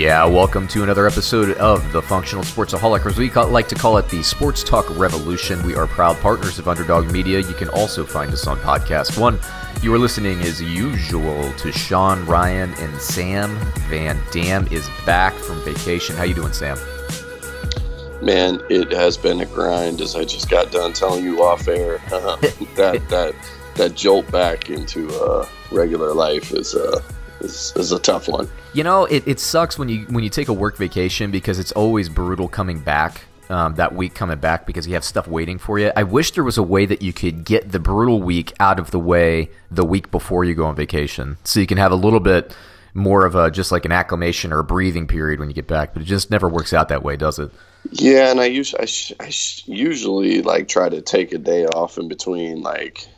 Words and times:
Yeah, 0.00 0.24
welcome 0.24 0.66
to 0.68 0.82
another 0.82 1.06
episode 1.06 1.58
of 1.58 1.92
the 1.92 2.00
Functional 2.00 2.42
Sportsaholic, 2.42 3.04
or 3.04 3.10
as 3.10 3.18
we 3.18 3.28
call, 3.28 3.50
like 3.50 3.68
to 3.68 3.74
call 3.74 3.98
it, 3.98 4.08
the 4.08 4.22
Sports 4.22 4.64
Talk 4.64 4.88
Revolution. 4.98 5.62
We 5.62 5.74
are 5.74 5.86
proud 5.86 6.16
partners 6.20 6.58
of 6.58 6.68
Underdog 6.68 7.12
Media. 7.12 7.38
You 7.40 7.52
can 7.52 7.68
also 7.68 8.06
find 8.06 8.32
us 8.32 8.46
on 8.46 8.56
Podcast 8.60 9.20
One. 9.20 9.38
You 9.82 9.92
are 9.92 9.98
listening, 9.98 10.40
as 10.40 10.62
usual, 10.62 11.52
to 11.52 11.70
Sean 11.70 12.24
Ryan 12.24 12.72
and 12.78 12.98
Sam 12.98 13.54
Van 13.90 14.18
Dam 14.30 14.66
is 14.68 14.88
back 15.04 15.34
from 15.34 15.62
vacation. 15.64 16.16
How 16.16 16.22
you 16.22 16.32
doing, 16.32 16.54
Sam? 16.54 16.78
Man, 18.22 18.62
it 18.70 18.92
has 18.92 19.18
been 19.18 19.42
a 19.42 19.44
grind, 19.44 20.00
as 20.00 20.16
I 20.16 20.24
just 20.24 20.48
got 20.48 20.72
done 20.72 20.94
telling 20.94 21.24
you 21.24 21.42
off 21.42 21.68
air. 21.68 21.98
that 22.08 23.04
that 23.10 23.34
that 23.74 23.94
jolt 23.96 24.32
back 24.32 24.70
into 24.70 25.10
uh, 25.20 25.46
regular 25.70 26.14
life 26.14 26.52
is 26.54 26.74
uh, 26.74 27.02
is, 27.40 27.72
is 27.76 27.92
a 27.92 27.98
tough 27.98 28.28
one. 28.28 28.48
You 28.72 28.84
know, 28.84 29.04
it, 29.04 29.26
it 29.26 29.40
sucks 29.40 29.78
when 29.78 29.88
you 29.88 30.06
when 30.06 30.24
you 30.24 30.30
take 30.30 30.48
a 30.48 30.52
work 30.52 30.76
vacation 30.76 31.30
because 31.30 31.58
it's 31.58 31.72
always 31.72 32.08
brutal 32.08 32.48
coming 32.48 32.80
back. 32.80 33.22
Um, 33.48 33.74
that 33.74 33.96
week 33.96 34.14
coming 34.14 34.38
back 34.38 34.64
because 34.64 34.86
you 34.86 34.94
have 34.94 35.02
stuff 35.02 35.26
waiting 35.26 35.58
for 35.58 35.76
you. 35.76 35.90
I 35.96 36.04
wish 36.04 36.30
there 36.30 36.44
was 36.44 36.56
a 36.56 36.62
way 36.62 36.86
that 36.86 37.02
you 37.02 37.12
could 37.12 37.44
get 37.44 37.72
the 37.72 37.80
brutal 37.80 38.22
week 38.22 38.52
out 38.60 38.78
of 38.78 38.92
the 38.92 39.00
way 39.00 39.50
the 39.72 39.84
week 39.84 40.12
before 40.12 40.44
you 40.44 40.54
go 40.54 40.66
on 40.66 40.76
vacation, 40.76 41.36
so 41.42 41.58
you 41.58 41.66
can 41.66 41.76
have 41.76 41.90
a 41.90 41.96
little 41.96 42.20
bit 42.20 42.54
more 42.94 43.26
of 43.26 43.34
a 43.34 43.50
just 43.50 43.72
like 43.72 43.84
an 43.84 43.90
acclimation 43.90 44.52
or 44.52 44.60
a 44.60 44.64
breathing 44.64 45.08
period 45.08 45.40
when 45.40 45.48
you 45.48 45.54
get 45.54 45.66
back. 45.66 45.94
But 45.94 46.02
it 46.02 46.04
just 46.04 46.30
never 46.30 46.48
works 46.48 46.72
out 46.72 46.90
that 46.90 47.02
way, 47.02 47.16
does 47.16 47.40
it? 47.40 47.50
Yeah, 47.90 48.30
and 48.30 48.40
I 48.40 48.44
usually 48.46 48.82
I, 48.82 48.86
sh- 48.86 49.14
I 49.18 49.30
sh- 49.30 49.64
usually 49.66 50.42
like 50.42 50.68
try 50.68 50.88
to 50.88 51.00
take 51.00 51.32
a 51.32 51.38
day 51.38 51.66
off 51.66 51.98
in 51.98 52.06
between, 52.06 52.62
like 52.62 53.08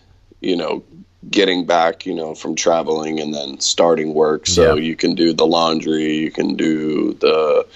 you 0.41 0.57
know, 0.57 0.83
getting 1.31 1.67
back, 1.67 2.07
you 2.07 2.15
know, 2.15 2.35
from 2.35 2.55
traveling 2.55 3.21
and 3.21 3.35
then 3.35 3.61
starting 3.61 4.15
work. 4.15 4.47
So 4.47 4.75
Yeah. 4.75 4.77
you 4.77 4.97
can 4.97 5.15
do 5.15 5.33
the 5.33 5.47
laundry, 5.47 6.17
you 6.17 6.31
can 6.31 6.57
do 6.57 7.15
the 7.15 7.67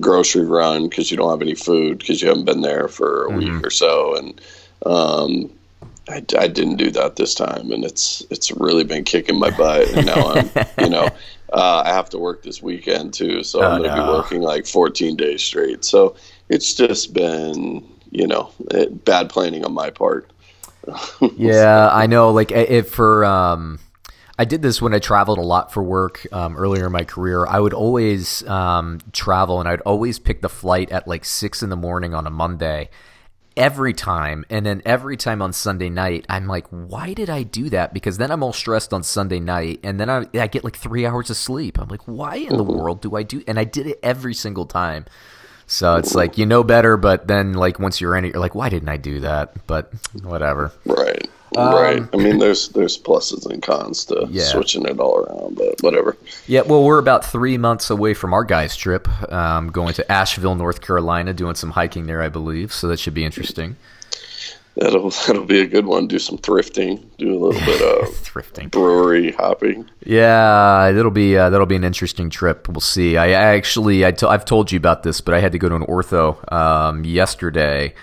grocery 0.00 0.44
run 0.44 0.88
because 0.88 1.10
you 1.10 1.16
don't 1.16 1.30
have 1.30 1.42
any 1.42 1.54
food 1.54 1.98
because 1.98 2.22
you 2.22 2.28
haven't 2.28 2.44
been 2.44 2.60
there 2.62 2.88
for 2.88 3.24
a 3.24 3.30
week 3.32 3.62
or 3.64 3.70
so. 3.70 4.16
And 4.16 4.40
um, 4.84 5.50
I, 6.08 6.24
I 6.38 6.48
didn't 6.48 6.76
do 6.76 6.90
that 6.92 7.16
this 7.16 7.34
time, 7.34 7.70
and 7.72 7.84
it's 7.84 8.22
it's 8.30 8.50
really 8.52 8.84
been 8.84 9.04
kicking 9.04 9.38
my 9.38 9.50
butt. 9.50 9.88
And 9.88 10.04
now 10.04 10.28
I'm, 10.28 10.52
you 10.76 10.88
know, 10.88 11.14
uh, 11.52 11.82
I 11.84 11.92
have 11.92 12.10
to 12.10 12.18
work 12.18 12.42
this 12.42 12.62
weekend 12.62 13.14
too, 13.14 13.42
so 13.42 13.64
I'm 13.64 13.72
Oh, 13.72 13.76
going 13.76 13.84
to 13.84 13.90
no. 13.90 14.00
be 14.00 14.02
working 14.02 14.42
like 14.42 14.66
14 14.66 15.16
days 15.16 15.42
straight. 15.42 15.84
So 15.84 16.16
it's 16.48 16.74
just 16.74 17.12
been, 17.14 17.84
you 18.10 18.26
know, 18.26 18.52
eh, 18.72 18.86
bad 18.90 19.30
planning 19.30 19.64
on 19.64 19.72
my 19.74 19.90
part. 19.90 20.32
Yeah, 21.36 21.90
I 21.92 22.06
know. 22.06 22.30
Like 22.30 22.52
if 22.52 22.90
for 22.90 23.24
um, 23.24 23.78
I 24.38 24.44
did 24.44 24.62
this 24.62 24.82
when 24.82 24.94
I 24.94 24.98
traveled 24.98 25.38
a 25.38 25.42
lot 25.42 25.72
for 25.72 25.82
work 25.82 26.26
um, 26.32 26.56
earlier 26.56 26.86
in 26.86 26.92
my 26.92 27.04
career. 27.04 27.46
I 27.46 27.58
would 27.58 27.72
always 27.72 28.46
um, 28.46 29.00
travel, 29.12 29.60
and 29.60 29.68
I'd 29.68 29.80
always 29.82 30.18
pick 30.18 30.42
the 30.42 30.48
flight 30.48 30.90
at 30.90 31.08
like 31.08 31.24
six 31.24 31.62
in 31.62 31.70
the 31.70 31.76
morning 31.76 32.14
on 32.14 32.26
a 32.26 32.30
Monday. 32.30 32.90
Every 33.56 33.94
time, 33.94 34.44
and 34.50 34.66
then 34.66 34.82
every 34.84 35.16
time 35.16 35.40
on 35.40 35.54
Sunday 35.54 35.88
night, 35.88 36.26
I'm 36.28 36.46
like, 36.46 36.66
why 36.68 37.14
did 37.14 37.30
I 37.30 37.42
do 37.42 37.70
that? 37.70 37.94
Because 37.94 38.18
then 38.18 38.30
I'm 38.30 38.42
all 38.42 38.52
stressed 38.52 38.92
on 38.92 39.02
Sunday 39.02 39.40
night, 39.40 39.80
and 39.82 39.98
then 39.98 40.10
I, 40.10 40.26
I 40.34 40.46
get 40.46 40.62
like 40.62 40.76
three 40.76 41.06
hours 41.06 41.30
of 41.30 41.38
sleep. 41.38 41.78
I'm 41.78 41.88
like, 41.88 42.02
why 42.02 42.36
in 42.36 42.58
the 42.58 42.62
world 42.62 43.00
do 43.00 43.16
I 43.16 43.22
do? 43.22 43.42
And 43.48 43.58
I 43.58 43.64
did 43.64 43.86
it 43.86 43.98
every 44.02 44.34
single 44.34 44.66
time. 44.66 45.06
So 45.66 45.96
it's 45.96 46.14
like 46.14 46.38
you 46.38 46.46
know 46.46 46.62
better, 46.62 46.96
but 46.96 47.26
then 47.26 47.54
like 47.54 47.78
once 47.78 48.00
you're 48.00 48.16
in 48.16 48.24
it, 48.24 48.32
you're 48.32 48.40
like, 48.40 48.54
why 48.54 48.68
didn't 48.68 48.88
I 48.88 48.96
do 48.96 49.20
that? 49.20 49.66
But 49.66 49.92
whatever. 50.22 50.72
Right. 50.84 51.26
right. 51.56 52.02
I 52.12 52.16
mean, 52.16 52.38
there's 52.38 52.68
there's 52.68 52.96
pluses 52.98 53.50
and 53.50 53.62
cons 53.62 54.04
to 54.06 54.22
Um, 54.22 54.28
Yeah. 54.30 54.44
switching 54.44 54.84
it 54.86 55.00
all 55.00 55.16
around, 55.18 55.56
but 55.56 55.80
whatever. 55.82 56.16
Yeah, 56.46 56.62
well, 56.62 56.84
we're 56.84 56.98
about 56.98 57.24
three 57.24 57.58
months 57.58 57.90
away 57.90 58.14
from 58.14 58.32
our 58.32 58.44
guys' 58.44 58.76
trip, 58.76 59.08
um, 59.32 59.72
going 59.72 59.94
to 59.94 60.12
Asheville, 60.12 60.54
North 60.54 60.80
Carolina, 60.80 61.32
doing 61.32 61.54
some 61.56 61.70
hiking 61.70 62.06
there, 62.06 62.22
I 62.22 62.28
believe. 62.28 62.72
So 62.72 62.86
that 62.88 62.98
should 63.00 63.14
be 63.14 63.24
interesting. 63.24 63.76
That'll 64.76 65.10
that'll 65.26 65.44
be 65.44 65.60
a 65.60 65.66
good 65.66 65.86
one. 65.86 66.06
Do 66.06 66.18
some 66.18 66.38
thrifting. 66.38 67.04
Do 67.18 67.32
a 67.32 67.38
little 67.38 67.60
bit 67.66 67.80
of 68.02 68.08
Thrifting. 68.14 68.70
brewery 68.70 69.32
hopping. 69.32 69.88
Yeah, 70.04 70.92
that'll 70.92 71.10
be 71.10 71.36
uh, 71.36 71.50
that'll 71.50 71.66
be 71.66 71.76
an 71.76 71.84
interesting 71.84 72.30
trip. 72.30 72.68
We'll 72.68 72.80
see. 72.80 73.16
I, 73.16 73.28
I 73.28 73.56
actually 73.56 74.04
I 74.04 74.12
t- 74.12 74.26
I've 74.26 74.44
told 74.44 74.70
you 74.70 74.76
about 74.76 75.02
this, 75.02 75.20
but 75.20 75.34
I 75.34 75.40
had 75.40 75.52
to 75.52 75.58
go 75.58 75.68
to 75.68 75.74
an 75.76 75.82
ortho 75.86 76.52
um, 76.52 77.04
yesterday 77.04 77.94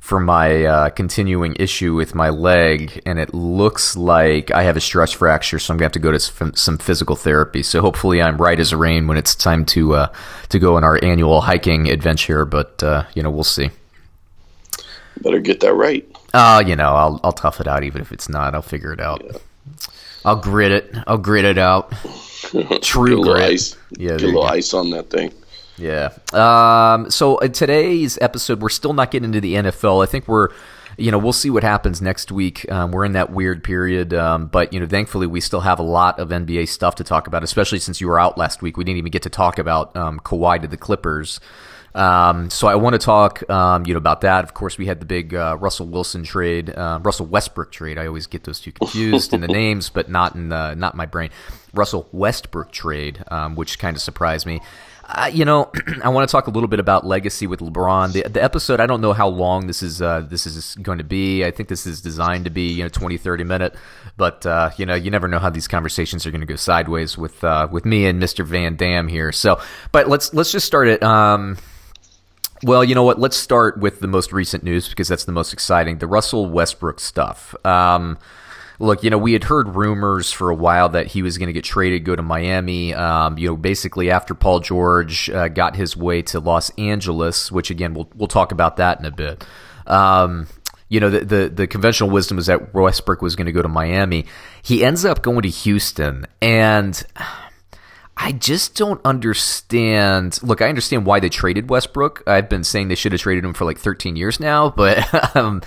for 0.00 0.18
my 0.18 0.64
uh, 0.64 0.90
continuing 0.90 1.54
issue 1.60 1.94
with 1.94 2.12
my 2.14 2.28
leg, 2.28 3.00
and 3.06 3.20
it 3.20 3.32
looks 3.32 3.96
like 3.96 4.50
I 4.50 4.64
have 4.64 4.76
a 4.76 4.80
stress 4.80 5.12
fracture, 5.12 5.60
so 5.60 5.72
I'm 5.72 5.78
gonna 5.78 5.84
have 5.84 5.92
to 5.92 6.00
go 6.00 6.10
to 6.10 6.18
some, 6.18 6.54
some 6.54 6.78
physical 6.78 7.14
therapy. 7.14 7.62
So 7.62 7.80
hopefully, 7.80 8.20
I'm 8.20 8.36
right 8.38 8.58
as 8.58 8.74
rain 8.74 9.06
when 9.06 9.16
it's 9.16 9.34
time 9.36 9.64
to 9.66 9.94
uh, 9.94 10.12
to 10.48 10.58
go 10.58 10.76
on 10.76 10.82
our 10.82 10.98
annual 11.04 11.42
hiking 11.42 11.88
adventure. 11.90 12.44
But 12.44 12.82
uh, 12.82 13.04
you 13.14 13.22
know, 13.22 13.30
we'll 13.30 13.44
see. 13.44 13.70
Better 15.22 15.40
get 15.40 15.60
that 15.60 15.74
right. 15.74 16.06
Oh, 16.34 16.60
you 16.60 16.76
know, 16.76 16.94
I'll 16.94 17.20
I'll 17.22 17.32
tough 17.32 17.60
it 17.60 17.68
out, 17.68 17.84
even 17.84 18.00
if 18.00 18.12
it's 18.12 18.28
not. 18.28 18.54
I'll 18.54 18.62
figure 18.62 18.92
it 18.92 19.00
out. 19.00 19.22
I'll 20.24 20.36
grit 20.36 20.72
it. 20.72 20.94
I'll 21.06 21.18
grit 21.18 21.44
it 21.44 21.58
out. 21.58 21.92
True 22.82 23.22
grit. 23.22 23.42
ice. 23.42 23.76
Yeah, 23.90 24.10
Get 24.10 24.22
a 24.22 24.26
little 24.26 24.44
ice 24.44 24.74
on 24.74 24.90
that 24.90 25.10
thing. 25.10 25.32
Yeah. 25.76 26.10
Um, 26.32 27.10
so 27.10 27.36
uh, 27.36 27.48
today's 27.48 28.18
episode, 28.20 28.60
we're 28.60 28.68
still 28.68 28.92
not 28.92 29.10
getting 29.10 29.26
into 29.26 29.40
the 29.40 29.54
NFL. 29.54 30.02
I 30.02 30.06
think 30.06 30.28
we're, 30.28 30.48
you 30.96 31.10
know, 31.10 31.18
we'll 31.18 31.32
see 31.32 31.50
what 31.50 31.62
happens 31.64 32.00
next 32.02 32.30
week. 32.30 32.70
Um, 32.70 32.92
we're 32.92 33.04
in 33.04 33.12
that 33.12 33.32
weird 33.32 33.64
period, 33.64 34.14
um, 34.14 34.46
but 34.46 34.72
you 34.72 34.80
know, 34.80 34.86
thankfully, 34.86 35.26
we 35.26 35.40
still 35.40 35.60
have 35.60 35.78
a 35.78 35.84
lot 35.84 36.18
of 36.20 36.28
NBA 36.28 36.68
stuff 36.68 36.94
to 36.96 37.04
talk 37.04 37.26
about. 37.26 37.42
Especially 37.42 37.78
since 37.78 38.00
you 38.00 38.06
were 38.08 38.20
out 38.20 38.38
last 38.38 38.62
week, 38.62 38.76
we 38.76 38.84
didn't 38.84 38.98
even 38.98 39.10
get 39.10 39.22
to 39.22 39.30
talk 39.30 39.58
about 39.58 39.96
um, 39.96 40.20
Kawhi 40.20 40.60
to 40.60 40.68
the 40.68 40.76
Clippers. 40.76 41.40
Um, 41.94 42.48
so 42.50 42.68
I 42.68 42.74
want 42.76 42.94
to 42.94 42.98
talk, 42.98 43.48
um, 43.50 43.84
you 43.86 43.94
know, 43.94 43.98
about 43.98 44.22
that. 44.22 44.44
Of 44.44 44.54
course, 44.54 44.78
we 44.78 44.86
had 44.86 45.00
the 45.00 45.06
big 45.06 45.34
uh, 45.34 45.56
Russell 45.60 45.86
Wilson 45.86 46.24
trade, 46.24 46.70
uh, 46.70 47.00
Russell 47.02 47.26
Westbrook 47.26 47.70
trade. 47.70 47.98
I 47.98 48.06
always 48.06 48.26
get 48.26 48.44
those 48.44 48.60
two 48.60 48.72
confused 48.72 49.34
in 49.34 49.40
the 49.40 49.48
names, 49.62 49.90
but 49.90 50.08
not 50.08 50.34
in 50.34 50.48
the, 50.48 50.74
not 50.74 50.94
my 50.94 51.06
brain. 51.06 51.30
Russell 51.74 52.08
Westbrook 52.12 52.72
trade, 52.72 53.22
um, 53.28 53.54
which 53.56 53.78
kind 53.78 53.96
of 53.96 54.02
surprised 54.02 54.46
me. 54.46 54.60
Uh, 55.04 55.30
you 55.32 55.44
know, 55.44 55.70
I 56.02 56.08
want 56.08 56.28
to 56.28 56.32
talk 56.32 56.46
a 56.46 56.50
little 56.50 56.68
bit 56.68 56.80
about 56.80 57.04
legacy 57.04 57.46
with 57.46 57.60
LeBron. 57.60 58.12
The, 58.12 58.22
the 58.28 58.42
episode, 58.42 58.80
I 58.80 58.86
don't 58.86 59.00
know 59.00 59.12
how 59.12 59.28
long 59.28 59.66
this 59.66 59.82
is 59.82 60.00
uh, 60.00 60.20
this 60.20 60.46
is 60.46 60.74
going 60.76 60.98
to 60.98 61.04
be. 61.04 61.44
I 61.44 61.50
think 61.50 61.68
this 61.68 61.86
is 61.86 62.00
designed 62.00 62.44
to 62.44 62.50
be 62.50 62.68
you 62.68 62.82
know 62.82 62.88
20, 62.88 63.18
30 63.18 63.44
minute, 63.44 63.74
but 64.16 64.46
uh, 64.46 64.70
you 64.76 64.86
know 64.86 64.94
you 64.94 65.10
never 65.10 65.28
know 65.28 65.38
how 65.38 65.50
these 65.50 65.68
conversations 65.68 66.24
are 66.24 66.30
going 66.30 66.40
to 66.40 66.46
go 66.46 66.56
sideways 66.56 67.18
with 67.18 67.42
uh, 67.44 67.68
with 67.70 67.84
me 67.84 68.06
and 68.06 68.22
Mr. 68.22 68.46
Van 68.46 68.76
Dam 68.76 69.08
here. 69.08 69.32
So, 69.32 69.60
but 69.90 70.08
let's 70.08 70.32
let's 70.32 70.52
just 70.52 70.66
start 70.66 70.88
it. 70.88 71.02
Um, 71.02 71.58
well, 72.62 72.84
you 72.84 72.94
know 72.94 73.02
what? 73.02 73.18
Let's 73.18 73.36
start 73.36 73.78
with 73.78 74.00
the 74.00 74.06
most 74.06 74.32
recent 74.32 74.62
news 74.62 74.88
because 74.88 75.08
that's 75.08 75.24
the 75.24 75.32
most 75.32 75.52
exciting. 75.52 75.98
The 75.98 76.06
Russell 76.06 76.48
Westbrook 76.48 77.00
stuff. 77.00 77.54
Um, 77.64 78.18
look, 78.78 79.02
you 79.02 79.10
know, 79.10 79.18
we 79.18 79.32
had 79.32 79.44
heard 79.44 79.74
rumors 79.74 80.30
for 80.30 80.50
a 80.50 80.54
while 80.54 80.88
that 80.90 81.08
he 81.08 81.22
was 81.22 81.38
going 81.38 81.48
to 81.48 81.52
get 81.52 81.64
traded, 81.64 82.04
go 82.04 82.14
to 82.14 82.22
Miami. 82.22 82.94
Um, 82.94 83.38
you 83.38 83.48
know, 83.48 83.56
basically 83.56 84.10
after 84.10 84.34
Paul 84.34 84.60
George 84.60 85.28
uh, 85.30 85.48
got 85.48 85.76
his 85.76 85.96
way 85.96 86.22
to 86.22 86.40
Los 86.40 86.70
Angeles, 86.78 87.50
which 87.50 87.70
again 87.70 87.94
we'll 87.94 88.08
we'll 88.14 88.28
talk 88.28 88.52
about 88.52 88.76
that 88.76 88.98
in 88.98 89.06
a 89.06 89.10
bit. 89.10 89.44
Um, 89.86 90.46
you 90.88 91.00
know, 91.00 91.10
the, 91.10 91.24
the 91.24 91.48
the 91.48 91.66
conventional 91.66 92.10
wisdom 92.10 92.38
is 92.38 92.46
that 92.46 92.74
Westbrook 92.74 93.22
was 93.22 93.34
going 93.34 93.46
to 93.46 93.52
go 93.52 93.62
to 93.62 93.68
Miami. 93.68 94.26
He 94.62 94.84
ends 94.84 95.04
up 95.04 95.22
going 95.22 95.42
to 95.42 95.48
Houston, 95.48 96.26
and 96.40 97.02
I 98.16 98.32
just 98.32 98.76
don't 98.76 99.00
understand. 99.04 100.38
Look, 100.42 100.60
I 100.60 100.68
understand 100.68 101.06
why 101.06 101.20
they 101.20 101.28
traded 101.28 101.70
Westbrook. 101.70 102.22
I've 102.26 102.48
been 102.48 102.64
saying 102.64 102.88
they 102.88 102.94
should 102.94 103.12
have 103.12 103.20
traded 103.20 103.44
him 103.44 103.54
for 103.54 103.64
like 103.64 103.78
13 103.78 104.16
years 104.16 104.38
now, 104.38 104.70
but 104.76 105.36
um, 105.36 105.62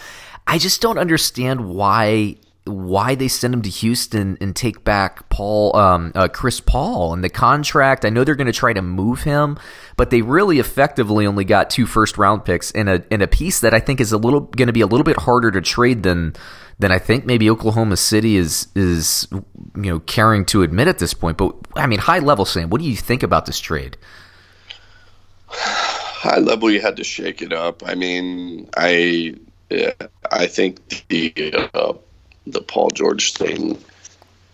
I 0.48 0.58
just 0.58 0.82
don't 0.82 0.98
understand 0.98 1.68
why 1.68 2.38
why 2.66 3.14
they 3.14 3.28
send 3.28 3.54
him 3.54 3.62
to 3.62 3.70
Houston 3.70 4.40
and 4.42 4.56
take 4.56 4.84
back 4.84 5.30
Paul, 5.30 5.76
um, 5.76 6.12
uh, 6.16 6.28
Chris 6.28 6.60
Paul, 6.60 7.14
and 7.14 7.24
the 7.24 7.30
contract. 7.30 8.06
I 8.06 8.10
know 8.10 8.24
they're 8.24 8.34
going 8.34 8.48
to 8.48 8.54
try 8.54 8.74
to 8.74 8.82
move 8.82 9.22
him, 9.22 9.60
but 9.98 10.10
they 10.10 10.24
really 10.24 10.58
effectively 10.58 11.28
only 11.28 11.46
got 11.46 11.70
two 11.70 11.86
first 11.86 12.18
round 12.18 12.44
picks 12.44 12.72
in 12.72 12.88
a 12.88 13.04
in 13.12 13.22
a 13.22 13.28
piece 13.28 13.60
that 13.60 13.74
I 13.74 13.80
think 13.80 14.02
is 14.02 14.12
a 14.12 14.18
little 14.18 14.42
going 14.42 14.68
to 14.68 14.74
be 14.74 14.82
a 14.82 14.88
little 14.88 15.04
bit 15.04 15.18
harder 15.18 15.52
to 15.52 15.62
trade 15.62 16.02
than 16.04 16.34
than 16.80 16.92
I 16.92 17.00
think 17.00 17.26
maybe 17.26 17.50
Oklahoma 17.50 17.98
City 17.98 18.36
is 18.38 18.68
is 18.76 19.28
you 19.32 19.44
know 19.76 20.00
caring 20.00 20.46
to 20.48 20.64
admit 20.64 20.88
at 20.88 21.00
this 21.00 21.14
point. 21.14 21.38
But 21.38 21.56
I 21.76 21.88
mean, 21.88 22.00
high 22.00 22.20
level, 22.20 22.46
Sam, 22.46 22.70
what 22.70 22.82
do 22.82 22.88
you 22.88 22.96
think 22.96 23.24
about 23.24 23.46
this 23.46 23.60
trade? 23.60 23.98
high 25.50 26.40
level 26.40 26.72
you 26.72 26.82
had 26.82 26.98
to 26.98 27.04
shake 27.04 27.44
it 27.44 27.54
up 27.54 27.84
i 27.86 27.94
mean 27.94 28.68
i 28.76 29.36
i 30.32 30.48
think 30.48 31.06
the 31.08 31.70
uh, 31.76 31.94
the 32.48 32.62
Paul 32.62 32.90
George 32.90 33.34
thing 33.34 33.78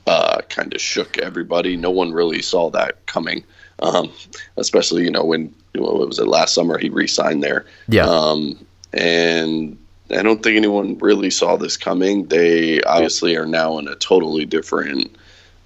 uh, 0.07 0.41
kind 0.49 0.73
of 0.73 0.81
shook 0.81 1.17
everybody. 1.17 1.77
No 1.77 1.91
one 1.91 2.11
really 2.11 2.41
saw 2.41 2.69
that 2.71 3.05
coming, 3.05 3.43
um, 3.79 4.11
especially 4.57 5.03
you 5.03 5.11
know 5.11 5.23
when 5.23 5.53
what 5.75 6.07
was 6.07 6.19
it 6.19 6.27
last 6.27 6.53
summer 6.53 6.77
he 6.77 6.89
re-signed 6.89 7.43
there. 7.43 7.65
Yeah. 7.87 8.05
Um, 8.05 8.65
and 8.93 9.77
I 10.13 10.21
don't 10.23 10.41
think 10.41 10.57
anyone 10.57 10.97
really 10.99 11.29
saw 11.29 11.57
this 11.57 11.77
coming. 11.77 12.25
They 12.25 12.81
obviously 12.81 13.35
are 13.35 13.45
now 13.45 13.77
in 13.77 13.87
a 13.87 13.95
totally 13.95 14.45
different. 14.45 15.15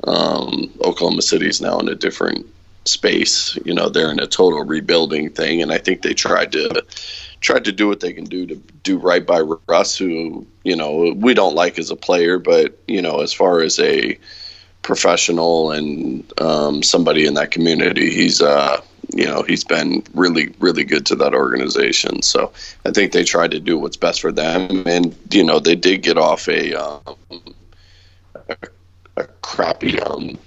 Um, 0.04 0.72
Oklahoma 0.84 1.22
City's 1.22 1.62
now 1.62 1.80
in 1.80 1.90
a 1.90 1.96
different 1.96 2.46
space. 2.86 3.58
You 3.66 3.74
know, 3.74 3.90
they're 3.90 4.12
in 4.12 4.20
a 4.20 4.28
total 4.28 4.64
rebuilding 4.64 5.32
thing, 5.32 5.62
and 5.62 5.72
I 5.72 5.78
think 5.78 6.02
they 6.02 6.14
tried 6.14 6.52
to 6.54 6.86
tried 7.42 7.66
to 7.66 7.72
do 7.72 7.88
what 7.88 8.00
they 8.00 8.14
can 8.14 8.24
do 8.24 8.48
to 8.48 8.56
do 8.56 8.98
right 8.98 9.26
by 9.26 9.42
Russ, 9.68 9.98
who 9.98 10.46
you 10.64 10.76
know 10.76 11.14
we 11.16 11.34
don't 11.34 11.56
like 11.56 11.78
as 11.80 11.92
a 11.92 11.96
player, 11.96 12.40
but 12.40 12.78
you 12.88 13.02
know 13.02 13.22
as 13.22 13.34
far 13.34 13.62
as 13.62 13.80
a 13.80 14.18
professional 14.82 15.72
and 15.72 16.32
um, 16.40 16.84
somebody 16.84 17.26
in 17.26 17.34
that 17.34 17.52
community, 17.52 18.12
he's 18.12 18.42
uh, 18.42 18.80
you 19.14 19.26
know 19.26 19.44
he's 19.44 19.64
been 19.64 20.04
really 20.14 20.54
really 20.60 20.84
good 20.84 21.06
to 21.08 21.16
that 21.16 21.34
organization. 21.34 22.22
So 22.22 22.52
I 22.86 22.92
think 22.92 23.12
they 23.12 23.24
tried 23.24 23.52
to 23.52 23.60
do 23.60 23.78
what's 23.78 23.98
best 23.98 24.22
for 24.22 24.32
them, 24.32 24.84
and 24.86 25.16
you 25.32 25.44
know 25.44 25.60
they 25.60 25.76
did 25.76 26.02
get 26.04 26.18
off 26.18 26.48
a 26.48 26.74
um, 26.74 27.16
a, 28.50 28.58
a 29.18 29.24
crappy 29.42 30.00
um, 30.00 30.38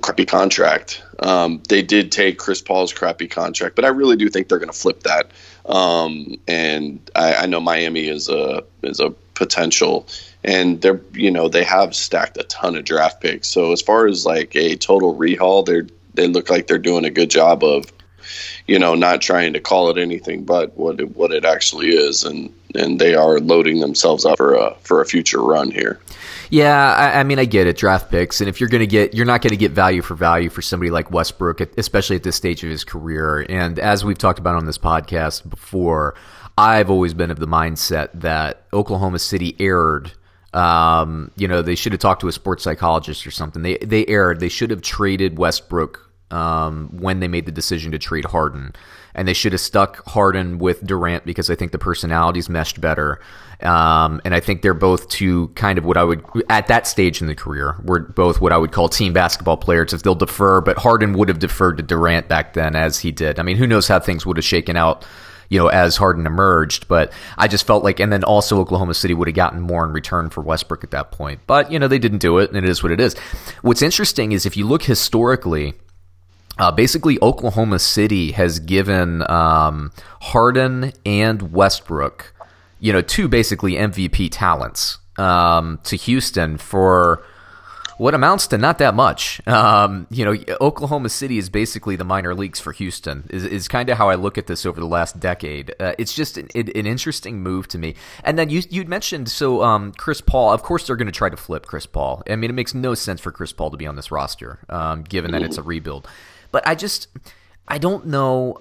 crappy 0.00 0.26
contract. 0.26 1.02
Um, 1.20 1.62
they 1.68 1.82
did 1.82 2.12
take 2.12 2.38
Chris 2.38 2.60
Paul's 2.60 2.92
crappy 2.92 3.28
contract, 3.28 3.76
but 3.76 3.84
I 3.84 3.88
really 3.88 4.16
do 4.16 4.28
think 4.28 4.48
they're 4.48 4.58
going 4.58 4.70
to 4.70 4.78
flip 4.78 5.02
that. 5.04 5.30
Um, 5.64 6.36
and 6.46 7.00
I, 7.14 7.34
I, 7.34 7.46
know 7.46 7.60
Miami 7.60 8.06
is 8.06 8.28
a 8.28 8.62
is 8.82 9.00
a 9.00 9.10
potential, 9.34 10.06
and 10.44 10.80
they're 10.80 11.00
you 11.12 11.30
know 11.30 11.48
they 11.48 11.64
have 11.64 11.94
stacked 11.96 12.36
a 12.36 12.44
ton 12.44 12.76
of 12.76 12.84
draft 12.84 13.20
picks. 13.20 13.48
So 13.48 13.72
as 13.72 13.82
far 13.82 14.06
as 14.06 14.24
like 14.26 14.54
a 14.54 14.76
total 14.76 15.16
rehaul, 15.16 15.64
they're 15.64 15.86
they 16.16 16.28
look 16.28 16.50
like 16.50 16.66
they're 16.66 16.78
doing 16.78 17.04
a 17.04 17.10
good 17.10 17.30
job 17.30 17.62
of 17.62 17.92
you 18.66 18.78
know 18.78 18.94
not 18.94 19.20
trying 19.20 19.52
to 19.52 19.60
call 19.60 19.90
it 19.90 19.98
anything 19.98 20.44
but 20.44 20.76
what 20.76 20.98
it, 21.00 21.16
what 21.16 21.32
it 21.32 21.44
actually 21.44 21.90
is, 21.90 22.24
and 22.24 22.52
and 22.74 22.98
they 22.98 23.14
are 23.14 23.38
loading 23.40 23.80
themselves 23.80 24.24
up 24.24 24.36
for 24.36 24.54
a 24.54 24.74
for 24.80 25.00
a 25.00 25.06
future 25.06 25.42
run 25.42 25.70
here. 25.70 26.00
Yeah, 26.48 26.94
I, 26.94 27.20
I, 27.20 27.22
mean, 27.24 27.40
I 27.40 27.44
get 27.44 27.66
it, 27.66 27.76
draft 27.76 28.10
picks, 28.10 28.40
and 28.40 28.48
if 28.48 28.60
you're 28.60 28.68
going 28.68 28.80
to 28.80 28.86
get, 28.86 29.14
you're 29.14 29.26
not 29.26 29.42
going 29.42 29.50
to 29.50 29.56
get 29.56 29.72
value 29.72 30.00
for 30.00 30.14
value 30.14 30.48
for 30.48 30.62
somebody 30.62 30.90
like 30.90 31.10
Westbrook, 31.10 31.60
especially 31.76 32.14
at 32.14 32.22
this 32.22 32.36
stage 32.36 32.62
of 32.62 32.70
his 32.70 32.84
career. 32.84 33.44
And 33.48 33.78
as 33.80 34.04
we've 34.04 34.18
talked 34.18 34.38
about 34.38 34.54
on 34.54 34.64
this 34.64 34.78
podcast 34.78 35.48
before, 35.48 36.14
I've 36.56 36.90
always 36.90 37.14
been 37.14 37.30
of 37.30 37.38
the 37.38 37.48
mindset 37.48 38.10
that 38.14 38.66
Oklahoma 38.72 39.18
City 39.18 39.56
erred. 39.58 40.12
Um, 40.52 41.32
you 41.36 41.48
know, 41.48 41.62
they 41.62 41.74
should 41.74 41.92
have 41.92 42.00
talked 42.00 42.20
to 42.20 42.28
a 42.28 42.32
sports 42.32 42.62
psychologist 42.62 43.26
or 43.26 43.30
something. 43.30 43.62
They 43.62 43.78
they 43.78 44.06
erred. 44.06 44.40
They 44.40 44.48
should 44.48 44.70
have 44.70 44.82
traded 44.82 45.38
Westbrook 45.38 46.05
um, 46.30 46.88
when 46.92 47.20
they 47.20 47.28
made 47.28 47.46
the 47.46 47.52
decision 47.52 47.92
to 47.92 47.98
trade 47.98 48.24
Harden. 48.24 48.74
And 49.14 49.26
they 49.26 49.32
should 49.32 49.52
have 49.52 49.60
stuck 49.60 50.06
Harden 50.08 50.58
with 50.58 50.84
Durant 50.84 51.24
because 51.24 51.48
I 51.48 51.54
think 51.54 51.72
the 51.72 51.78
personalities 51.78 52.48
meshed 52.48 52.80
better. 52.80 53.20
Um, 53.62 54.20
and 54.26 54.34
I 54.34 54.40
think 54.40 54.60
they're 54.60 54.74
both 54.74 55.08
two 55.08 55.48
kind 55.48 55.78
of 55.78 55.86
what 55.86 55.96
I 55.96 56.04
would, 56.04 56.22
at 56.50 56.66
that 56.66 56.86
stage 56.86 57.22
in 57.22 57.26
the 57.26 57.34
career, 57.34 57.80
were 57.82 58.00
both 58.00 58.40
what 58.40 58.52
I 58.52 58.58
would 58.58 58.72
call 58.72 58.90
team 58.90 59.14
basketball 59.14 59.56
players 59.56 59.94
if 59.94 60.02
they'll 60.02 60.14
defer. 60.14 60.60
But 60.60 60.76
Harden 60.78 61.14
would 61.14 61.28
have 61.28 61.38
deferred 61.38 61.78
to 61.78 61.82
Durant 61.82 62.28
back 62.28 62.52
then 62.52 62.76
as 62.76 62.98
he 62.98 63.10
did. 63.10 63.38
I 63.38 63.42
mean, 63.42 63.56
who 63.56 63.66
knows 63.66 63.88
how 63.88 64.00
things 64.00 64.26
would 64.26 64.36
have 64.36 64.44
shaken 64.44 64.76
out 64.76 65.04
you 65.48 65.58
know, 65.58 65.68
as 65.68 65.96
Harden 65.96 66.26
emerged. 66.26 66.88
But 66.88 67.12
I 67.38 67.48
just 67.48 67.66
felt 67.66 67.84
like, 67.84 68.00
and 68.00 68.12
then 68.12 68.24
also 68.24 68.60
Oklahoma 68.60 68.94
City 68.94 69.14
would 69.14 69.28
have 69.28 69.34
gotten 69.34 69.60
more 69.60 69.84
in 69.84 69.92
return 69.92 70.30
for 70.30 70.40
Westbrook 70.40 70.84
at 70.84 70.90
that 70.90 71.12
point. 71.12 71.40
But, 71.46 71.70
you 71.70 71.78
know, 71.78 71.88
they 71.88 71.98
didn't 71.98 72.18
do 72.18 72.38
it, 72.38 72.50
and 72.50 72.58
it 72.58 72.68
is 72.68 72.82
what 72.82 72.92
it 72.92 73.00
is. 73.00 73.16
What's 73.62 73.82
interesting 73.82 74.32
is 74.32 74.46
if 74.46 74.56
you 74.56 74.66
look 74.66 74.82
historically, 74.82 75.74
uh, 76.58 76.70
basically, 76.72 77.18
Oklahoma 77.20 77.78
City 77.78 78.32
has 78.32 78.58
given 78.58 79.28
um, 79.30 79.92
Harden 80.22 80.92
and 81.04 81.52
Westbrook, 81.52 82.32
you 82.80 82.92
know, 82.92 83.02
two 83.02 83.28
basically 83.28 83.72
MVP 83.72 84.28
talents 84.32 84.98
um, 85.18 85.78
to 85.84 85.96
Houston 85.96 86.56
for 86.56 87.22
what 87.98 88.14
amounts 88.14 88.46
to 88.48 88.58
not 88.58 88.78
that 88.78 88.94
much. 88.94 89.46
Um, 89.46 90.06
you 90.10 90.24
know, 90.24 90.36
Oklahoma 90.60 91.08
City 91.08 91.38
is 91.38 91.48
basically 91.48 91.96
the 91.96 92.04
minor 92.04 92.34
leagues 92.34 92.60
for 92.60 92.72
Houston. 92.72 93.26
Is, 93.30 93.44
is 93.44 93.68
kind 93.68 93.88
of 93.88 93.98
how 93.98 94.08
I 94.08 94.14
look 94.14 94.38
at 94.38 94.46
this 94.46 94.66
over 94.66 94.80
the 94.80 94.86
last 94.86 95.18
decade. 95.18 95.74
Uh, 95.80 95.94
it's 95.98 96.14
just 96.14 96.36
an, 96.36 96.48
an, 96.54 96.86
interesting 96.86 97.40
move 97.42 97.68
to 97.68 97.78
me. 97.78 97.94
And 98.24 98.38
then 98.38 98.50
you 98.50 98.62
you'd 98.70 98.88
mentioned 98.88 99.28
so 99.28 99.62
um, 99.62 99.92
Chris 99.92 100.20
Paul. 100.20 100.52
Of 100.52 100.62
course, 100.62 100.86
they're 100.86 100.96
going 100.96 101.06
to 101.06 101.12
try 101.12 101.28
to 101.28 101.36
flip 101.36 101.66
Chris 101.66 101.86
Paul. 101.86 102.22
I 102.28 102.36
mean, 102.36 102.50
it 102.50 102.54
makes 102.54 102.74
no 102.74 102.94
sense 102.94 103.20
for 103.20 103.32
Chris 103.32 103.52
Paul 103.52 103.70
to 103.70 103.76
be 103.76 103.86
on 103.86 103.96
this 103.96 104.10
roster, 104.10 104.58
um, 104.68 105.02
given 105.02 105.32
that 105.32 105.42
it's 105.42 105.58
a 105.58 105.62
rebuild. 105.62 106.06
But 106.56 106.66
I 106.66 106.74
just 106.74 107.08
I 107.68 107.76
don't 107.76 108.06
know 108.06 108.56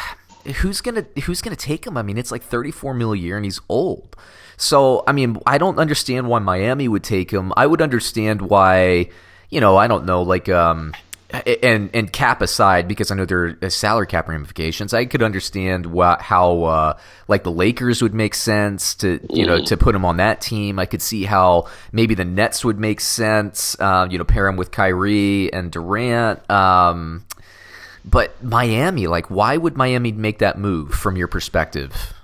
who's 0.62 0.80
gonna 0.80 1.04
who's 1.24 1.42
gonna 1.42 1.56
take 1.56 1.84
him. 1.84 1.96
I 1.96 2.02
mean, 2.02 2.16
it's 2.16 2.30
like 2.30 2.44
34 2.44 2.94
mil 2.94 3.12
a 3.12 3.16
year, 3.16 3.34
and 3.34 3.44
he's 3.44 3.60
old. 3.68 4.14
So 4.56 5.02
I 5.08 5.10
mean, 5.10 5.36
I 5.46 5.58
don't 5.58 5.76
understand 5.76 6.28
why 6.28 6.38
Miami 6.38 6.86
would 6.86 7.02
take 7.02 7.32
him. 7.32 7.52
I 7.56 7.66
would 7.66 7.82
understand 7.82 8.40
why, 8.40 9.08
you 9.48 9.60
know, 9.60 9.76
I 9.76 9.88
don't 9.88 10.04
know, 10.04 10.22
like 10.22 10.48
um, 10.48 10.94
and 11.62 11.90
and 11.94 12.12
cap 12.12 12.42
aside, 12.42 12.88
because 12.88 13.10
I 13.10 13.14
know 13.14 13.24
there 13.24 13.56
are 13.62 13.70
salary 13.70 14.06
cap 14.06 14.28
ramifications. 14.28 14.94
I 14.94 15.04
could 15.04 15.22
understand 15.22 15.86
what, 15.86 16.20
how 16.20 16.64
uh, 16.64 16.98
like 17.28 17.44
the 17.44 17.52
Lakers 17.52 18.02
would 18.02 18.14
make 18.14 18.34
sense 18.34 18.94
to 18.96 19.20
you 19.30 19.46
know 19.46 19.62
to 19.64 19.76
put 19.76 19.94
him 19.94 20.04
on 20.04 20.18
that 20.18 20.40
team. 20.40 20.78
I 20.78 20.86
could 20.86 21.02
see 21.02 21.24
how 21.24 21.68
maybe 21.92 22.14
the 22.14 22.24
Nets 22.24 22.64
would 22.64 22.78
make 22.78 23.00
sense. 23.00 23.76
Uh, 23.78 24.06
you 24.10 24.18
know, 24.18 24.24
pair 24.24 24.46
him 24.46 24.56
with 24.56 24.70
Kyrie 24.70 25.52
and 25.52 25.70
Durant. 25.70 26.48
Um, 26.50 27.24
but 28.04 28.42
Miami, 28.42 29.06
like, 29.06 29.30
why 29.30 29.56
would 29.56 29.76
Miami 29.76 30.12
make 30.12 30.38
that 30.38 30.58
move 30.58 30.92
from 30.92 31.16
your 31.16 31.28
perspective? 31.28 32.14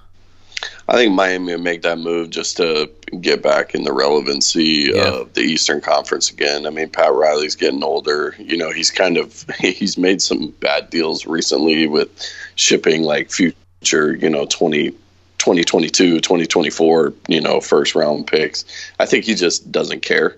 I 0.89 0.95
think 0.95 1.15
Miami 1.15 1.53
would 1.53 1.65
make 1.65 1.83
that 1.83 1.99
move 1.99 2.31
just 2.31 2.57
to 2.59 2.89
get 3.21 3.43
back 3.43 3.75
in 3.75 3.83
the 3.83 3.93
relevancy 3.93 4.93
yeah. 4.95 5.09
of 5.09 5.33
the 5.33 5.41
Eastern 5.41 5.81
Conference 5.81 6.31
again. 6.31 6.65
I 6.65 6.71
mean, 6.71 6.89
Pat 6.89 7.13
Riley's 7.13 7.57
getting 7.57 7.83
older. 7.83 8.37
You 8.39 8.57
know, 8.57 8.71
he's 8.71 8.91
kind 8.91 9.17
of 9.17 9.45
he's 9.59 9.99
made 9.99 10.23
some 10.23 10.51
bad 10.61 10.91
deals 10.91 11.27
recently 11.27 11.89
with 11.89 12.09
shipping 12.55 13.03
like 13.03 13.33
future, 13.33 14.15
you 14.15 14.31
know, 14.31 14.47
20 14.47 14.95
2022, 15.39 16.21
2024, 16.21 17.15
you 17.29 17.41
know, 17.41 17.61
first 17.61 17.95
round 17.95 18.27
picks. 18.27 18.65
I 18.99 19.07
think 19.07 19.25
he 19.25 19.35
just 19.35 19.71
doesn't 19.71 20.03
care 20.03 20.37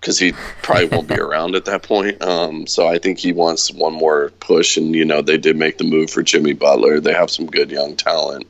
because 0.00 0.18
he 0.18 0.32
probably 0.62 0.86
won't 0.86 1.08
be 1.08 1.14
around 1.20 1.54
at 1.54 1.64
that 1.66 1.82
point. 1.82 2.20
Um, 2.22 2.66
so 2.66 2.88
I 2.88 2.98
think 2.98 3.18
he 3.18 3.32
wants 3.32 3.70
one 3.72 3.92
more 3.92 4.30
push. 4.40 4.76
And, 4.76 4.94
you 4.94 5.04
know, 5.04 5.22
they 5.22 5.38
did 5.38 5.56
make 5.56 5.78
the 5.78 5.84
move 5.84 6.10
for 6.10 6.22
Jimmy 6.22 6.54
Butler. 6.54 6.98
They 6.98 7.12
have 7.12 7.30
some 7.30 7.46
good 7.46 7.70
young 7.70 7.94
talent. 7.96 8.46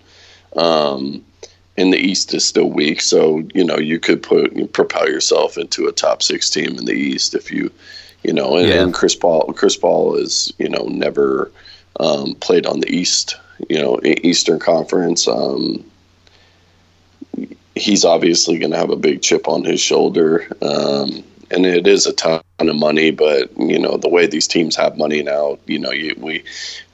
Um, 0.57 1.25
and 1.79 1.93
the 1.93 1.97
East 1.97 2.35
is 2.35 2.45
still 2.45 2.69
weak. 2.69 3.01
So, 3.01 3.45
you 3.55 3.65
know, 3.65 3.79
you 3.79 4.01
could 4.01 4.21
put, 4.21 4.53
you 4.55 4.67
propel 4.67 5.09
yourself 5.09 5.57
into 5.57 5.87
a 5.87 5.93
top 5.93 6.23
six 6.23 6.51
team 6.51 6.77
in 6.77 6.85
the 6.85 6.93
East 6.93 7.37
if 7.37 7.53
you, 7.53 7.71
you 8.25 8.33
know, 8.33 8.57
and, 8.57 8.69
yeah. 8.69 8.83
and 8.83 8.93
Chris 8.93 9.15
Paul, 9.15 9.53
Chris 9.55 9.77
Paul 9.77 10.17
is, 10.17 10.53
you 10.59 10.69
know, 10.69 10.87
never 10.89 11.53
um, 12.01 12.35
played 12.35 12.67
on 12.67 12.81
the 12.81 12.91
East, 12.93 13.37
you 13.71 13.79
know, 13.79 14.01
Eastern 14.03 14.59
Conference. 14.59 15.29
Um, 15.29 15.89
he's 17.77 18.05
obviously 18.05 18.59
going 18.59 18.73
to 18.73 18.77
have 18.77 18.91
a 18.91 18.97
big 18.97 19.23
chip 19.23 19.47
on 19.47 19.63
his 19.63 19.81
shoulder. 19.81 20.49
Um, 20.61 21.23
and 21.53 21.65
it 21.65 21.87
is 21.87 22.07
a 22.07 22.13
ton 22.13 22.43
of 22.59 22.77
money. 22.77 23.13
But 23.13 23.57
you 23.57 23.79
know, 23.79 23.97
the 23.97 24.09
way 24.09 24.27
these 24.27 24.49
teams 24.49 24.75
have 24.75 24.99
money 24.99 25.23
now, 25.23 25.59
you 25.67 25.79
know, 25.79 25.93
you, 25.93 26.15
we, 26.19 26.45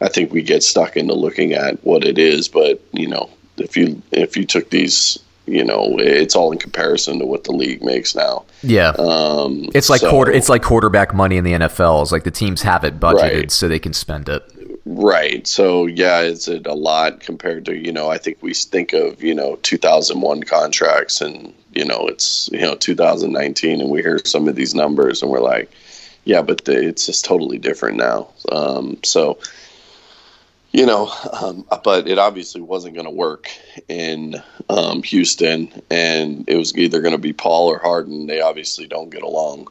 I 0.03 0.09
think 0.09 0.31
we 0.31 0.43
get 0.43 0.63
stuck 0.63 0.97
into 0.97 1.15
looking 1.15 1.55
at 1.55 1.83
what 1.85 2.05
it 2.05 2.19
is. 2.19 2.49
But 2.49 2.81
you 2.93 3.09
know, 3.09 3.31
if 3.59 3.77
you 3.77 4.03
if 4.13 4.37
you 4.37 4.45
took 4.45 4.71
these 4.71 5.19
you 5.47 5.65
know 5.65 5.99
it's 5.99 6.35
all 6.35 6.53
in 6.53 6.59
comparison 6.59 7.19
to 7.19 7.27
what 7.27 7.45
the 7.45 7.53
league 7.53 7.83
makes 7.83 8.15
now. 8.15 8.45
Yeah. 8.63 8.91
Um, 8.91 9.69
it's 9.75 9.91
like 9.91 10.01
so, 10.01 10.11
quarter 10.11 10.33
it's 10.33 10.49
like 10.49 10.63
quarterback 10.63 11.15
money 11.15 11.37
in 11.37 11.45
the 11.45 11.53
nfl 11.53 12.03
is 12.03 12.13
like 12.13 12.25
the 12.25 12.31
teams 12.31 12.63
have 12.63 12.85
it 12.85 12.99
budgeted 12.99 13.33
right. 13.33 13.51
so 13.51 13.69
they 13.69 13.79
can 13.79 13.93
spend 13.93 14.29
it. 14.29 14.43
Right. 14.87 15.47
So 15.47 15.87
yeah 15.87 16.21
is 16.21 16.49
it 16.49 16.67
a 16.67 16.75
lot 16.75 17.21
compared 17.21 17.67
to 17.67 17.77
you 17.77 17.93
know 17.93 18.11
i 18.11 18.19
think 18.19 18.39
we 18.41 18.55
think 18.55 18.93
of 18.93 19.23
you 19.23 19.35
know 19.35 19.57
2001 19.57 20.43
contracts 20.45 21.21
and 21.21 21.53
you 21.73 21.85
know 21.85 22.07
it's 22.09 22.49
you 22.53 22.61
know 22.61 22.75
2019 22.75 23.81
and 23.81 23.91
we 23.91 24.01
hear 24.01 24.19
some 24.25 24.49
of 24.49 24.57
these 24.57 24.75
numbers 24.75 25.23
and 25.23 25.31
we're 25.31 25.41
like 25.41 25.71
yeah 26.25 26.41
but 26.41 26.65
the, 26.65 26.89
it's 26.89 27.07
just 27.07 27.25
totally 27.25 27.59
different 27.59 27.99
now. 27.99 28.29
Um, 28.51 28.99
so 29.05 29.39
you 30.75 30.85
know 30.85 31.11
um, 31.33 31.65
but 31.85 32.07
it 32.07 32.19
obviously 32.19 32.61
wasn't 32.61 32.93
going 32.93 33.07
to 33.07 33.11
work 33.11 33.49
in 33.89 34.35
um, 34.69 35.03
houston 35.03 35.73
and 35.91 36.45
it 36.49 36.57
was 36.57 36.77
either 36.77 37.01
going 37.01 37.15
to 37.15 37.19
be 37.19 37.33
paul 37.33 37.69
or 37.69 37.79
harden 37.79 38.27
they 38.27 38.41
obviously 38.41 38.87
don't 38.87 39.09
get 39.09 39.23
along 39.23 39.67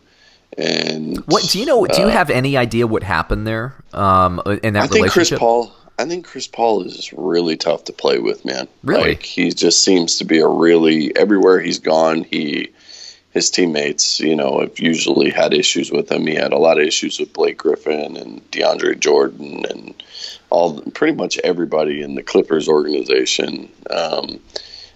and 0.58 1.18
what 1.26 1.44
do 1.50 1.60
you 1.60 1.66
know 1.66 1.86
do 1.86 2.02
you 2.02 2.08
uh, 2.08 2.12
have 2.12 2.30
any 2.30 2.58
idea 2.58 2.88
what 2.88 3.04
happened 3.04 3.46
there 3.46 3.76
um, 3.92 4.42
in 4.64 4.74
that 4.74 4.84
I 4.84 4.88
think 4.88 5.12
Chris 5.12 5.32
Paul 5.32 5.72
I 6.00 6.06
think 6.06 6.26
Chris 6.26 6.48
Paul 6.48 6.84
is 6.84 7.14
really 7.14 7.56
tough 7.56 7.84
to 7.84 7.94
play 7.94 8.18
with, 8.18 8.44
man. 8.44 8.68
Really, 8.84 9.10
like, 9.10 9.22
he 9.22 9.52
just 9.52 9.84
seems 9.84 10.18
to 10.18 10.26
be 10.26 10.40
a 10.40 10.48
really 10.48 11.16
everywhere 11.16 11.60
he's 11.60 11.78
gone. 11.78 12.24
He 12.24 12.72
his 13.32 13.50
teammates, 13.50 14.20
you 14.20 14.36
know, 14.36 14.62
have 14.62 14.80
usually 14.80 15.30
had 15.30 15.54
issues 15.54 15.92
with 15.92 16.12
him. 16.12 16.26
He 16.28 16.36
had 16.36 16.54
a 16.54 16.58
lot 16.58 16.80
of 16.80 16.86
issues 16.86 17.20
with 17.20 17.34
Blake 17.34 17.58
Griffin 17.58 18.16
and 18.16 18.42
DeAndre 18.52 19.00
Jordan 19.00 19.66
and 19.70 20.04
all 20.54 20.80
pretty 20.94 21.16
much 21.16 21.40
everybody 21.44 22.02
in 22.02 22.14
the 22.14 22.24
Clippers 22.24 22.70
organization. 22.70 23.68
Um, 23.90 24.40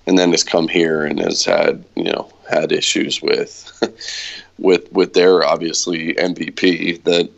and 0.05 0.17
then 0.17 0.31
has 0.31 0.43
come 0.43 0.67
here 0.67 1.03
and 1.03 1.19
has 1.19 1.43
had 1.43 1.83
you 1.95 2.05
know 2.05 2.31
had 2.49 2.71
issues 2.71 3.21
with 3.21 3.71
with 4.57 4.89
with 4.93 5.13
their 5.13 5.43
obviously 5.43 6.13
MVP 6.13 7.03
that 7.03 7.29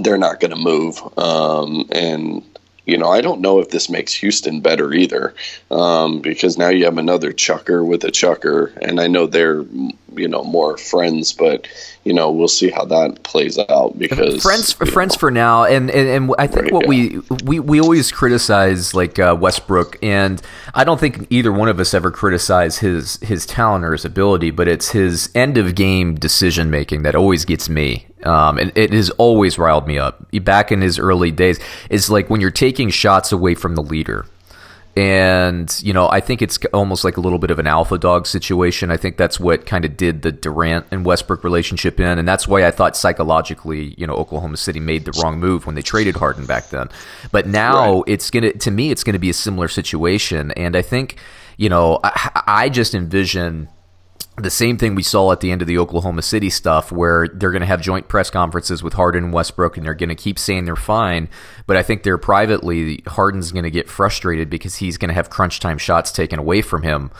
they're 0.00 0.18
not 0.18 0.40
going 0.40 0.52
to 0.52 0.56
move 0.56 1.00
um, 1.18 1.86
and 1.90 2.42
you 2.86 2.96
know, 2.96 3.08
I 3.08 3.20
don't 3.20 3.40
know 3.40 3.58
if 3.58 3.70
this 3.70 3.90
makes 3.90 4.14
Houston 4.14 4.60
better 4.60 4.94
either, 4.94 5.34
um, 5.72 6.20
because 6.20 6.56
now 6.56 6.68
you 6.68 6.84
have 6.84 6.98
another 6.98 7.32
chucker 7.32 7.84
with 7.84 8.04
a 8.04 8.12
chucker, 8.12 8.72
and 8.80 9.00
I 9.00 9.08
know 9.08 9.26
they're 9.26 9.64
you 10.14 10.28
know 10.28 10.44
more 10.44 10.78
friends, 10.78 11.32
but 11.32 11.66
you 12.04 12.14
know 12.14 12.30
we'll 12.30 12.46
see 12.46 12.70
how 12.70 12.84
that 12.84 13.24
plays 13.24 13.58
out 13.58 13.98
because 13.98 14.40
friends 14.40 14.72
friends 14.72 15.16
know, 15.16 15.18
for 15.18 15.30
now, 15.32 15.64
and, 15.64 15.90
and 15.90 16.08
and 16.08 16.34
I 16.38 16.46
think 16.46 16.64
right, 16.64 16.72
what 16.72 16.84
yeah. 16.84 16.88
we 16.88 17.22
we 17.44 17.60
we 17.60 17.80
always 17.80 18.12
criticize 18.12 18.94
like 18.94 19.18
uh, 19.18 19.36
Westbrook, 19.38 19.98
and 20.00 20.40
I 20.72 20.84
don't 20.84 21.00
think 21.00 21.26
either 21.28 21.52
one 21.52 21.68
of 21.68 21.80
us 21.80 21.92
ever 21.92 22.12
criticize 22.12 22.78
his 22.78 23.16
his 23.16 23.46
talent 23.46 23.84
or 23.84 23.92
his 23.92 24.04
ability, 24.04 24.52
but 24.52 24.68
it's 24.68 24.90
his 24.90 25.28
end 25.34 25.58
of 25.58 25.74
game 25.74 26.14
decision 26.14 26.70
making 26.70 27.02
that 27.02 27.16
always 27.16 27.44
gets 27.44 27.68
me. 27.68 28.06
Um, 28.22 28.58
and 28.58 28.72
it 28.76 28.92
has 28.92 29.10
always 29.10 29.58
riled 29.58 29.86
me 29.86 29.98
up. 29.98 30.26
Back 30.42 30.72
in 30.72 30.80
his 30.80 30.98
early 30.98 31.30
days, 31.30 31.60
is 31.90 32.10
like 32.10 32.30
when 32.30 32.40
you're 32.40 32.50
taking 32.50 32.90
shots 32.90 33.32
away 33.32 33.54
from 33.54 33.74
the 33.74 33.82
leader. 33.82 34.26
And, 34.96 35.78
you 35.82 35.92
know, 35.92 36.08
I 36.08 36.20
think 36.20 36.40
it's 36.40 36.58
almost 36.72 37.04
like 37.04 37.18
a 37.18 37.20
little 37.20 37.38
bit 37.38 37.50
of 37.50 37.58
an 37.58 37.66
alpha 37.66 37.98
dog 37.98 38.26
situation. 38.26 38.90
I 38.90 38.96
think 38.96 39.18
that's 39.18 39.38
what 39.38 39.66
kind 39.66 39.84
of 39.84 39.94
did 39.94 40.22
the 40.22 40.32
Durant 40.32 40.86
and 40.90 41.04
Westbrook 41.04 41.44
relationship 41.44 42.00
in. 42.00 42.18
And 42.18 42.26
that's 42.26 42.48
why 42.48 42.64
I 42.64 42.70
thought 42.70 42.96
psychologically, 42.96 43.94
you 43.98 44.06
know, 44.06 44.14
Oklahoma 44.14 44.56
City 44.56 44.80
made 44.80 45.04
the 45.04 45.12
wrong 45.22 45.38
move 45.38 45.66
when 45.66 45.74
they 45.74 45.82
traded 45.82 46.16
Harden 46.16 46.46
back 46.46 46.70
then. 46.70 46.88
But 47.30 47.46
now 47.46 47.96
right. 47.96 48.04
it's 48.06 48.30
going 48.30 48.44
to, 48.44 48.52
to 48.56 48.70
me, 48.70 48.90
it's 48.90 49.04
going 49.04 49.12
to 49.12 49.18
be 49.18 49.28
a 49.28 49.34
similar 49.34 49.68
situation. 49.68 50.50
And 50.52 50.74
I 50.74 50.80
think, 50.80 51.16
you 51.58 51.68
know, 51.68 52.00
I, 52.02 52.42
I 52.46 52.68
just 52.70 52.94
envision 52.94 53.68
the 54.36 54.50
same 54.50 54.76
thing 54.76 54.94
we 54.94 55.02
saw 55.02 55.32
at 55.32 55.40
the 55.40 55.50
end 55.50 55.62
of 55.62 55.68
the 55.68 55.78
Oklahoma 55.78 56.22
City 56.22 56.50
stuff, 56.50 56.92
where 56.92 57.26
they're 57.28 57.52
going 57.52 57.60
to 57.60 57.66
have 57.66 57.80
joint 57.80 58.08
press 58.08 58.28
conferences 58.28 58.82
with 58.82 58.92
Harden 58.92 59.24
and 59.24 59.32
Westbrook, 59.32 59.76
and 59.76 59.86
they're 59.86 59.94
going 59.94 60.10
to 60.10 60.14
keep 60.14 60.38
saying 60.38 60.66
they're 60.66 60.76
fine. 60.76 61.28
But 61.66 61.76
I 61.76 61.82
think 61.82 62.02
they're 62.02 62.18
privately, 62.18 63.02
Harden's 63.06 63.50
going 63.50 63.64
to 63.64 63.70
get 63.70 63.88
frustrated 63.88 64.50
because 64.50 64.76
he's 64.76 64.98
going 64.98 65.08
to 65.08 65.14
have 65.14 65.30
crunch 65.30 65.60
time 65.60 65.78
shots 65.78 66.12
taken 66.12 66.38
away 66.38 66.60
from 66.60 66.82
him. 66.82 67.10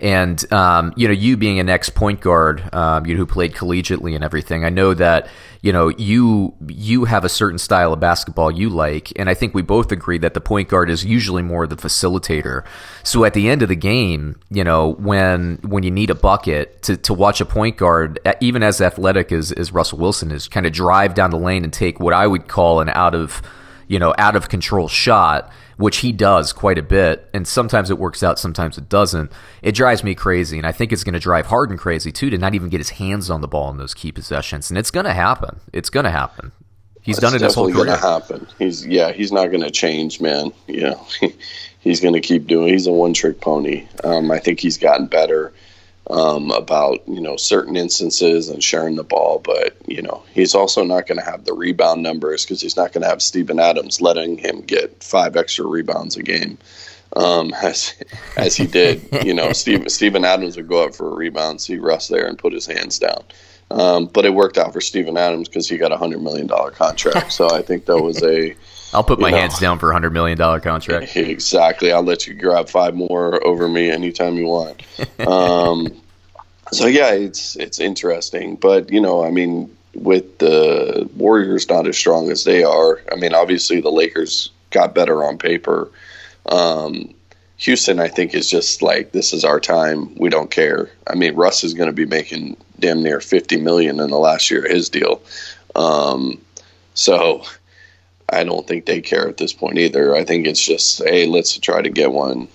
And 0.00 0.52
um, 0.52 0.92
you 0.96 1.06
know, 1.06 1.14
you 1.14 1.36
being 1.36 1.58
an 1.60 1.68
ex 1.68 1.88
point 1.88 2.20
guard, 2.20 2.68
um, 2.74 3.06
you 3.06 3.16
who 3.16 3.26
played 3.26 3.54
collegiately 3.54 4.14
and 4.14 4.24
everything, 4.24 4.64
I 4.64 4.68
know 4.68 4.92
that 4.94 5.28
you 5.62 5.72
know 5.72 5.88
you 5.88 6.54
you 6.66 7.04
have 7.04 7.24
a 7.24 7.28
certain 7.28 7.58
style 7.58 7.92
of 7.92 8.00
basketball 8.00 8.50
you 8.50 8.68
like, 8.70 9.12
and 9.16 9.30
I 9.30 9.34
think 9.34 9.54
we 9.54 9.62
both 9.62 9.92
agree 9.92 10.18
that 10.18 10.34
the 10.34 10.40
point 10.40 10.68
guard 10.68 10.90
is 10.90 11.04
usually 11.04 11.42
more 11.42 11.66
the 11.66 11.76
facilitator. 11.76 12.64
So 13.04 13.24
at 13.24 13.34
the 13.34 13.48
end 13.48 13.62
of 13.62 13.68
the 13.68 13.76
game, 13.76 14.40
you 14.50 14.64
know, 14.64 14.94
when 14.94 15.58
when 15.62 15.84
you 15.84 15.90
need 15.90 16.10
a 16.10 16.14
bucket 16.14 16.82
to, 16.82 16.96
to 16.96 17.14
watch 17.14 17.40
a 17.40 17.46
point 17.46 17.76
guard, 17.76 18.18
even 18.40 18.62
as 18.62 18.80
athletic 18.80 19.30
as, 19.30 19.52
as 19.52 19.72
Russell 19.72 19.98
Wilson 19.98 20.32
is, 20.32 20.48
kind 20.48 20.66
of 20.66 20.72
drive 20.72 21.14
down 21.14 21.30
the 21.30 21.38
lane 21.38 21.62
and 21.62 21.72
take 21.72 22.00
what 22.00 22.12
I 22.12 22.26
would 22.26 22.48
call 22.48 22.80
an 22.80 22.88
out 22.88 23.14
of 23.14 23.42
you 23.86 23.98
know 23.98 24.12
out 24.18 24.34
of 24.34 24.48
control 24.48 24.88
shot 24.88 25.52
which 25.76 25.98
he 25.98 26.12
does 26.12 26.52
quite 26.52 26.78
a 26.78 26.82
bit, 26.82 27.28
and 27.34 27.46
sometimes 27.46 27.90
it 27.90 27.98
works 27.98 28.22
out, 28.22 28.38
sometimes 28.38 28.78
it 28.78 28.88
doesn't. 28.88 29.32
It 29.62 29.72
drives 29.72 30.04
me 30.04 30.14
crazy, 30.14 30.58
and 30.58 30.66
I 30.66 30.72
think 30.72 30.92
it's 30.92 31.04
going 31.04 31.14
to 31.14 31.20
drive 31.20 31.46
Harden 31.46 31.76
crazy 31.76 32.12
too 32.12 32.30
to 32.30 32.38
not 32.38 32.54
even 32.54 32.68
get 32.68 32.78
his 32.78 32.90
hands 32.90 33.30
on 33.30 33.40
the 33.40 33.48
ball 33.48 33.70
in 33.70 33.76
those 33.76 33.94
key 33.94 34.12
possessions, 34.12 34.70
and 34.70 34.78
it's 34.78 34.90
going 34.90 35.06
to 35.06 35.14
happen. 35.14 35.60
It's 35.72 35.90
going 35.90 36.04
to 36.04 36.10
happen. 36.10 36.52
He's 37.02 37.18
done 37.18 37.34
it 37.34 37.42
his 37.42 37.54
whole 37.54 37.70
career. 37.70 37.92
It's 37.92 38.00
going 38.00 38.00
to 38.00 38.06
happen. 38.06 38.46
He's 38.58 38.86
yeah, 38.86 39.12
he's 39.12 39.30
not 39.30 39.48
going 39.48 39.60
to 39.60 39.70
change, 39.70 40.20
man. 40.20 40.52
You 40.66 40.82
know, 40.82 41.06
he's 41.80 42.00
going 42.00 42.14
to 42.14 42.20
keep 42.20 42.46
doing. 42.46 42.68
He's 42.68 42.86
a 42.86 42.92
one 42.92 43.12
trick 43.12 43.40
pony. 43.40 43.86
Um, 44.02 44.30
I 44.30 44.38
think 44.38 44.58
he's 44.58 44.78
gotten 44.78 45.06
better 45.06 45.52
um, 46.10 46.50
about 46.50 47.06
you 47.08 47.20
know 47.20 47.36
certain 47.36 47.76
instances 47.76 48.48
and 48.48 48.62
sharing 48.62 48.96
the 48.96 49.04
ball, 49.04 49.38
but 49.38 49.76
you 49.86 50.02
know 50.02 50.22
he's 50.32 50.54
also 50.54 50.84
not 50.84 51.06
going 51.06 51.18
to 51.18 51.24
have 51.24 51.44
the 51.44 51.54
rebound 51.54 52.02
numbers 52.02 52.44
because 52.44 52.60
he's 52.60 52.76
not 52.76 52.92
going 52.92 53.02
to 53.02 53.08
have 53.08 53.22
Steven 53.22 53.58
Adams 53.58 54.00
letting 54.00 54.36
him 54.36 54.60
get 54.60 55.02
five 55.02 55.36
extra 55.36 55.66
rebounds 55.66 56.16
a 56.16 56.22
game, 56.22 56.58
um, 57.16 57.54
as 57.62 57.94
as 58.36 58.56
he 58.56 58.66
did. 58.66 59.06
you 59.24 59.34
know, 59.34 59.52
Steve, 59.54 59.90
Steven 59.90 60.24
Adams 60.24 60.56
would 60.56 60.68
go 60.68 60.84
up 60.84 60.94
for 60.94 61.08
a 61.08 61.14
rebound, 61.14 61.60
see 61.60 61.78
Russ 61.78 62.08
there, 62.08 62.26
and 62.26 62.38
put 62.38 62.52
his 62.52 62.66
hands 62.66 62.98
down. 62.98 63.24
Um, 63.70 64.06
but 64.06 64.26
it 64.26 64.34
worked 64.34 64.58
out 64.58 64.74
for 64.74 64.82
Steven 64.82 65.16
Adams 65.16 65.48
because 65.48 65.68
he 65.68 65.78
got 65.78 65.90
a 65.90 65.96
hundred 65.96 66.22
million 66.22 66.46
dollar 66.46 66.70
contract. 66.70 67.32
So 67.32 67.50
I 67.50 67.62
think 67.62 67.86
that 67.86 67.98
was 67.98 68.22
a 68.22 68.54
I'll 68.94 69.04
put 69.04 69.18
my 69.18 69.30
know, 69.30 69.36
hands 69.36 69.58
down 69.58 69.78
for 69.78 69.90
a 69.90 69.92
hundred 69.92 70.12
million 70.12 70.38
dollar 70.38 70.60
contract. 70.60 71.16
Exactly. 71.34 71.92
I'll 71.92 72.02
let 72.02 72.26
you 72.26 72.34
grab 72.34 72.68
five 72.68 72.94
more 72.94 73.44
over 73.46 73.68
me 73.68 73.90
anytime 73.90 74.36
you 74.36 74.46
want. 74.46 74.82
Um, 75.26 75.92
so 76.72 76.86
yeah, 76.86 77.12
it's 77.12 77.56
it's 77.56 77.80
interesting, 77.80 78.56
but 78.56 78.90
you 78.90 79.00
know, 79.00 79.24
I 79.24 79.30
mean, 79.30 79.74
with 79.94 80.38
the 80.38 81.08
Warriors 81.16 81.68
not 81.68 81.86
as 81.86 81.96
strong 81.96 82.30
as 82.30 82.44
they 82.44 82.62
are, 82.62 83.00
I 83.10 83.16
mean, 83.16 83.34
obviously 83.34 83.80
the 83.80 83.90
Lakers 83.90 84.50
got 84.70 84.94
better 84.94 85.24
on 85.24 85.38
paper. 85.38 85.90
Um, 86.46 87.14
Houston, 87.58 88.00
I 88.00 88.08
think, 88.08 88.34
is 88.34 88.50
just 88.50 88.82
like 88.82 89.12
this 89.12 89.32
is 89.32 89.44
our 89.44 89.60
time. 89.60 90.14
We 90.16 90.28
don't 90.28 90.50
care. 90.50 90.90
I 91.06 91.14
mean, 91.14 91.34
Russ 91.34 91.64
is 91.64 91.74
going 91.74 91.88
to 91.88 91.92
be 91.92 92.06
making 92.06 92.56
damn 92.78 93.02
near 93.02 93.20
fifty 93.20 93.56
million 93.56 94.00
in 94.00 94.10
the 94.10 94.18
last 94.18 94.50
year 94.50 94.64
of 94.64 94.70
his 94.70 94.88
deal. 94.88 95.22
Um, 95.74 96.40
so 96.94 97.44
I 98.28 98.44
don't 98.44 98.66
think 98.66 98.86
they 98.86 99.00
care 99.00 99.28
at 99.28 99.36
this 99.36 99.52
point 99.52 99.78
either. 99.78 100.14
I 100.14 100.24
think 100.24 100.46
it's 100.46 100.64
just, 100.64 101.02
hey, 101.04 101.26
let's 101.26 101.58
try 101.58 101.82
to 101.82 101.90
get 101.90 102.12
one. 102.12 102.48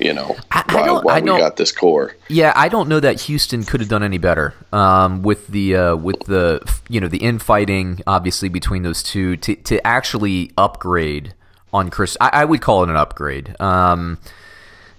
You 0.00 0.12
know, 0.12 0.36
I, 0.50 0.64
I 1.08 1.20
we 1.20 1.26
got 1.26 1.56
this 1.56 1.70
core. 1.70 2.16
Yeah, 2.28 2.52
I 2.56 2.68
don't 2.68 2.88
know 2.88 2.98
that 2.98 3.20
Houston 3.22 3.62
could 3.62 3.78
have 3.78 3.88
done 3.88 4.02
any 4.02 4.18
better 4.18 4.52
um, 4.72 5.22
with 5.22 5.46
the 5.46 5.76
uh, 5.76 5.94
with 5.94 6.18
the 6.26 6.60
you 6.88 7.00
know 7.00 7.06
the 7.06 7.18
infighting 7.18 8.00
obviously 8.04 8.48
between 8.48 8.82
those 8.82 9.04
two 9.04 9.36
to 9.36 9.54
to 9.54 9.86
actually 9.86 10.50
upgrade 10.58 11.34
on 11.72 11.90
Chris. 11.90 12.16
I, 12.20 12.30
I 12.32 12.44
would 12.44 12.60
call 12.60 12.82
it 12.82 12.90
an 12.90 12.96
upgrade. 12.96 13.54
Um, 13.60 14.18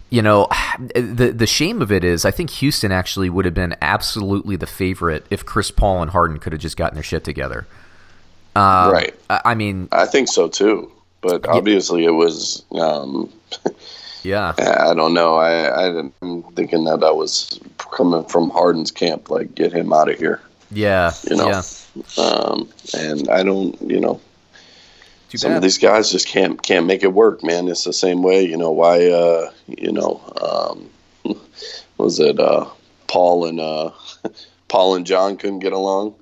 you 0.09 0.21
know, 0.21 0.47
the 0.95 1.33
the 1.35 1.47
shame 1.47 1.81
of 1.81 1.91
it 1.91 2.03
is, 2.03 2.23
I 2.25 2.31
think 2.31 2.49
Houston 2.51 2.91
actually 2.91 3.29
would 3.29 3.45
have 3.45 3.53
been 3.53 3.75
absolutely 3.81 4.55
the 4.55 4.67
favorite 4.67 5.25
if 5.29 5.45
Chris 5.45 5.71
Paul 5.71 6.01
and 6.01 6.11
Harden 6.11 6.39
could 6.39 6.53
have 6.53 6.61
just 6.61 6.77
gotten 6.77 6.95
their 6.95 7.03
shit 7.03 7.23
together. 7.23 7.67
Um, 8.55 8.91
right. 8.91 9.13
I 9.29 9.55
mean, 9.55 9.89
I 9.91 10.05
think 10.05 10.29
so 10.29 10.47
too. 10.47 10.91
But 11.21 11.47
obviously, 11.47 12.03
yeah. 12.03 12.09
it 12.09 12.13
was. 12.13 12.63
Um, 12.71 13.33
yeah. 14.23 14.53
I 14.57 14.93
don't 14.93 15.13
know. 15.13 15.35
I, 15.35 15.63
I 15.63 15.87
am 16.21 16.43
thinking 16.53 16.83
that 16.85 16.99
that 16.99 17.15
was 17.15 17.59
coming 17.77 18.23
from 18.25 18.49
Harden's 18.51 18.91
camp. 18.91 19.29
Like, 19.29 19.55
get 19.55 19.73
him 19.73 19.91
out 19.91 20.09
of 20.09 20.19
here. 20.19 20.41
Yeah. 20.71 21.13
You 21.29 21.37
know. 21.37 21.49
Yeah. 21.49 22.23
Um, 22.23 22.69
and 22.93 23.29
I 23.29 23.43
don't. 23.43 23.79
You 23.81 23.99
know. 23.99 24.21
Too 25.29 25.39
some 25.39 25.51
bad. 25.51 25.57
of 25.57 25.63
these 25.63 25.79
guys 25.79 26.11
just 26.11 26.27
can't 26.27 26.61
can't 26.61 26.85
make 26.85 27.03
it 27.03 27.11
work, 27.11 27.43
man. 27.43 27.67
It's 27.67 27.83
the 27.83 27.93
same 27.93 28.21
way. 28.21 28.43
You 28.43 28.57
know 28.57 28.71
why? 28.71 29.07
Uh, 29.09 29.51
you 29.67 29.91
know. 29.91 30.21
Um, 31.25 31.39
was 31.97 32.19
it 32.19 32.39
uh, 32.39 32.67
Paul 33.07 33.45
and 33.45 33.59
uh, 33.59 33.91
Paul 34.67 34.95
and 34.95 35.05
John 35.05 35.37
couldn't 35.37 35.59
get 35.59 35.73
along? 35.73 36.15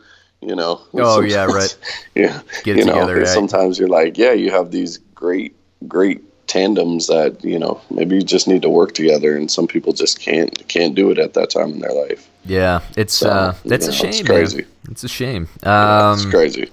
You 0.48 0.56
know. 0.56 0.82
Oh 0.96 1.22
yeah, 1.22 1.46
right. 1.46 1.76
yeah, 2.16 2.42
get 2.64 2.78
you 2.78 2.86
together. 2.86 3.20
Know, 3.20 3.26
Sometimes 3.26 3.78
you're 3.78 3.90
like, 3.90 4.18
yeah, 4.18 4.32
you 4.32 4.52
have 4.52 4.72
these 4.72 5.00
great, 5.16 5.56
great 5.88 6.22
tandems 6.48 7.08
that 7.08 7.44
you 7.44 7.58
know 7.58 7.82
maybe 7.90 8.16
you 8.16 8.22
just 8.22 8.48
need 8.48 8.62
to 8.62 8.70
work 8.70 8.94
together, 8.94 9.36
and 9.36 9.50
some 9.50 9.68
people 9.68 9.94
just 9.94 10.20
can't 10.20 10.68
can't 10.68 10.96
do 10.96 11.12
it 11.12 11.18
at 11.18 11.34
that 11.34 11.50
time 11.50 11.72
in 11.72 11.80
their 11.80 11.94
life. 11.94 12.30
Yeah, 12.46 12.82
it's 12.98 13.14
so, 13.14 13.30
uh, 13.30 13.56
that's 13.66 13.88
a 13.88 13.94
shame. 13.94 14.10
It's 14.10 14.22
crazy. 14.22 14.58
Man. 14.58 14.68
It's 14.92 15.04
a 15.04 15.08
shame. 15.08 15.44
Um, 15.64 15.72
yeah, 15.74 16.14
it's 16.14 16.26
crazy. 16.26 16.72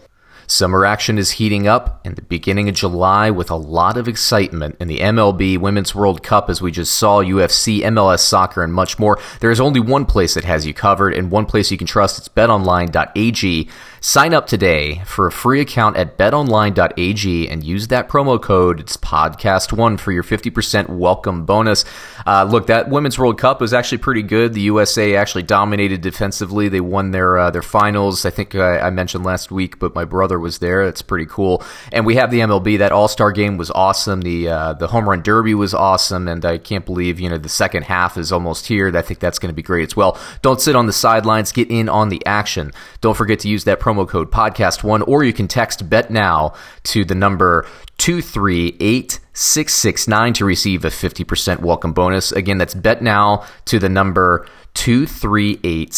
Summer 0.51 0.85
action 0.85 1.17
is 1.17 1.31
heating 1.31 1.69
up 1.69 2.05
in 2.05 2.17
the 2.17 2.23
beginning 2.23 2.69
of 2.69 2.75
July 2.75 3.31
with 3.31 3.53
a 3.53 3.57
lot 3.57 3.97
of 3.97 4.09
excitement 4.09 4.77
in 4.81 4.89
the 4.89 4.99
MLB 4.99 5.57
Women's 5.59 5.95
World 5.95 6.25
Cup, 6.25 6.51
as 6.51 6.61
we 6.61 6.73
just 6.73 6.93
saw, 6.93 7.23
UFC, 7.23 7.83
MLS 7.83 8.19
soccer, 8.19 8.65
and 8.65 8.75
much 8.75 8.99
more. 8.99 9.17
There 9.39 9.53
is 9.53 9.61
only 9.61 9.79
one 9.79 10.07
place 10.07 10.35
that 10.35 10.43
has 10.43 10.67
you 10.67 10.75
covered 10.75 11.15
and 11.15 11.31
one 11.31 11.47
place 11.47 11.71
you 11.71 11.79
can 11.79 11.87
trust. 11.87 12.19
It's 12.19 12.29
betonline.ag. 12.29 13.69
Sign 14.03 14.33
up 14.33 14.47
today 14.47 15.03
for 15.05 15.27
a 15.27 15.33
free 15.33 15.61
account 15.61 15.99
at 15.99 16.17
betonline.ag 16.17 17.49
and 17.51 17.63
use 17.63 17.89
that 17.89 18.09
promo 18.09 18.41
code. 18.41 18.81
It's 18.81 18.97
podcast1 18.97 20.01
for 20.01 20.11
your 20.11 20.23
50% 20.23 20.89
welcome 20.89 21.45
bonus. 21.45 21.85
Uh, 22.27 22.45
look, 22.45 22.69
that 22.69 22.89
Women's 22.89 23.19
World 23.19 23.39
Cup 23.39 23.61
was 23.61 23.75
actually 23.75 23.99
pretty 23.99 24.23
good. 24.23 24.55
The 24.55 24.63
USA 24.63 25.17
actually 25.17 25.43
dominated 25.43 26.01
defensively. 26.01 26.71
They 26.71 26.81
won 26.81 27.11
their 27.11 27.37
uh, 27.37 27.51
their 27.51 27.61
finals. 27.61 28.25
I 28.25 28.31
think 28.31 28.55
I, 28.55 28.79
I 28.79 28.89
mentioned 28.91 29.23
last 29.23 29.51
week, 29.51 29.79
but 29.79 29.95
my 29.95 30.07
brother 30.07 30.41
was 30.41 30.61
there. 30.61 30.87
That's 30.87 31.03
pretty 31.03 31.27
cool. 31.27 31.63
And 31.93 32.07
we 32.07 32.15
have 32.15 32.31
the 32.31 32.41
MLB. 32.41 32.79
That 32.79 32.93
All 32.93 33.09
Star 33.09 33.33
game 33.33 33.59
was 33.59 33.71
awesome. 33.71 34.23
The 34.23 34.49
uh, 34.49 34.73
the 34.73 34.87
home 34.87 35.11
run 35.11 35.21
derby 35.21 35.55
was 35.55 35.75
awesome, 35.75 36.27
and 36.27 36.43
I 36.47 36.57
can't 36.57 36.87
believe 36.87 37.21
you 37.21 37.29
know 37.29 37.37
the 37.37 37.51
second 37.51 37.83
half 37.83 38.17
is 38.17 38.33
almost 38.33 38.67
here. 38.67 38.97
I 38.97 39.03
think 39.03 39.21
that's 39.21 39.39
going 39.39 39.51
to 39.53 39.55
be 39.55 39.63
great 39.63 39.87
as 39.87 39.95
well. 39.95 40.19
Don't 40.41 40.61
sit 40.61 40.75
on 40.75 40.87
the 40.87 40.93
sidelines. 40.95 41.53
Get 41.53 41.71
in 41.71 41.91
on 41.91 42.09
the 42.09 42.25
action. 42.25 42.73
Don't 43.03 43.17
forget 43.17 43.41
to 43.41 43.49
use 43.49 43.65
that 43.65 43.79
promo 43.79 43.90
code 44.07 44.31
podcast 44.31 44.83
one, 44.83 45.03
or 45.03 45.25
you 45.25 45.33
can 45.33 45.49
text 45.49 45.89
bet 45.89 46.11
now 46.11 46.55
to 46.85 47.05
the 47.05 47.15
number 47.15 47.67
two 47.99 48.23
three 48.23 48.77
eight 48.81 49.21
six 49.33 49.75
six 49.75 50.07
nine 50.09 50.33
to 50.35 50.45
receive 50.45 50.85
a 50.85 50.91
fifty 50.91 51.25
percent 51.25 51.61
welcome 51.61 51.93
bonus. 51.93 52.33
Again, 52.33 52.59
that's 52.59 52.75
bet 52.75 53.03
now 53.03 53.45
to 53.67 53.79
the 53.79 53.89
number 53.89 54.47
238 54.75 55.91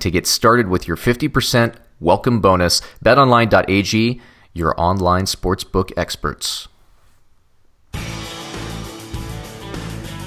to 0.00 0.10
get 0.10 0.26
started 0.26 0.68
with 0.68 0.88
your 0.88 0.96
50% 0.96 1.74
welcome 2.00 2.40
bonus. 2.40 2.80
BetOnline.ag, 3.04 4.20
your 4.54 4.80
online 4.80 5.24
sportsbook 5.24 5.92
experts. 5.96 6.68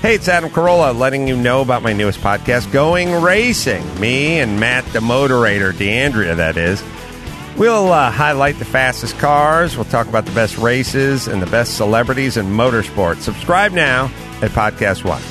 Hey, 0.01 0.15
it's 0.15 0.27
Adam 0.27 0.50
Carolla 0.50 0.98
letting 0.98 1.27
you 1.27 1.38
know 1.38 1.62
about 1.62 1.84
my 1.84 1.93
newest 1.93 2.22
podcast, 2.22 2.72
Going 2.72 3.22
Racing. 3.22 4.00
Me 4.00 4.39
and 4.39 4.60
Matt, 4.60 4.84
the 4.93 5.00
moderator, 5.00 5.72
D'Andrea, 5.74 6.34
that 6.34 6.58
is. 6.58 6.84
We'll 7.55 7.93
uh, 7.93 8.10
highlight 8.10 8.58
the 8.58 8.65
fastest 8.65 9.20
cars. 9.20 9.75
We'll 9.75 9.86
talk 9.86 10.08
about 10.08 10.25
the 10.25 10.31
best 10.31 10.58
races 10.58 11.27
and 11.27 11.39
the 11.39 11.46
best 11.46 11.77
celebrities 11.77 12.36
in 12.36 12.48
motorsport. 12.48 13.17
Subscribe 13.17 13.74
now 13.74 14.05
at 14.41 14.50
Podcast 14.50 15.05
One. 15.05 15.22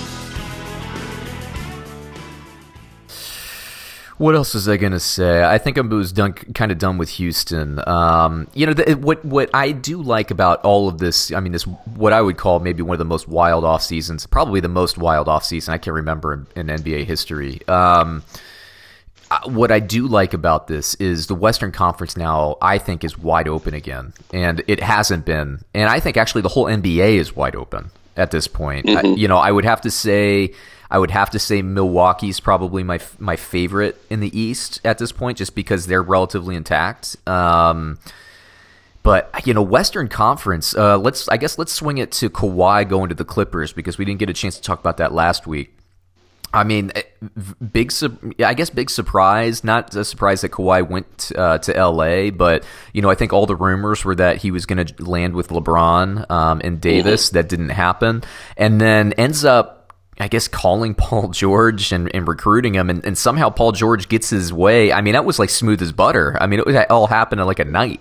What 4.20 4.34
else 4.34 4.52
was 4.52 4.68
I 4.68 4.76
going 4.76 4.92
to 4.92 5.00
say? 5.00 5.42
I 5.42 5.56
think 5.56 5.78
I 5.78 5.80
was 5.80 6.12
done, 6.12 6.34
kind 6.34 6.70
of 6.70 6.76
done 6.76 6.98
with 6.98 7.08
Houston. 7.08 7.82
Um, 7.88 8.48
you 8.52 8.66
know, 8.66 8.74
the, 8.74 8.92
what 8.92 9.24
what 9.24 9.48
I 9.54 9.72
do 9.72 10.02
like 10.02 10.30
about 10.30 10.62
all 10.62 10.88
of 10.88 10.98
this, 10.98 11.32
I 11.32 11.40
mean, 11.40 11.52
this 11.52 11.62
what 11.62 12.12
I 12.12 12.20
would 12.20 12.36
call 12.36 12.60
maybe 12.60 12.82
one 12.82 12.92
of 12.92 12.98
the 12.98 13.06
most 13.06 13.28
wild 13.28 13.64
off 13.64 13.82
seasons, 13.82 14.26
probably 14.26 14.60
the 14.60 14.68
most 14.68 14.98
wild 14.98 15.26
off 15.26 15.42
season 15.42 15.72
I 15.72 15.78
can 15.78 15.94
remember 15.94 16.34
in, 16.54 16.68
in 16.68 16.82
NBA 16.82 17.06
history. 17.06 17.66
Um, 17.66 18.22
what 19.46 19.72
I 19.72 19.80
do 19.80 20.06
like 20.06 20.34
about 20.34 20.66
this 20.66 20.96
is 20.96 21.26
the 21.26 21.34
Western 21.34 21.72
Conference 21.72 22.14
now, 22.14 22.58
I 22.60 22.76
think, 22.76 23.04
is 23.04 23.16
wide 23.16 23.48
open 23.48 23.72
again, 23.72 24.12
and 24.34 24.62
it 24.68 24.80
hasn't 24.80 25.24
been. 25.24 25.64
And 25.72 25.88
I 25.88 25.98
think 25.98 26.18
actually 26.18 26.42
the 26.42 26.50
whole 26.50 26.66
NBA 26.66 27.14
is 27.14 27.34
wide 27.34 27.56
open 27.56 27.90
at 28.20 28.30
this 28.30 28.46
point. 28.46 28.86
Mm-hmm. 28.86 29.06
I, 29.06 29.10
you 29.16 29.26
know, 29.26 29.38
I 29.38 29.50
would 29.50 29.64
have 29.64 29.80
to 29.82 29.90
say 29.90 30.52
I 30.90 30.98
would 30.98 31.10
have 31.10 31.30
to 31.30 31.38
say 31.38 31.62
Milwaukee's 31.62 32.40
probably 32.40 32.82
my 32.82 33.00
my 33.18 33.36
favorite 33.36 34.00
in 34.10 34.20
the 34.20 34.38
East 34.38 34.80
at 34.84 34.98
this 34.98 35.12
point, 35.12 35.38
just 35.38 35.54
because 35.54 35.86
they're 35.86 36.02
relatively 36.02 36.56
intact. 36.56 37.16
Um, 37.26 37.98
but 39.02 39.46
you 39.46 39.54
know, 39.54 39.62
Western 39.62 40.08
Conference. 40.08 40.74
Uh, 40.74 40.98
let's 40.98 41.28
I 41.28 41.36
guess 41.36 41.58
let's 41.58 41.72
swing 41.72 41.98
it 41.98 42.10
to 42.12 42.28
Kawhi 42.28 42.88
going 42.88 43.08
to 43.08 43.14
the 43.14 43.24
Clippers 43.24 43.72
because 43.72 43.98
we 43.98 44.04
didn't 44.04 44.18
get 44.18 44.28
a 44.28 44.34
chance 44.34 44.56
to 44.56 44.62
talk 44.62 44.80
about 44.80 44.96
that 44.98 45.12
last 45.12 45.46
week. 45.46 45.72
I 46.52 46.64
mean, 46.64 46.90
eh, 46.94 47.02
big. 47.72 47.92
I 48.40 48.54
guess 48.54 48.70
big 48.70 48.90
surprise. 48.90 49.62
Not 49.62 49.94
a 49.94 50.04
surprise 50.04 50.40
that 50.40 50.50
Kawhi 50.50 50.88
went 50.88 51.32
uh, 51.36 51.58
to 51.58 51.76
L.A., 51.76 52.30
but 52.30 52.64
you 52.92 53.02
know, 53.02 53.10
I 53.10 53.14
think 53.14 53.32
all 53.32 53.46
the 53.46 53.56
rumors 53.56 54.04
were 54.04 54.16
that 54.16 54.38
he 54.38 54.50
was 54.50 54.66
going 54.66 54.84
to 54.84 55.02
land 55.04 55.34
with 55.34 55.48
LeBron 55.48 56.30
um, 56.30 56.60
and 56.64 56.80
Davis. 56.80 57.28
Mm-hmm. 57.28 57.34
That 57.34 57.48
didn't 57.48 57.68
happen, 57.70 58.22
and 58.56 58.80
then 58.80 59.12
ends 59.14 59.44
up 59.44 59.80
I 60.20 60.28
guess 60.28 60.48
calling 60.48 60.94
Paul 60.96 61.28
George 61.28 61.92
and, 61.92 62.14
and 62.14 62.28
recruiting 62.28 62.74
him, 62.74 62.90
and, 62.90 63.04
and, 63.04 63.16
somehow 63.16 63.50
Paul 63.50 63.72
George 63.72 64.08
gets 64.08 64.30
his 64.30 64.52
way. 64.52 64.92
I 64.92 65.00
mean, 65.00 65.14
that 65.14 65.24
was 65.24 65.38
like 65.38 65.50
smooth 65.50 65.80
as 65.82 65.92
butter. 65.92 66.36
I 66.40 66.46
mean, 66.46 66.60
it, 66.60 66.66
was, 66.66 66.74
it 66.74 66.90
all 66.90 67.06
happened 67.06 67.40
in 67.40 67.46
like 67.46 67.58
a 67.58 67.64
night. 67.64 68.00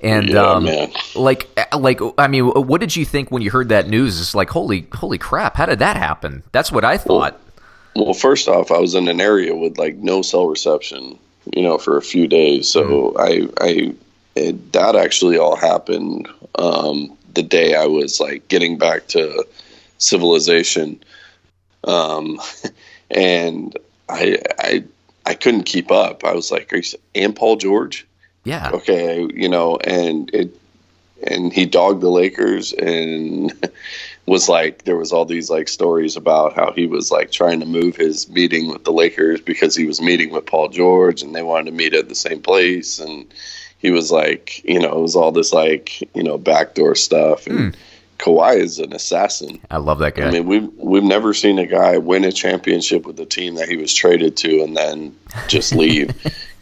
And 0.00 0.28
yeah, 0.28 0.42
um, 0.42 0.68
like, 1.14 1.48
like, 1.74 2.00
I 2.18 2.28
mean, 2.28 2.44
what 2.44 2.80
did 2.82 2.94
you 2.94 3.06
think 3.06 3.30
when 3.30 3.40
you 3.40 3.50
heard 3.50 3.70
that 3.70 3.88
news? 3.88 4.20
It's 4.20 4.34
like, 4.34 4.50
holy, 4.50 4.86
holy 4.92 5.16
crap! 5.16 5.56
How 5.56 5.64
did 5.64 5.78
that 5.78 5.96
happen? 5.96 6.42
That's 6.52 6.70
what 6.70 6.84
I 6.84 6.98
thought. 6.98 7.40
Well, 7.96 8.14
first 8.14 8.48
off, 8.48 8.70
I 8.70 8.78
was 8.78 8.94
in 8.94 9.08
an 9.08 9.20
area 9.20 9.54
with 9.54 9.78
like 9.78 9.96
no 9.96 10.22
cell 10.22 10.46
reception, 10.46 11.18
you 11.54 11.62
know, 11.62 11.78
for 11.78 11.96
a 11.96 12.02
few 12.02 12.26
days. 12.26 12.68
So 12.68 13.12
mm-hmm. 13.12 13.18
I, 13.20 13.64
I, 13.64 13.94
it, 14.34 14.72
that 14.72 14.96
actually 14.96 15.38
all 15.38 15.56
happened 15.56 16.28
um, 16.56 17.16
the 17.34 17.42
day 17.42 17.74
I 17.74 17.86
was 17.86 18.20
like 18.20 18.48
getting 18.48 18.78
back 18.78 19.06
to 19.08 19.44
civilization 19.98 21.00
um, 21.86 22.40
and 23.10 23.76
I, 24.08 24.38
I, 24.58 24.84
I 25.26 25.34
couldn't 25.34 25.64
keep 25.64 25.90
up. 25.90 26.24
I 26.24 26.34
was 26.34 26.50
like, 26.50 26.72
"Are 26.72 26.76
you 26.76 26.98
and 27.14 27.34
Paul 27.34 27.56
George?" 27.56 28.06
Yeah. 28.44 28.70
Okay, 28.72 29.26
you 29.34 29.48
know, 29.48 29.76
and 29.76 30.30
it, 30.34 30.54
and 31.26 31.52
he 31.52 31.64
dogged 31.64 32.02
the 32.02 32.10
Lakers 32.10 32.72
and 32.72 33.52
was 34.26 34.48
like, 34.48 34.84
there 34.84 34.96
was 34.96 35.12
all 35.12 35.24
these 35.24 35.50
like 35.50 35.68
stories 35.68 36.16
about 36.16 36.54
how 36.54 36.72
he 36.72 36.86
was 36.86 37.10
like 37.10 37.30
trying 37.30 37.60
to 37.60 37.66
move 37.66 37.96
his 37.96 38.28
meeting 38.28 38.70
with 38.70 38.84
the 38.84 38.92
Lakers 38.92 39.40
because 39.40 39.76
he 39.76 39.86
was 39.86 40.00
meeting 40.00 40.30
with 40.30 40.46
Paul 40.46 40.68
George 40.68 41.22
and 41.22 41.34
they 41.34 41.42
wanted 41.42 41.66
to 41.66 41.76
meet 41.76 41.94
at 41.94 42.08
the 42.08 42.14
same 42.14 42.40
place 42.40 42.98
and 42.98 43.32
he 43.78 43.90
was 43.90 44.10
like, 44.10 44.64
you 44.64 44.80
know, 44.80 44.96
it 44.96 45.00
was 45.00 45.16
all 45.16 45.32
this 45.32 45.52
like, 45.52 46.00
you 46.14 46.22
know, 46.22 46.38
backdoor 46.38 46.94
stuff 46.94 47.46
and. 47.46 47.74
Mm 47.74 47.76
Kawhi 48.18 48.56
is 48.58 48.78
an 48.78 48.92
assassin. 48.92 49.60
I 49.70 49.78
love 49.78 49.98
that 49.98 50.14
guy. 50.14 50.26
I 50.26 50.30
mean, 50.30 50.46
we've 50.46 50.72
we've 50.76 51.02
never 51.02 51.34
seen 51.34 51.58
a 51.58 51.66
guy 51.66 51.98
win 51.98 52.24
a 52.24 52.32
championship 52.32 53.06
with 53.06 53.16
the 53.16 53.26
team 53.26 53.56
that 53.56 53.68
he 53.68 53.76
was 53.76 53.92
traded 53.92 54.36
to 54.38 54.62
and 54.62 54.76
then 54.76 55.14
just 55.48 55.74
leave. 55.76 56.10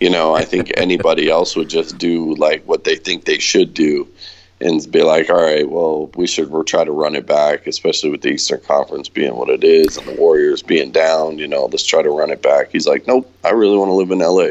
you 0.01 0.11
know, 0.11 0.35
I 0.35 0.44
think 0.44 0.72
anybody 0.77 1.29
else 1.29 1.55
would 1.55 1.68
just 1.68 1.98
do 1.98 2.35
like 2.35 2.64
what 2.64 2.85
they 2.85 2.96
think 2.96 3.25
they 3.25 3.38
should 3.38 3.75
do 3.75 4.09
and 4.62 4.90
be 4.90 5.03
like, 5.03 5.29
all 5.29 5.42
right, 5.42 5.68
well, 5.68 6.07
we 6.16 6.27
should 6.27 6.51
we'll 6.51 6.64
try 6.64 6.85
to 6.85 6.92
run 6.92 7.14
it 7.14 7.27
back, 7.27 7.66
especially 7.66 8.11
with 8.11 8.22
the 8.22 8.31
Eastern 8.31 8.61
Conference 8.61 9.09
being 9.09 9.37
what 9.37 9.48
it 9.48 9.64
is 9.64 9.96
and 9.96 10.07
the 10.07 10.14
Warriors 10.14 10.62
being 10.62 10.92
down. 10.92 11.38
You 11.38 11.48
know, 11.48 11.66
let's 11.66 11.85
try 11.85 12.03
to 12.03 12.11
run 12.11 12.31
it 12.31 12.42
back. 12.42 12.70
He's 12.70 12.87
like, 12.87 13.07
nope, 13.07 13.31
I 13.44 13.51
really 13.51 13.77
want 13.77 13.88
to 13.88 13.94
live 13.94 14.11
in 14.11 14.18
LA. 14.18 14.51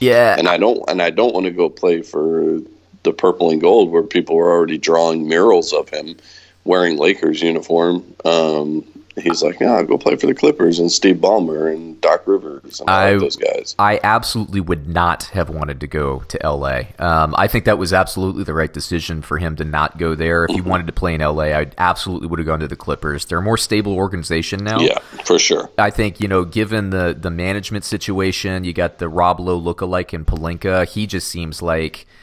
Yeah, 0.00 0.36
and 0.38 0.48
I 0.48 0.56
don't, 0.56 0.82
and 0.88 1.02
I 1.02 1.10
don't 1.10 1.34
want 1.34 1.44
to 1.44 1.52
go 1.52 1.68
play 1.68 2.02
for 2.02 2.58
the 3.02 3.12
purple 3.12 3.50
and 3.50 3.60
gold 3.60 3.90
where 3.90 4.02
people 4.02 4.36
were 4.36 4.50
already 4.50 4.78
drawing 4.78 5.28
murals 5.28 5.72
of 5.72 5.88
him 5.88 6.16
wearing 6.64 6.98
Lakers 6.98 7.42
uniform. 7.42 8.04
Um, 8.24 8.84
he's 9.16 9.42
like, 9.42 9.60
yeah, 9.60 9.72
I'll 9.72 9.84
go 9.84 9.98
play 9.98 10.16
for 10.16 10.26
the 10.26 10.34
Clippers 10.34 10.78
and 10.78 10.90
Steve 10.90 11.16
Ballmer 11.16 11.72
and 11.72 12.00
Doc 12.00 12.22
Rivers 12.26 12.80
and 12.80 12.88
I, 12.88 13.16
those 13.16 13.36
guys. 13.36 13.74
I 13.78 14.00
absolutely 14.02 14.60
would 14.60 14.88
not 14.88 15.24
have 15.24 15.50
wanted 15.50 15.80
to 15.80 15.86
go 15.86 16.20
to 16.20 16.38
LA. 16.42 16.82
Um, 16.98 17.34
I 17.36 17.48
think 17.48 17.64
that 17.64 17.78
was 17.78 17.92
absolutely 17.92 18.44
the 18.44 18.54
right 18.54 18.72
decision 18.72 19.22
for 19.22 19.38
him 19.38 19.56
to 19.56 19.64
not 19.64 19.98
go 19.98 20.14
there. 20.14 20.44
If 20.44 20.54
he 20.54 20.60
wanted 20.60 20.86
to 20.86 20.92
play 20.92 21.14
in 21.14 21.20
LA, 21.20 21.44
I 21.44 21.70
absolutely 21.78 22.28
would 22.28 22.38
have 22.38 22.46
gone 22.46 22.60
to 22.60 22.68
the 22.68 22.76
Clippers. 22.76 23.26
They're 23.26 23.38
a 23.38 23.42
more 23.42 23.58
stable 23.58 23.94
organization 23.94 24.64
now. 24.64 24.80
Yeah, 24.80 24.98
for 25.24 25.38
sure. 25.38 25.70
I 25.78 25.90
think, 25.90 26.20
you 26.20 26.28
know, 26.28 26.44
given 26.44 26.90
the, 26.90 27.16
the 27.18 27.30
management 27.30 27.84
situation, 27.84 28.64
you 28.64 28.72
got 28.72 28.98
the 28.98 29.08
Rob 29.08 29.40
Lowe 29.40 29.60
lookalike 29.60 30.14
in 30.14 30.24
Pelinka. 30.24 30.88
He 30.88 31.06
just 31.06 31.28
seems 31.28 31.62
like– 31.62 32.06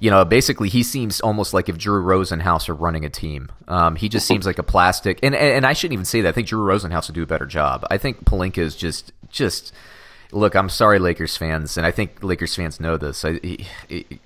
you 0.00 0.10
know, 0.10 0.24
basically 0.24 0.68
he 0.68 0.82
seems 0.82 1.20
almost 1.20 1.52
like 1.52 1.68
if 1.68 1.76
Drew 1.76 2.02
Rosenhaus 2.02 2.68
are 2.68 2.74
running 2.74 3.04
a 3.04 3.10
team. 3.10 3.50
Um, 3.66 3.96
he 3.96 4.08
just 4.08 4.26
seems 4.26 4.46
like 4.46 4.58
a 4.58 4.62
plastic, 4.62 5.18
and, 5.22 5.34
and 5.34 5.66
I 5.66 5.72
shouldn't 5.72 5.94
even 5.94 6.04
say 6.04 6.20
that. 6.20 6.28
I 6.28 6.32
think 6.32 6.48
Drew 6.48 6.64
Rosenhaus 6.64 7.08
would 7.08 7.14
do 7.14 7.22
a 7.22 7.26
better 7.26 7.46
job. 7.46 7.84
I 7.90 7.98
think 7.98 8.24
Pelinka 8.24 8.58
is 8.58 8.76
just 8.76 9.12
just 9.28 9.72
look, 10.32 10.54
I'm 10.54 10.68
sorry, 10.68 10.98
Lakers 10.98 11.36
fans, 11.36 11.76
and 11.76 11.86
I 11.86 11.90
think 11.90 12.22
Lakers 12.22 12.54
fans 12.54 12.80
know 12.80 12.96
this. 12.96 13.24
I, 13.24 13.40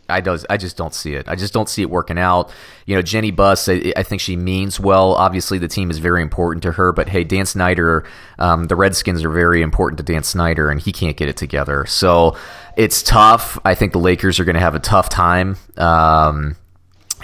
I, 0.09 0.21
does, 0.21 0.45
I 0.51 0.57
just 0.57 0.77
don't 0.77 0.95
see 0.95 1.15
it. 1.15 1.29
I 1.29 1.37
just 1.37 1.53
don't 1.53 1.69
see 1.69 1.83
it 1.83 1.91
working 1.91 2.19
out. 2.19 2.51
You 2.87 2.97
know, 2.97 3.03
Jeanie 3.03 3.31
Buss, 3.31 3.69
I, 3.69 3.93
I 3.97 4.03
think 4.03 4.21
she 4.21 4.37
means 4.37 4.81
well. 4.81 5.15
Obviously, 5.15 5.59
the 5.59 5.69
team 5.69 5.91
is 5.91 5.99
very 5.99 6.23
important 6.23 6.63
to 6.65 6.73
her, 6.73 6.93
but 6.93 7.09
hey, 7.09 7.23
Dan 7.25 7.47
Snyder, 7.47 8.05
um, 8.39 8.65
the 8.65 8.77
Redskins 8.77 9.25
are 9.25 9.31
very 9.31 9.63
important 9.63 9.99
to 9.99 10.05
Dan 10.05 10.25
Snyder, 10.25 10.71
and 10.71 10.81
he 10.81 10.93
can't 10.93 11.17
get 11.17 11.29
it 11.29 11.37
together. 11.37 11.87
So 11.87 12.37
it's 12.77 13.03
tough. 13.03 13.59
I 13.65 13.75
think 13.75 13.93
the 13.93 14.01
Lakers 14.01 14.41
are 14.41 14.45
going 14.45 14.55
to 14.55 14.61
have 14.61 14.75
a 14.75 14.81
tough 14.81 15.09
time. 15.09 15.57
Um, 15.77 16.57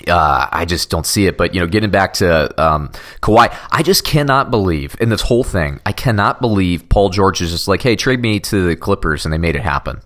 uh, 0.06 0.48
I 0.50 0.64
just 0.64 0.90
don't 0.90 1.06
see 1.06 1.26
it. 1.26 1.36
But 1.36 1.54
you 1.54 1.60
know, 1.60 1.66
getting 1.66 1.90
back 1.90 2.14
to 2.14 2.62
um, 2.62 2.88
Kawhi, 3.22 3.56
I 3.70 3.82
just 3.82 4.04
cannot 4.04 4.50
believe 4.50 4.96
in 5.00 5.08
this 5.08 5.22
whole 5.22 5.44
thing. 5.44 5.80
I 5.84 5.92
cannot 5.92 6.40
believe 6.40 6.88
Paul 6.88 7.10
George 7.10 7.40
is 7.40 7.50
just 7.50 7.68
like, 7.68 7.82
"Hey, 7.82 7.96
trade 7.96 8.20
me 8.20 8.40
to 8.40 8.68
the 8.68 8.76
Clippers," 8.76 9.24
and 9.24 9.32
they 9.32 9.38
made 9.38 9.56
it 9.56 9.62
happen. 9.62 10.00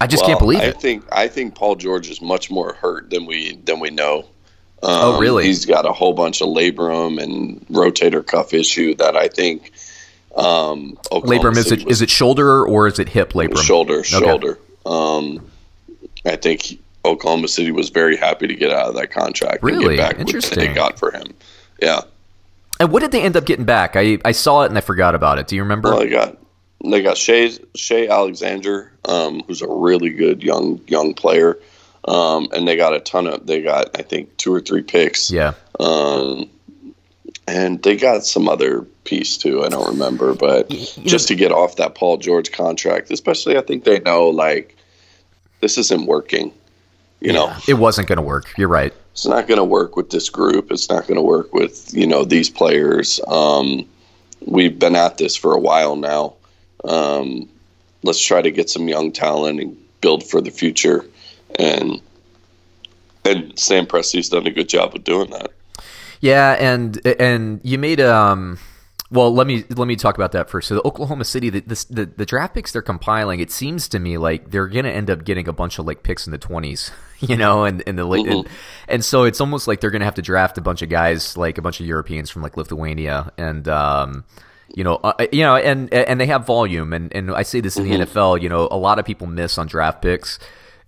I 0.00 0.06
just 0.06 0.22
well, 0.22 0.30
can't 0.30 0.40
believe 0.40 0.60
I 0.60 0.64
it. 0.64 0.76
I 0.76 0.78
think 0.78 1.04
I 1.10 1.28
think 1.28 1.54
Paul 1.54 1.76
George 1.76 2.10
is 2.10 2.20
much 2.20 2.50
more 2.50 2.74
hurt 2.74 3.10
than 3.10 3.26
we 3.26 3.56
than 3.56 3.80
we 3.80 3.90
know. 3.90 4.26
Um, 4.80 4.90
oh, 4.90 5.20
really? 5.20 5.44
He's 5.44 5.66
got 5.66 5.86
a 5.86 5.92
whole 5.92 6.12
bunch 6.12 6.40
of 6.40 6.48
labrum 6.48 7.20
and 7.20 7.66
rotator 7.66 8.24
cuff 8.24 8.54
issue 8.54 8.94
that 8.96 9.16
I 9.16 9.28
think. 9.28 9.72
Um, 10.36 10.96
labrum 11.10 11.56
is 11.56 11.72
it 11.72 11.84
was, 11.84 11.96
is 11.96 12.02
it 12.02 12.10
shoulder 12.10 12.64
or 12.64 12.86
is 12.86 13.00
it 13.00 13.08
hip 13.08 13.32
labrum? 13.32 13.58
Shoulder, 13.58 14.04
shoulder. 14.04 14.52
Okay. 14.52 14.60
Um, 14.86 15.50
I 16.24 16.36
think 16.36 16.78
Oklahoma 17.08 17.48
City 17.48 17.70
was 17.70 17.88
very 17.90 18.16
happy 18.16 18.46
to 18.46 18.54
get 18.54 18.70
out 18.72 18.88
of 18.88 18.94
that 18.94 19.10
contract 19.10 19.62
really? 19.62 19.86
and 19.86 19.96
get 19.96 20.10
back 20.10 20.18
Interesting. 20.20 20.58
what 20.58 20.68
they 20.68 20.74
got 20.74 20.98
for 20.98 21.10
him. 21.10 21.34
Yeah. 21.80 22.02
And 22.80 22.92
what 22.92 23.00
did 23.00 23.10
they 23.10 23.22
end 23.22 23.36
up 23.36 23.44
getting 23.44 23.64
back? 23.64 23.96
I, 23.96 24.18
I 24.24 24.32
saw 24.32 24.62
it 24.62 24.66
and 24.66 24.78
I 24.78 24.80
forgot 24.80 25.14
about 25.14 25.38
it. 25.38 25.48
Do 25.48 25.56
you 25.56 25.62
remember? 25.62 25.90
Well, 25.90 25.98
they 26.00 26.08
got 26.10 26.38
they 26.84 27.02
got 27.02 27.16
Shai 27.16 27.50
Shai 27.74 28.06
Alexander, 28.06 28.92
um, 29.04 29.42
who's 29.46 29.62
a 29.62 29.68
really 29.68 30.10
good 30.10 30.42
young 30.44 30.80
young 30.86 31.14
player. 31.14 31.58
um, 32.06 32.48
and 32.52 32.66
they 32.68 32.76
got 32.76 32.94
a 32.94 33.00
ton 33.00 33.26
of. 33.26 33.46
They 33.46 33.62
got 33.62 33.98
I 33.98 34.02
think 34.02 34.36
two 34.36 34.54
or 34.54 34.60
three 34.60 34.82
picks. 34.82 35.30
Yeah. 35.30 35.54
Um, 35.80 36.48
and 37.48 37.82
they 37.82 37.96
got 37.96 38.24
some 38.24 38.48
other 38.48 38.82
piece 39.04 39.38
too. 39.38 39.64
I 39.64 39.68
don't 39.70 39.88
remember, 39.88 40.34
but 40.34 40.68
just 40.68 41.28
to 41.28 41.34
get 41.34 41.50
off 41.50 41.76
that 41.76 41.94
Paul 41.94 42.18
George 42.18 42.52
contract, 42.52 43.10
especially, 43.10 43.56
I 43.56 43.62
think 43.62 43.84
they 43.84 44.00
know 44.00 44.28
like 44.28 44.76
this 45.60 45.78
isn't 45.78 46.06
working. 46.06 46.52
You 47.20 47.32
know, 47.32 47.52
It 47.66 47.74
wasn't 47.74 48.06
going 48.08 48.18
to 48.18 48.22
work. 48.22 48.52
You're 48.56 48.68
right. 48.68 48.94
it's 49.12 49.26
not 49.26 49.48
going 49.48 49.58
to 49.58 49.64
work 49.64 49.96
with 49.96 50.10
this 50.10 50.30
group. 50.30 50.70
It's 50.70 50.88
not 50.88 51.06
going 51.08 51.16
to 51.16 51.22
work 51.22 51.52
with 51.52 51.92
you 51.92 52.06
know 52.06 52.24
these 52.24 52.48
players. 52.48 53.20
Um, 53.26 53.86
we've 54.46 54.78
been 54.78 54.94
at 54.94 55.18
this 55.18 55.34
for 55.36 55.52
a 55.52 55.58
while 55.58 55.96
now. 55.96 56.34
Um, 56.84 57.48
let's 58.04 58.24
try 58.24 58.40
to 58.40 58.50
get 58.52 58.70
some 58.70 58.86
young 58.86 59.10
talent 59.10 59.60
and 59.60 59.76
build 60.00 60.22
for 60.22 60.40
the 60.40 60.50
future. 60.52 61.04
And 61.58 62.00
and 63.24 63.58
Sam 63.58 63.86
Presti's 63.86 64.28
done 64.28 64.46
a 64.46 64.50
good 64.52 64.68
job 64.68 64.94
of 64.94 65.02
doing 65.04 65.30
that. 65.30 65.50
Yeah, 66.20 66.52
and 66.52 67.04
and 67.06 67.60
you 67.64 67.78
made 67.78 68.00
um. 68.00 68.58
Well, 69.10 69.34
let 69.34 69.46
me 69.46 69.64
let 69.70 69.88
me 69.88 69.96
talk 69.96 70.16
about 70.16 70.32
that 70.32 70.50
first. 70.50 70.68
So 70.68 70.74
the 70.74 70.86
Oklahoma 70.86 71.24
City, 71.24 71.48
the, 71.50 71.60
the 71.60 71.86
the, 71.90 72.06
the 72.06 72.26
draft 72.26 72.54
picks 72.54 72.72
they're 72.72 72.82
compiling, 72.82 73.40
it 73.40 73.50
seems 73.50 73.88
to 73.88 73.98
me 73.98 74.18
like 74.18 74.50
they're 74.50 74.66
going 74.68 74.84
to 74.84 74.92
end 74.92 75.08
up 75.10 75.24
getting 75.24 75.48
a 75.48 75.52
bunch 75.52 75.78
of 75.78 75.86
like 75.86 76.02
picks 76.02 76.26
in 76.26 76.30
the 76.30 76.38
twenties, 76.38 76.90
you 77.28 77.36
know, 77.36 77.64
and 77.64 77.80
in 77.82 77.96
the 77.96 78.04
late, 78.04 78.26
and, 78.26 78.46
and 78.88 79.04
so 79.04 79.24
it's 79.24 79.40
almost 79.40 79.66
like 79.66 79.80
they're 79.80 79.90
going 79.90 80.00
to 80.00 80.06
have 80.06 80.14
to 80.14 80.22
draft 80.22 80.58
a 80.58 80.60
bunch 80.60 80.82
of 80.82 80.88
guys, 80.88 81.36
like 81.36 81.58
a 81.58 81.62
bunch 81.62 81.80
of 81.80 81.86
Europeans 81.86 82.30
from 82.30 82.42
like 82.42 82.56
Lithuania, 82.56 83.32
and 83.36 83.66
um, 83.68 84.24
you 84.74 84.84
know, 84.84 84.96
uh, 84.96 85.26
you 85.32 85.42
know, 85.42 85.56
and 85.56 85.92
and 85.92 86.20
they 86.20 86.26
have 86.26 86.46
volume, 86.46 86.92
and 86.92 87.12
and 87.14 87.30
I 87.32 87.42
say 87.42 87.60
this 87.60 87.76
in 87.76 87.84
the 87.84 87.90
NFL, 87.90 88.40
you 88.40 88.48
know, 88.48 88.68
a 88.70 88.76
lot 88.76 88.98
of 88.98 89.04
people 89.04 89.26
miss 89.26 89.58
on 89.58 89.66
draft 89.66 90.02
picks 90.02 90.38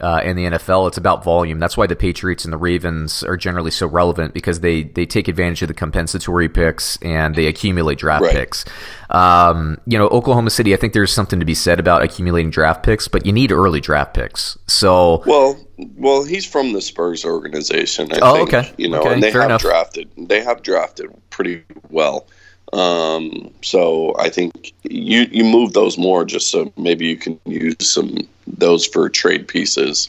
uh, 0.00 0.20
in 0.24 0.36
the 0.36 0.44
NFL. 0.44 0.88
It's 0.88 0.96
about 0.98 1.22
volume. 1.24 1.58
That's 1.58 1.76
why 1.76 1.86
the 1.86 1.96
Patriots 1.96 2.44
and 2.44 2.52
the 2.52 2.56
Ravens 2.58 3.22
are 3.22 3.36
generally 3.36 3.70
so 3.70 3.86
relevant 3.86 4.34
because 4.34 4.60
they 4.60 4.82
they 4.84 5.06
take 5.06 5.28
advantage 5.28 5.62
of 5.62 5.68
the 5.68 5.74
compensatory 5.74 6.48
picks 6.48 6.96
and 7.02 7.34
they 7.34 7.46
accumulate 7.46 7.98
draft 7.98 8.22
Right. 8.24 8.32
picks. 8.34 8.64
Um, 9.10 9.78
you 9.86 9.98
know, 9.98 10.06
Oklahoma 10.08 10.50
City. 10.50 10.72
I 10.72 10.76
think 10.76 10.92
there's 10.92 11.12
something 11.12 11.40
to 11.40 11.44
be 11.46 11.54
said 11.54 11.80
about 11.80 12.02
accumulating 12.02 12.50
draft 12.50 12.82
picks, 12.82 13.08
but 13.08 13.26
you 13.26 13.32
need 13.32 13.52
early 13.52 13.80
draft 13.80 14.14
picks. 14.14 14.56
So 14.66 15.22
Well, 15.26 15.58
well, 15.96 16.24
he's 16.24 16.44
from 16.46 16.72
the 16.72 16.80
Spurs 16.80 17.24
organization. 17.24 18.12
I 18.12 18.18
Oh, 18.22 18.34
think, 18.36 18.54
okay. 18.54 18.72
You 18.76 18.88
know, 18.88 19.00
Okay, 19.00 19.12
and 19.14 19.22
they 19.22 19.32
fair 19.32 19.42
have 19.42 19.50
enough. 19.50 19.62
drafted. 19.62 20.08
They 20.16 20.42
have 20.42 20.62
drafted 20.62 21.08
pretty 21.30 21.62
well. 21.88 22.26
Um, 22.72 23.52
so 23.62 24.14
I 24.18 24.28
think 24.28 24.72
you 24.85 25.26
you 25.30 25.44
move 25.44 25.72
those 25.72 25.98
more 25.98 26.24
just 26.24 26.50
so 26.50 26.72
maybe 26.76 27.06
you 27.06 27.16
can 27.16 27.38
use 27.44 27.76
some 27.80 28.28
those 28.46 28.87
for 28.87 29.09
trade 29.09 29.48
pieces. 29.48 30.09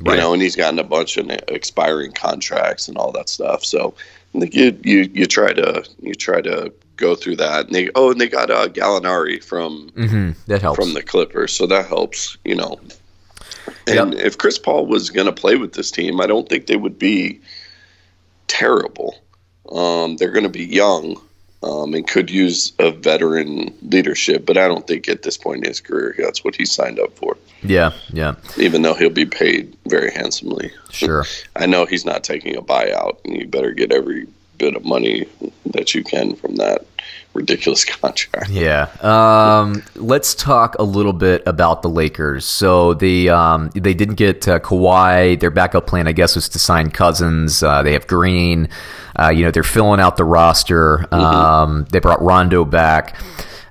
Right. 0.00 0.14
You 0.14 0.20
know, 0.20 0.32
and 0.32 0.42
he's 0.42 0.54
gotten 0.54 0.78
a 0.78 0.84
bunch 0.84 1.16
of 1.16 1.28
expiring 1.48 2.12
contracts 2.12 2.86
and 2.88 2.96
all 2.96 3.10
that 3.12 3.28
stuff. 3.28 3.64
So 3.64 3.94
I 4.34 4.40
think 4.40 4.54
you 4.54 4.78
you 4.84 5.10
you 5.12 5.26
try 5.26 5.52
to 5.52 5.84
you 6.00 6.14
try 6.14 6.40
to 6.42 6.72
go 6.98 7.14
through 7.14 7.36
that. 7.36 7.66
And 7.66 7.74
they 7.74 7.90
oh, 7.94 8.10
and 8.10 8.20
they 8.20 8.28
got 8.28 8.50
uh, 8.50 8.68
Gallinari 8.68 9.42
from 9.42 9.90
mm-hmm. 9.90 10.32
that 10.46 10.60
helps. 10.60 10.78
from 10.78 10.92
the 10.92 11.02
Clippers, 11.02 11.52
so 11.52 11.66
that 11.66 11.86
helps, 11.86 12.36
you 12.44 12.54
know. 12.54 12.78
And 13.86 14.14
if 14.14 14.36
Chris 14.36 14.58
Paul 14.58 14.86
was 14.86 15.08
going 15.08 15.26
to 15.26 15.32
play 15.32 15.56
with 15.56 15.72
this 15.72 15.90
team, 15.90 16.20
I 16.20 16.26
don't 16.26 16.48
think 16.48 16.66
they 16.66 16.76
would 16.76 16.98
be 16.98 17.40
terrible. 18.46 19.18
Um, 19.72 20.16
they're 20.16 20.30
going 20.30 20.44
to 20.44 20.50
be 20.50 20.64
young 20.64 21.20
um, 21.62 21.94
and 21.94 22.06
could 22.06 22.30
use 22.30 22.72
a 22.78 22.90
veteran 22.90 23.74
leadership, 23.82 24.46
but 24.46 24.56
I 24.56 24.68
don't 24.68 24.86
think 24.86 25.08
at 25.08 25.22
this 25.22 25.36
point 25.36 25.64
in 25.64 25.68
his 25.70 25.80
career 25.80 26.14
that's 26.18 26.44
what 26.44 26.54
he 26.54 26.64
signed 26.64 26.98
up 27.00 27.16
for. 27.16 27.36
yeah, 27.62 27.92
yeah, 28.12 28.34
Even 28.56 28.82
though 28.82 28.94
he'll 28.94 29.10
be 29.10 29.26
paid 29.26 29.76
very 29.86 30.12
handsomely, 30.12 30.70
sure. 30.90 31.24
I 31.56 31.66
know 31.66 31.84
he's 31.86 32.04
not 32.04 32.22
taking 32.24 32.56
a 32.56 32.62
buyout, 32.62 33.18
and 33.24 33.36
you 33.36 33.46
better 33.46 33.72
get 33.72 33.92
every 33.92 34.26
bit 34.58 34.76
of 34.76 34.84
money 34.84 35.26
that 35.66 35.94
you 35.94 36.02
can 36.02 36.34
from 36.36 36.56
that 36.56 36.84
ridiculous 37.34 37.84
contract. 38.00 38.50
Yeah. 38.50 38.88
Um, 39.00 39.82
let's 39.94 40.34
talk 40.34 40.76
a 40.78 40.82
little 40.82 41.12
bit 41.12 41.42
about 41.46 41.82
the 41.82 41.88
Lakers. 41.88 42.44
So 42.44 42.94
they 42.94 43.28
um, 43.28 43.70
they 43.74 43.94
didn't 43.94 44.16
get 44.16 44.46
uh, 44.48 44.58
Kawhi. 44.60 45.38
Their 45.38 45.50
backup 45.50 45.86
plan, 45.86 46.06
I 46.06 46.12
guess, 46.12 46.34
was 46.34 46.48
to 46.50 46.58
sign 46.58 46.90
Cousins. 46.90 47.62
Uh, 47.62 47.82
they 47.82 47.92
have 47.92 48.06
Green. 48.06 48.68
Uh, 49.18 49.30
you 49.30 49.44
know, 49.44 49.50
they're 49.50 49.62
filling 49.62 50.00
out 50.00 50.16
the 50.16 50.24
roster. 50.24 51.12
Um, 51.12 51.86
they 51.90 51.98
brought 51.98 52.22
Rondo 52.22 52.64
back. 52.64 53.16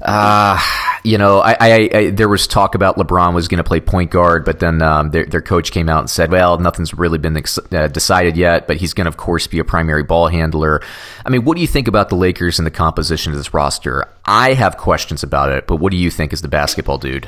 Uh, 0.08 0.58
you 1.04 1.18
know, 1.18 1.40
I, 1.40 1.58
I, 1.60 1.90
I 1.94 2.10
there 2.12 2.30
was 2.30 2.48
talk 2.48 2.76
about 2.76 2.96
LeBron 2.96 3.34
was 3.34 3.50
going 3.50 3.58
to 3.58 3.64
play 3.64 3.82
point 3.82 4.10
guard, 4.10 4.46
but 4.46 4.62
then 4.62 4.82
um, 4.82 5.12
their 5.12 5.26
their 5.26 5.42
coach 5.42 5.72
came 5.72 5.90
out 5.90 6.00
and 6.00 6.10
said, 6.10 6.32
"Well, 6.32 6.58
nothing's 6.60 6.94
really 6.94 7.18
been 7.18 7.36
ex- 7.36 7.60
uh, 7.74 7.88
decided 7.90 8.38
yet, 8.38 8.68
but 8.68 8.78
he's 8.78 8.94
going 8.94 9.04
to, 9.04 9.10
of 9.10 9.18
course, 9.18 9.48
be 9.48 9.60
a 9.60 9.66
primary 9.66 10.04
ball 10.04 10.30
handler." 10.30 10.82
I 11.26 11.30
mean, 11.30 11.44
what 11.44 11.56
do 11.56 11.62
you 11.62 11.68
think 11.68 11.90
about 11.90 12.08
the 12.08 12.16
Lakers 12.16 12.58
and 12.58 12.66
the 12.66 12.72
composition 12.72 13.34
of 13.34 13.38
this 13.38 13.54
roster? 13.54 14.08
I 14.24 14.54
have 14.54 14.78
questions 14.78 15.24
about 15.24 15.52
it, 15.52 15.68
but 15.68 15.76
what 15.76 15.92
do 15.92 15.98
you 15.98 16.10
think 16.10 16.32
as 16.32 16.42
the 16.42 16.48
basketball 16.48 17.00
dude? 17.00 17.28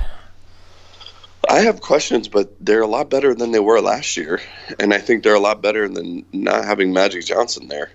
I 1.49 1.61
have 1.61 1.81
questions, 1.81 2.29
but 2.29 2.53
they're 2.61 2.81
a 2.81 2.87
lot 2.87 3.09
better 3.09 3.35
than 3.35 3.51
they 3.51 3.59
were 3.59 3.81
last 3.81 4.15
year, 4.15 4.39
and 4.79 4.93
I 4.93 4.99
think 4.99 5.23
they're 5.23 5.35
a 5.35 5.39
lot 5.39 5.61
better 5.61 5.89
than 5.89 6.25
not 6.31 6.63
having 6.63 6.93
Magic 6.93 7.25
Johnson 7.25 7.67
there. 7.67 7.91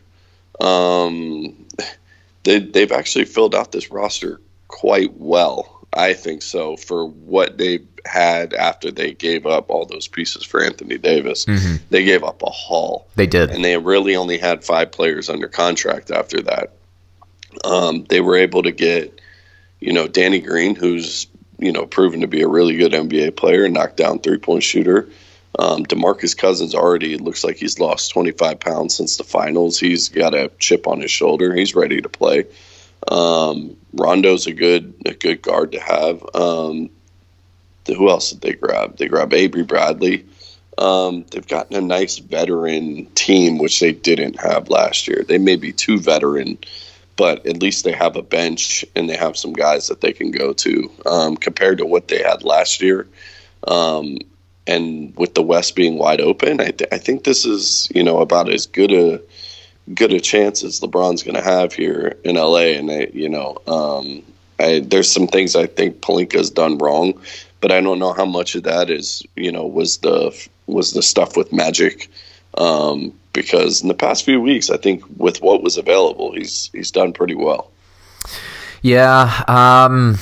Um, 0.60 1.66
they 2.42 2.58
they've 2.58 2.92
actually 2.92 3.24
filled 3.24 3.54
out 3.54 3.72
this 3.72 3.90
roster 3.90 4.40
quite 4.68 5.12
well. 5.16 5.70
I 5.92 6.14
think 6.14 6.42
so 6.42 6.76
for 6.76 7.06
what 7.06 7.56
they 7.58 7.80
had 8.04 8.52
after 8.52 8.90
they 8.90 9.12
gave 9.12 9.46
up 9.46 9.70
all 9.70 9.86
those 9.86 10.08
pieces 10.08 10.42
for 10.44 10.62
Anthony 10.62 10.98
Davis. 10.98 11.46
They 11.90 12.02
gave 12.04 12.24
up 12.24 12.42
a 12.42 12.50
haul 12.50 13.06
They 13.14 13.26
did. 13.28 13.50
and 13.50 13.64
they 13.64 13.76
really 13.78 14.16
only 14.16 14.36
had 14.38 14.64
five 14.64 14.90
players 14.90 15.30
under 15.30 15.46
contract 15.48 16.10
after 16.10 16.42
that. 16.42 16.72
Um, 17.64 18.04
they 18.08 18.20
were 18.20 18.36
able 18.36 18.64
to 18.64 18.72
get, 18.72 19.20
you 19.80 19.92
know, 19.92 20.08
Danny 20.08 20.40
Green, 20.40 20.74
who's 20.74 21.26
you 21.60 21.70
know 21.70 21.86
proven 21.86 22.20
to 22.22 22.26
be 22.26 22.42
a 22.42 22.48
really 22.48 22.76
good 22.76 22.92
NBA 22.92 23.36
player, 23.36 23.68
knockdown 23.68 24.18
three 24.18 24.38
point 24.38 24.64
shooter. 24.64 25.08
Um, 25.56 25.84
Demarcus 25.86 26.36
Cousins 26.36 26.74
already 26.74 27.16
looks 27.16 27.44
like 27.44 27.56
he's 27.56 27.78
lost 27.78 28.10
25 28.10 28.58
pounds 28.58 28.96
since 28.96 29.16
the 29.18 29.22
finals. 29.22 29.78
He's 29.78 30.08
got 30.08 30.34
a 30.34 30.50
chip 30.58 30.88
on 30.88 31.00
his 31.00 31.12
shoulder. 31.12 31.54
He's 31.54 31.76
ready 31.76 32.00
to 32.00 32.08
play. 32.08 32.46
Um, 33.08 33.76
Rondo's 33.92 34.46
a 34.46 34.52
good 34.52 34.94
a 35.06 35.14
good 35.14 35.42
guard 35.42 35.72
to 35.72 35.80
have. 35.80 36.24
Um, 36.34 36.90
who 37.86 38.08
else 38.08 38.30
did 38.30 38.40
they 38.40 38.54
grab? 38.54 38.96
They 38.96 39.08
grab 39.08 39.34
Avery 39.34 39.62
Bradley. 39.62 40.24
Um, 40.78 41.24
they've 41.30 41.46
gotten 41.46 41.76
a 41.76 41.80
nice 41.80 42.18
veteran 42.18 43.06
team, 43.14 43.58
which 43.58 43.78
they 43.80 43.92
didn't 43.92 44.40
have 44.40 44.70
last 44.70 45.06
year. 45.06 45.24
They 45.26 45.38
may 45.38 45.56
be 45.56 45.72
too 45.72 45.98
veteran, 46.00 46.58
but 47.16 47.46
at 47.46 47.62
least 47.62 47.84
they 47.84 47.92
have 47.92 48.16
a 48.16 48.22
bench 48.22 48.84
and 48.96 49.08
they 49.08 49.16
have 49.16 49.36
some 49.36 49.52
guys 49.52 49.88
that 49.88 50.00
they 50.00 50.12
can 50.12 50.30
go 50.30 50.52
to 50.52 50.90
um, 51.06 51.36
compared 51.36 51.78
to 51.78 51.86
what 51.86 52.08
they 52.08 52.22
had 52.22 52.42
last 52.42 52.82
year. 52.82 53.06
Um, 53.68 54.18
and 54.66 55.14
with 55.16 55.34
the 55.34 55.42
West 55.42 55.76
being 55.76 55.98
wide 55.98 56.20
open, 56.20 56.60
I, 56.60 56.70
th- 56.70 56.90
I 56.90 56.98
think 56.98 57.24
this 57.24 57.44
is 57.44 57.88
you 57.94 58.02
know 58.02 58.20
about 58.20 58.52
as 58.52 58.66
good 58.66 58.92
a 58.92 59.20
good 59.92 60.12
a 60.12 60.20
chance 60.20 60.64
as 60.64 60.80
LeBron's 60.80 61.22
going 61.22 61.36
to 61.36 61.42
have 61.42 61.72
here 61.72 62.16
in 62.24 62.36
LA. 62.36 62.76
And 62.78 62.90
I, 62.90 63.08
you 63.12 63.28
know, 63.28 63.58
um, 63.66 64.22
I, 64.58 64.80
there's 64.80 65.10
some 65.10 65.26
things 65.26 65.56
I 65.56 65.66
think 65.66 66.00
Pelinka's 66.00 66.50
done 66.50 66.78
wrong, 66.78 67.20
but 67.60 67.72
I 67.72 67.80
don't 67.80 67.98
know 67.98 68.12
how 68.12 68.24
much 68.24 68.54
of 68.54 68.62
that 68.62 68.90
is 68.90 69.22
you 69.36 69.50
know 69.50 69.66
was 69.66 69.98
the 69.98 70.48
was 70.66 70.92
the 70.92 71.02
stuff 71.02 71.36
with 71.36 71.52
Magic. 71.52 72.08
Um, 72.56 73.12
because 73.32 73.82
in 73.82 73.88
the 73.88 73.94
past 73.94 74.24
few 74.24 74.40
weeks, 74.40 74.70
I 74.70 74.76
think 74.76 75.02
with 75.16 75.42
what 75.42 75.62
was 75.62 75.76
available, 75.76 76.32
he's 76.32 76.70
he's 76.72 76.90
done 76.90 77.12
pretty 77.12 77.34
well. 77.34 77.70
Yeah, 78.80 79.42
um, 79.48 80.18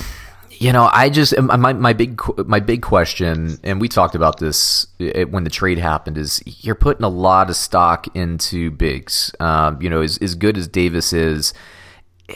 you 0.63 0.73
know, 0.73 0.89
I 0.93 1.11
just 1.11 1.37
my 1.37 1.73
my 1.73 1.93
big 1.93 2.21
my 2.47 2.61
big 2.61 2.83
question, 2.83 3.59
and 3.65 3.81
we 3.81 3.89
talked 3.89 4.15
about 4.15 4.39
this 4.39 4.87
eh, 5.01 5.25
when 5.25 5.43
the 5.43 5.51
trade 5.51 5.79
happened, 5.79 6.17
is 6.17 6.41
you're 6.47 6.77
putting 6.77 7.03
a 7.03 7.09
lot 7.09 7.51
of 7.51 7.57
stock 7.57 8.07
into 8.15 8.71
bigs. 8.71 9.35
Um, 9.41 9.83
you 9.83 9.91
know, 9.91 10.03
as 10.03 10.19
as 10.19 10.37
good 10.37 10.57
as 10.57 10.69
Davis 10.69 11.13
is, 11.13 11.53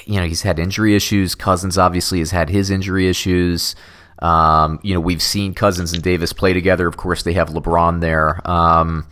you 0.06 0.18
know, 0.18 0.26
he's 0.26 0.42
had 0.42 0.58
injury 0.58 0.96
issues. 0.96 1.36
Cousins 1.36 1.78
obviously 1.78 2.18
has 2.18 2.32
had 2.32 2.50
his 2.50 2.68
injury 2.68 3.08
issues. 3.08 3.76
Um, 4.18 4.80
you 4.82 4.92
know, 4.92 5.00
we've 5.00 5.22
seen 5.22 5.54
Cousins 5.54 5.92
and 5.92 6.02
Davis 6.02 6.32
play 6.32 6.52
together. 6.52 6.88
Of 6.88 6.96
course, 6.96 7.22
they 7.22 7.34
have 7.34 7.50
LeBron 7.50 8.00
there. 8.00 8.40
Um, 8.44 9.06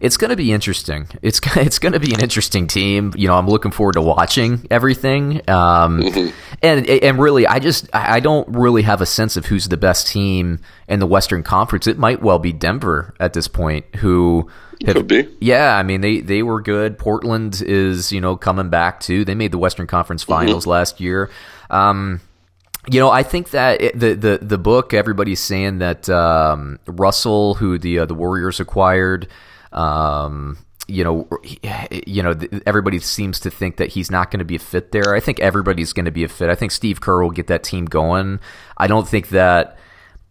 it's 0.00 0.16
going 0.16 0.30
to 0.30 0.36
be 0.36 0.52
interesting. 0.52 1.08
It's 1.22 1.40
it's 1.56 1.78
going 1.78 1.92
to 1.92 2.00
be 2.00 2.12
an 2.14 2.20
interesting 2.20 2.66
team. 2.66 3.12
You 3.16 3.28
know, 3.28 3.34
I'm 3.36 3.46
looking 3.48 3.70
forward 3.70 3.94
to 3.94 4.02
watching 4.02 4.66
everything. 4.70 5.42
Um, 5.48 6.02
and 6.62 6.88
and 6.88 7.18
really, 7.18 7.46
I 7.46 7.58
just 7.58 7.88
I 7.94 8.20
don't 8.20 8.48
really 8.48 8.82
have 8.82 9.00
a 9.00 9.06
sense 9.06 9.36
of 9.36 9.46
who's 9.46 9.68
the 9.68 9.76
best 9.76 10.06
team 10.06 10.60
in 10.88 11.00
the 11.00 11.06
Western 11.06 11.42
Conference. 11.42 11.86
It 11.86 11.98
might 11.98 12.22
well 12.22 12.38
be 12.38 12.52
Denver 12.52 13.14
at 13.20 13.32
this 13.32 13.48
point, 13.48 13.84
who 13.96 14.50
have, 14.86 14.96
Could 14.96 15.08
be. 15.08 15.28
yeah, 15.40 15.76
I 15.76 15.82
mean 15.82 16.00
they 16.02 16.20
they 16.20 16.42
were 16.42 16.60
good. 16.60 16.98
Portland 16.98 17.62
is 17.64 18.12
you 18.12 18.20
know 18.20 18.36
coming 18.36 18.68
back 18.68 19.00
too. 19.00 19.24
They 19.24 19.34
made 19.34 19.52
the 19.52 19.58
Western 19.58 19.86
Conference 19.86 20.22
Finals 20.22 20.66
last 20.66 21.00
year. 21.00 21.30
Um, 21.70 22.20
You 22.88 23.00
know, 23.00 23.10
I 23.10 23.22
think 23.24 23.50
that 23.50 23.80
it, 23.80 23.98
the 23.98 24.14
the 24.14 24.38
the 24.42 24.58
book 24.58 24.94
everybody's 24.94 25.40
saying 25.40 25.78
that 25.78 26.08
um, 26.08 26.78
Russell, 26.86 27.54
who 27.54 27.78
the 27.78 28.00
uh, 28.00 28.06
the 28.06 28.14
Warriors 28.14 28.60
acquired, 28.60 29.26
um, 29.76 30.58
you 30.88 31.02
know, 31.02 31.28
you 32.06 32.22
know, 32.22 32.34
everybody 32.64 32.98
seems 33.00 33.40
to 33.40 33.50
think 33.50 33.76
that 33.76 33.88
he's 33.88 34.10
not 34.10 34.30
going 34.30 34.38
to 34.38 34.44
be 34.44 34.56
a 34.56 34.60
fit 34.60 34.92
there. 34.92 35.14
I 35.14 35.20
think 35.20 35.40
everybody's 35.40 35.92
going 35.92 36.04
to 36.04 36.12
be 36.12 36.24
a 36.24 36.28
fit. 36.28 36.48
I 36.48 36.54
think 36.54 36.72
Steve 36.72 37.00
Kerr 37.00 37.22
will 37.22 37.30
get 37.30 37.48
that 37.48 37.64
team 37.64 37.86
going. 37.86 38.40
I 38.76 38.86
don't 38.86 39.06
think 39.06 39.30
that. 39.30 39.78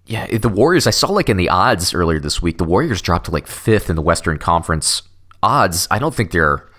Yeah, 0.08 0.28
the 0.38 0.50
Warriors. 0.50 0.86
I 0.86 0.92
saw 0.92 1.12
like 1.12 1.30
in 1.30 1.38
the 1.38 1.50
odds 1.50 1.94
earlier 1.94 2.20
this 2.20 2.42
week, 2.42 2.58
the 2.58 2.64
Warriors 2.64 3.02
dropped 3.02 3.26
to 3.26 3.32
like 3.32 3.48
fifth 3.48 3.90
in 3.90 3.96
the 3.96 4.02
Western 4.02 4.38
Conference 4.38 5.02
odds. 5.42 5.88
I 5.92 6.00
don't 6.00 6.14
think 6.14 6.32
they're. 6.32 6.70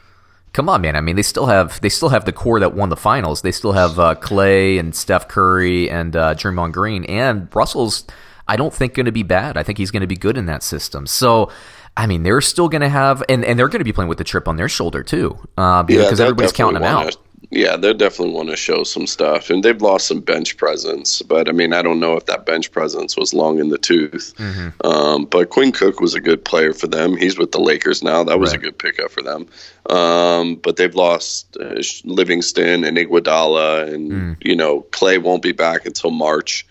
Come 0.52 0.70
on, 0.70 0.80
man. 0.80 0.96
I 0.96 1.02
mean, 1.02 1.16
they 1.16 1.22
still 1.22 1.46
have 1.46 1.80
they 1.82 1.88
still 1.90 2.08
have 2.08 2.24
the 2.24 2.32
core 2.32 2.60
that 2.60 2.74
won 2.74 2.88
the 2.88 2.96
finals. 2.96 3.42
They 3.42 3.52
still 3.52 3.72
have 3.72 3.98
uh, 3.98 4.14
Clay 4.14 4.78
and 4.78 4.94
Steph 4.94 5.28
Curry 5.28 5.90
and 5.90 6.16
uh, 6.16 6.34
Draymond 6.34 6.72
Green 6.72 7.04
and 7.04 7.54
Russell's. 7.54 8.04
I 8.48 8.56
don't 8.56 8.72
think 8.72 8.94
going 8.94 9.06
to 9.06 9.12
be 9.12 9.24
bad. 9.24 9.56
I 9.56 9.64
think 9.64 9.76
he's 9.76 9.90
going 9.90 10.02
to 10.02 10.06
be 10.06 10.16
good 10.16 10.36
in 10.36 10.46
that 10.46 10.62
system. 10.62 11.06
So 11.06 11.50
I 11.96 12.06
mean, 12.06 12.22
they're 12.22 12.40
still 12.40 12.68
going 12.68 12.82
to 12.82 12.88
have, 12.88 13.22
and, 13.28 13.44
and 13.44 13.58
they're 13.58 13.68
going 13.68 13.80
to 13.80 13.84
be 13.84 13.92
playing 13.92 14.08
with 14.08 14.18
the 14.18 14.24
chip 14.24 14.48
on 14.48 14.56
their 14.56 14.68
shoulder 14.68 15.02
too, 15.02 15.38
uh, 15.56 15.82
because 15.82 16.18
yeah, 16.18 16.26
everybody's 16.26 16.52
counting 16.52 16.74
them 16.74 16.84
out. 16.84 17.16
Yeah, 17.50 17.76
they 17.76 17.94
definitely 17.94 18.34
want 18.34 18.48
to 18.48 18.56
show 18.56 18.82
some 18.82 19.06
stuff, 19.06 19.50
and 19.50 19.62
they've 19.62 19.80
lost 19.80 20.08
some 20.08 20.20
bench 20.20 20.56
presence. 20.56 21.22
But 21.22 21.48
I 21.48 21.52
mean, 21.52 21.72
I 21.72 21.80
don't 21.80 22.00
know 22.00 22.16
if 22.16 22.26
that 22.26 22.44
bench 22.44 22.72
presence 22.72 23.16
was 23.16 23.32
long 23.32 23.60
in 23.60 23.68
the 23.68 23.78
tooth. 23.78 24.34
Mm-hmm. 24.36 24.86
Um, 24.86 25.26
but 25.26 25.50
Quinn 25.50 25.70
Cook 25.70 26.00
was 26.00 26.14
a 26.14 26.20
good 26.20 26.44
player 26.44 26.72
for 26.72 26.88
them. 26.88 27.16
He's 27.16 27.38
with 27.38 27.52
the 27.52 27.60
Lakers 27.60 28.02
now. 28.02 28.24
That 28.24 28.40
was 28.40 28.50
right. 28.50 28.58
a 28.58 28.62
good 28.62 28.78
pickup 28.78 29.10
for 29.10 29.22
them. 29.22 29.46
Um, 29.88 30.56
but 30.56 30.76
they've 30.76 30.94
lost 30.94 31.56
uh, 31.60 31.80
Livingston 32.04 32.82
and 32.84 32.96
Iguodala, 32.96 33.92
and 33.92 34.10
mm. 34.10 34.36
you 34.44 34.56
know 34.56 34.80
Clay 34.90 35.18
won't 35.18 35.42
be 35.42 35.52
back 35.52 35.86
until 35.86 36.10
March 36.10 36.66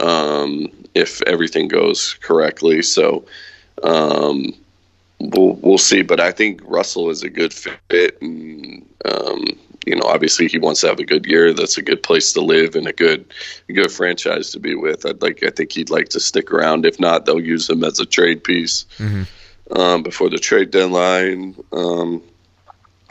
um, 0.00 0.66
if 0.94 1.22
everything 1.22 1.68
goes 1.68 2.14
correctly. 2.14 2.82
So. 2.82 3.24
Um, 3.82 4.54
we'll 5.20 5.54
we'll 5.54 5.78
see. 5.78 6.02
But 6.02 6.20
I 6.20 6.32
think 6.32 6.60
Russell 6.64 7.10
is 7.10 7.22
a 7.22 7.30
good 7.30 7.52
fit, 7.52 8.20
and 8.20 8.86
um, 9.04 9.44
you 9.86 9.94
know, 9.94 10.06
obviously 10.06 10.48
he 10.48 10.58
wants 10.58 10.80
to 10.80 10.88
have 10.88 10.98
a 10.98 11.04
good 11.04 11.26
year. 11.26 11.52
That's 11.52 11.78
a 11.78 11.82
good 11.82 12.02
place 12.02 12.32
to 12.32 12.40
live 12.40 12.74
and 12.74 12.86
a 12.86 12.92
good 12.92 13.32
a 13.68 13.72
good 13.72 13.92
franchise 13.92 14.50
to 14.50 14.60
be 14.60 14.74
with. 14.74 15.06
I'd 15.06 15.22
like 15.22 15.42
I 15.42 15.50
think 15.50 15.72
he'd 15.72 15.90
like 15.90 16.08
to 16.10 16.20
stick 16.20 16.52
around. 16.52 16.84
If 16.84 16.98
not, 16.98 17.24
they'll 17.24 17.40
use 17.40 17.68
him 17.68 17.84
as 17.84 18.00
a 18.00 18.06
trade 18.06 18.44
piece 18.44 18.84
mm-hmm. 18.98 19.78
um, 19.78 20.02
before 20.02 20.28
the 20.28 20.38
trade 20.38 20.70
deadline. 20.70 21.56
Um, 21.72 22.22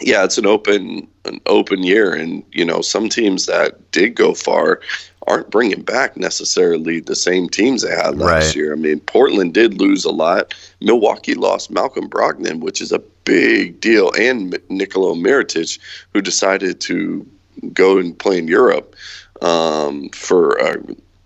yeah, 0.01 0.25
it's 0.25 0.37
an 0.37 0.45
open 0.45 1.07
an 1.23 1.39
open 1.45 1.83
year, 1.83 2.13
and 2.13 2.43
you 2.51 2.65
know 2.65 2.81
some 2.81 3.07
teams 3.07 3.45
that 3.45 3.91
did 3.91 4.15
go 4.15 4.33
far 4.33 4.81
aren't 5.27 5.49
bringing 5.49 5.81
back 5.81 6.17
necessarily 6.17 6.99
the 6.99 7.15
same 7.15 7.49
teams 7.49 7.81
they 7.81 7.95
had 7.95 8.17
last 8.17 8.47
right. 8.47 8.55
year. 8.55 8.73
I 8.73 8.75
mean, 8.75 8.99
Portland 9.01 9.53
did 9.53 9.79
lose 9.79 10.05
a 10.05 10.11
lot. 10.11 10.53
Milwaukee 10.81 11.35
lost 11.35 11.71
Malcolm 11.71 12.09
Brogdon, 12.09 12.59
which 12.59 12.81
is 12.81 12.91
a 12.91 12.99
big 12.99 13.79
deal, 13.79 14.11
and 14.17 14.57
Nikola 14.69 15.15
Mirotic, 15.15 15.79
who 16.13 16.21
decided 16.21 16.79
to 16.81 17.25
go 17.73 17.97
and 17.97 18.17
play 18.17 18.37
in 18.37 18.47
Europe 18.47 18.95
um, 19.41 20.09
for 20.09 20.57
a 20.57 20.77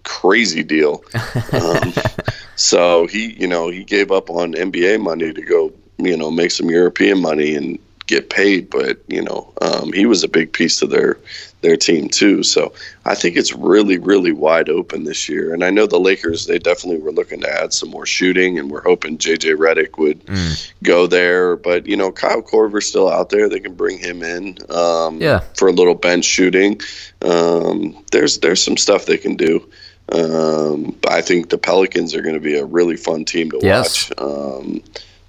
crazy 0.03 0.63
deal. 0.63 1.03
Um, 1.51 1.93
so 2.55 3.07
he, 3.07 3.33
you 3.33 3.47
know, 3.47 3.69
he 3.69 3.83
gave 3.83 4.11
up 4.11 4.29
on 4.29 4.53
NBA 4.53 5.01
money 5.01 5.33
to 5.33 5.41
go, 5.41 5.73
you 5.97 6.15
know, 6.15 6.31
make 6.31 6.51
some 6.51 6.69
European 6.69 7.21
money 7.21 7.55
and 7.55 7.79
get 8.09 8.29
paid, 8.29 8.69
but 8.69 8.97
you 9.07 9.21
know, 9.21 9.53
um, 9.61 9.93
he 9.93 10.05
was 10.07 10.23
a 10.23 10.27
big 10.27 10.51
piece 10.51 10.81
of 10.81 10.89
their 10.89 11.17
their 11.61 11.75
team 11.75 12.07
too. 12.07 12.43
So 12.43 12.73
I 13.05 13.15
think 13.15 13.35
it's 13.35 13.53
really, 13.53 13.97
really 13.97 14.31
wide 14.31 14.69
open 14.69 15.03
this 15.03 15.27
year. 15.27 15.53
And 15.53 15.63
I 15.63 15.69
know 15.69 15.85
the 15.85 15.99
Lakers 15.99 16.45
they 16.45 16.59
definitely 16.59 17.01
were 17.01 17.11
looking 17.11 17.41
to 17.41 17.49
add 17.49 17.73
some 17.73 17.89
more 17.89 18.05
shooting, 18.05 18.57
and 18.57 18.71
we're 18.71 18.83
hoping 18.83 19.17
JJ 19.17 19.55
Redick 19.55 19.97
would 19.97 20.25
mm. 20.25 20.73
go 20.83 21.07
there. 21.07 21.55
But 21.55 21.85
you 21.85 21.97
know, 21.97 22.11
Kyle 22.11 22.41
Korver's 22.41 22.87
still 22.87 23.09
out 23.09 23.29
there; 23.29 23.49
they 23.49 23.59
can 23.59 23.73
bring 23.73 23.97
him 23.97 24.23
in, 24.23 24.57
um, 24.69 25.21
yeah. 25.21 25.39
for 25.55 25.67
a 25.67 25.73
little 25.73 25.95
bench 25.95 26.25
shooting. 26.25 26.79
Um, 27.21 28.03
there's 28.11 28.39
there's 28.39 28.63
some 28.63 28.77
stuff 28.77 29.05
they 29.05 29.17
can 29.17 29.35
do. 29.35 29.69
Um, 30.11 30.97
I 31.07 31.21
think 31.21 31.49
the 31.49 31.57
Pelicans 31.57 32.15
are 32.15 32.21
going 32.21 32.35
to 32.35 32.41
be 32.41 32.57
a 32.57 32.65
really 32.65 32.97
fun 32.97 33.25
team 33.25 33.51
to 33.51 33.59
yes. 33.61 34.09
watch. 34.09 34.19
Um, 34.19 34.81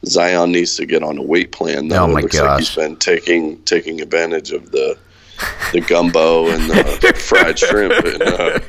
Zion 0.06 0.52
needs 0.52 0.76
to 0.76 0.86
get 0.86 1.02
on 1.02 1.18
a 1.18 1.22
weight 1.22 1.52
plan. 1.52 1.88
Though. 1.88 2.04
Oh 2.04 2.06
my 2.06 2.20
it 2.20 2.22
looks 2.22 2.38
gosh. 2.38 2.48
like 2.48 2.58
he's 2.60 2.74
been 2.74 2.96
taking 2.96 3.62
taking 3.64 4.00
advantage 4.00 4.52
of 4.52 4.70
the 4.70 4.96
the 5.72 5.81
gumbo 5.81 6.48
and 6.48 6.62
the 6.70 7.12
fried 7.16 7.59
shrimp 7.59 8.05
in, 8.05 8.22
uh, 8.22 8.61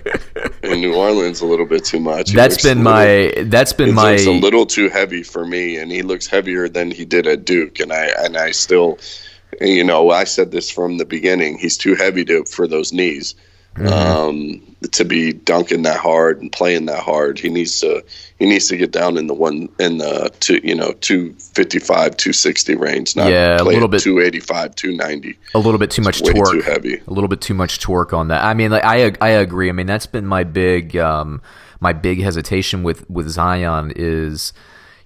in 0.63 0.81
New 0.81 0.95
Orleans 0.95 1.41
a 1.41 1.45
little 1.45 1.65
bit 1.65 1.85
too 1.85 1.99
much. 1.99 2.29
He 2.29 2.35
that's 2.35 2.61
been 2.61 2.83
my 2.83 3.33
that's 3.45 3.73
been 3.73 3.93
my 3.93 4.13
It's 4.13 4.25
a 4.25 4.31
little 4.31 4.65
too 4.65 4.89
heavy 4.89 5.23
for 5.23 5.45
me, 5.45 5.77
and 5.77 5.91
he 5.91 6.01
looks 6.01 6.27
heavier 6.27 6.69
than 6.69 6.91
he 6.91 7.05
did 7.05 7.27
at 7.27 7.45
Duke, 7.45 7.79
and 7.79 7.91
I 7.91 8.09
and 8.19 8.37
I 8.37 8.51
still, 8.51 8.99
you 9.59 9.83
know, 9.83 10.11
I 10.11 10.23
said 10.23 10.51
this 10.51 10.69
from 10.69 10.97
the 10.97 11.05
beginning. 11.05 11.57
He's 11.57 11.77
too 11.77 11.95
heavy 11.95 12.25
to 12.25 12.43
for 12.45 12.67
those 12.67 12.93
knees. 12.93 13.35
Mm-hmm. 13.75 13.87
Um, 13.87 14.71
to 14.91 15.05
be 15.05 15.31
dunking 15.31 15.83
that 15.83 15.99
hard 15.99 16.41
and 16.41 16.51
playing 16.51 16.87
that 16.87 17.03
hard. 17.03 17.39
He 17.39 17.49
needs 17.49 17.79
to 17.81 18.03
he 18.39 18.45
needs 18.45 18.67
to 18.67 18.77
get 18.77 18.91
down 18.91 19.17
in 19.17 19.27
the 19.27 19.33
one 19.33 19.69
in 19.79 19.99
the 19.99 20.31
two 20.39 20.59
you 20.63 20.75
know 20.75 20.91
two 20.93 21.33
fifty 21.33 21.79
five 21.79 22.17
two 22.17 22.33
sixty 22.33 22.75
range. 22.75 23.15
Not 23.15 23.31
yeah, 23.31 23.61
a 23.61 23.63
little 23.63 23.87
bit 23.87 24.01
two 24.01 24.19
eighty 24.19 24.39
five 24.39 24.75
two 24.75 24.95
ninety. 24.95 25.37
A 25.53 25.59
little 25.59 25.77
bit 25.77 25.91
too 25.91 26.01
much 26.01 26.21
torque. 26.21 26.51
Too 26.51 26.61
heavy. 26.61 27.01
A 27.07 27.13
little 27.13 27.27
bit 27.27 27.41
too 27.41 27.53
much 27.53 27.79
torque 27.79 28.11
on 28.11 28.29
that. 28.29 28.43
I 28.43 28.53
mean, 28.53 28.71
like, 28.71 28.83
I 28.83 29.13
I 29.21 29.29
agree. 29.29 29.69
I 29.69 29.71
mean, 29.71 29.87
that's 29.87 30.07
been 30.07 30.25
my 30.25 30.43
big 30.43 30.97
um, 30.97 31.41
my 31.79 31.93
big 31.93 32.21
hesitation 32.21 32.83
with 32.83 33.09
with 33.09 33.29
Zion 33.29 33.93
is. 33.95 34.53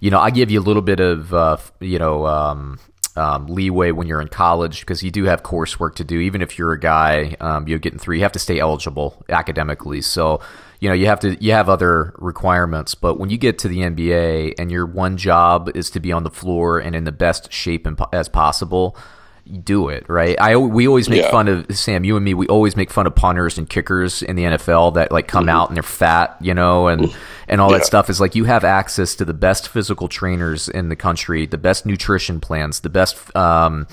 You 0.02 0.12
know, 0.12 0.20
I 0.20 0.30
give 0.30 0.52
you 0.52 0.60
a 0.60 0.62
little 0.62 0.84
bit 0.84 1.00
of, 1.00 1.34
uh, 1.34 1.58
you 1.80 1.98
know, 1.98 2.28
um, 2.28 2.80
um, 3.16 3.48
leeway 3.48 3.92
when 3.92 4.08
you're 4.08 4.22
in 4.22 4.28
college 4.28 4.82
because 4.82 5.04
you 5.04 5.12
do 5.12 5.26
have 5.26 5.44
coursework 5.44 5.96
to 5.96 6.04
do. 6.04 6.20
Even 6.20 6.42
if 6.42 6.58
you're 6.58 6.74
a 6.74 6.80
guy, 6.80 7.36
um, 7.40 7.68
you're 7.68 7.80
getting 7.80 8.00
three. 8.00 8.18
You 8.18 8.24
have 8.24 8.32
to 8.34 8.40
stay 8.40 8.60
eligible 8.60 9.24
academically. 9.30 10.02
So 10.02 10.42
you 10.80 10.90
know 10.90 10.96
you 10.96 11.06
have 11.08 11.20
to 11.22 11.42
you 11.44 11.52
have 11.54 11.70
other 11.70 12.14
requirements. 12.18 12.96
But 12.96 13.20
when 13.20 13.30
you 13.30 13.38
get 13.38 13.60
to 13.60 13.68
the 13.68 13.80
NBA 13.80 14.56
and 14.60 14.72
your 14.72 14.86
one 14.86 15.18
job 15.18 15.70
is 15.76 15.90
to 15.92 16.00
be 16.00 16.12
on 16.12 16.24
the 16.24 16.32
floor 16.32 16.80
and 16.80 16.96
in 16.96 17.04
the 17.06 17.12
best 17.12 17.52
shape 17.52 17.88
as 18.12 18.30
possible, 18.30 18.98
do 19.46 19.90
it 19.90 20.10
right. 20.10 20.40
I 20.40 20.56
we 20.56 20.88
always 20.88 21.08
make 21.08 21.22
yeah. 21.22 21.32
fun 21.32 21.48
of 21.48 21.78
Sam. 21.78 22.04
You 22.04 22.16
and 22.16 22.26
me. 22.26 22.34
We 22.34 22.48
always 22.48 22.76
make 22.76 22.90
fun 22.90 23.06
of 23.06 23.16
punters 23.16 23.58
and 23.58 23.70
kickers 23.70 24.24
in 24.24 24.36
the 24.36 24.44
NFL 24.44 24.96
that 24.96 25.12
like 25.12 25.28
come 25.28 25.44
mm-hmm. 25.44 25.50
out 25.50 25.70
and 25.70 25.76
they're 25.76 25.84
fat, 25.84 26.36
you 26.42 26.54
know, 26.54 26.88
and 26.88 27.16
and 27.48 27.62
all 27.62 27.72
yeah. 27.72 27.78
that 27.78 27.86
stuff. 27.86 28.10
Is 28.10 28.20
like 28.20 28.36
you 28.36 28.46
have 28.46 28.64
access 28.64 29.16
to 29.16 29.26
the 29.26 29.34
best 29.34 29.70
physical 29.70 30.08
trainers 30.08 30.68
in 30.68 30.90
the 30.90 30.96
country, 30.96 31.46
the 31.46 31.58
best 31.58 31.86
nutrition 31.86 32.40
plans, 32.40 32.80
the 32.80 32.90
best. 32.90 33.36
Um, 33.36 33.88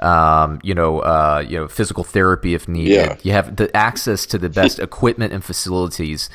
um, 0.00 0.58
you 0.64 0.74
know, 0.74 0.98
uh, 0.98 1.44
you 1.46 1.56
know, 1.56 1.68
physical 1.68 2.02
therapy 2.02 2.54
if 2.54 2.66
needed. 2.66 2.92
Yeah. 2.92 3.16
You 3.22 3.32
have 3.32 3.56
the 3.56 3.74
access 3.76 4.26
to 4.26 4.38
the 4.38 4.48
best 4.48 4.78
equipment 4.80 5.32
and 5.32 5.42
facilities 5.42 6.28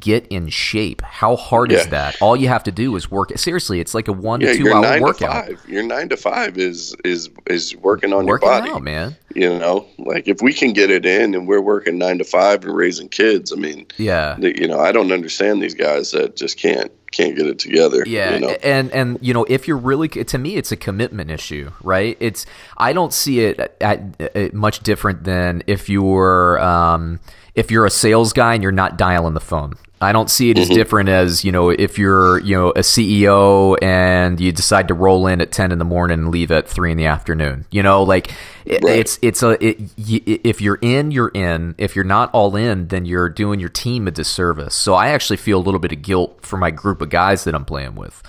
get 0.00 0.26
in 0.28 0.48
shape. 0.48 1.00
How 1.02 1.36
hard 1.36 1.70
yeah. 1.70 1.78
is 1.78 1.86
that? 1.88 2.20
All 2.20 2.36
you 2.36 2.48
have 2.48 2.64
to 2.64 2.72
do 2.72 2.96
is 2.96 3.10
work. 3.10 3.36
Seriously, 3.36 3.80
it's 3.80 3.94
like 3.94 4.08
a 4.08 4.12
one 4.12 4.40
yeah, 4.40 4.52
to 4.52 4.58
two 4.58 4.72
hour 4.72 5.00
workout. 5.00 5.68
Your 5.68 5.82
nine 5.82 6.08
to 6.08 6.16
five 6.16 6.58
is 6.58 6.94
is 7.04 7.30
is 7.46 7.76
working 7.76 8.12
on 8.12 8.26
working 8.26 8.48
your 8.48 8.60
body, 8.60 8.70
out, 8.72 8.82
man. 8.82 9.16
You 9.34 9.58
know, 9.58 9.86
like 9.98 10.26
if 10.28 10.42
we 10.42 10.52
can 10.52 10.72
get 10.72 10.90
it 10.90 11.06
in, 11.06 11.34
and 11.34 11.46
we're 11.46 11.60
working 11.60 11.98
nine 11.98 12.18
to 12.18 12.24
five 12.24 12.64
and 12.64 12.74
raising 12.74 13.08
kids. 13.08 13.52
I 13.52 13.56
mean, 13.56 13.86
yeah, 13.96 14.36
you 14.38 14.66
know, 14.66 14.80
I 14.80 14.92
don't 14.92 15.12
understand 15.12 15.62
these 15.62 15.74
guys 15.74 16.10
that 16.10 16.36
just 16.36 16.58
can't 16.58 16.90
can't 17.12 17.36
get 17.36 17.46
it 17.46 17.58
together. 17.58 18.02
Yeah, 18.06 18.34
you 18.34 18.40
know? 18.40 18.48
and 18.62 18.90
and 18.90 19.18
you 19.20 19.32
know, 19.32 19.44
if 19.48 19.68
you're 19.68 19.76
really 19.76 20.08
to 20.08 20.38
me, 20.38 20.56
it's 20.56 20.72
a 20.72 20.76
commitment 20.76 21.30
issue, 21.30 21.70
right? 21.82 22.16
It's 22.18 22.44
I 22.76 22.92
don't 22.92 23.12
see 23.12 23.40
it 23.40 23.60
at, 23.60 23.76
at, 23.80 24.20
at 24.36 24.54
much 24.54 24.80
different 24.80 25.24
than 25.24 25.62
if 25.66 25.88
you're 25.88 26.60
um, 26.60 27.20
if 27.56 27.70
you're 27.70 27.86
a 27.86 27.90
sales 27.90 28.32
guy 28.32 28.54
and 28.54 28.62
you're 28.62 28.70
not 28.70 28.96
dialing 28.96 29.34
the 29.34 29.40
phone. 29.40 29.74
I 29.98 30.12
don't 30.12 30.28
see 30.28 30.50
it 30.50 30.58
as 30.58 30.66
mm-hmm. 30.66 30.74
different 30.74 31.08
as 31.08 31.42
you 31.42 31.52
know 31.52 31.70
if 31.70 31.98
you're 31.98 32.38
you 32.40 32.54
know 32.54 32.68
a 32.68 32.80
CEO 32.80 33.78
and 33.82 34.38
you 34.38 34.52
decide 34.52 34.88
to 34.88 34.94
roll 34.94 35.26
in 35.26 35.40
at 35.40 35.52
ten 35.52 35.72
in 35.72 35.78
the 35.78 35.86
morning 35.86 36.18
and 36.18 36.28
leave 36.28 36.50
at 36.50 36.68
three 36.68 36.92
in 36.92 36.98
the 36.98 37.06
afternoon. 37.06 37.64
You 37.70 37.82
know, 37.82 38.02
like 38.02 38.34
it, 38.66 38.84
right. 38.84 38.98
it's 38.98 39.18
it's 39.22 39.42
a 39.42 39.52
it, 39.66 39.80
if 39.96 40.60
you're 40.60 40.78
in, 40.82 41.12
you're 41.12 41.30
in. 41.32 41.74
If 41.78 41.96
you're 41.96 42.04
not 42.04 42.30
all 42.34 42.56
in, 42.56 42.88
then 42.88 43.06
you're 43.06 43.30
doing 43.30 43.58
your 43.58 43.70
team 43.70 44.06
a 44.06 44.10
disservice. 44.10 44.74
So 44.74 44.92
I 44.92 45.08
actually 45.08 45.38
feel 45.38 45.58
a 45.58 45.64
little 45.64 45.80
bit 45.80 45.92
of 45.92 46.02
guilt 46.02 46.40
for 46.42 46.58
my 46.58 46.70
group 46.70 47.00
of 47.00 47.08
guys 47.08 47.44
that 47.44 47.54
I'm 47.54 47.64
playing 47.64 47.94
with. 47.94 48.22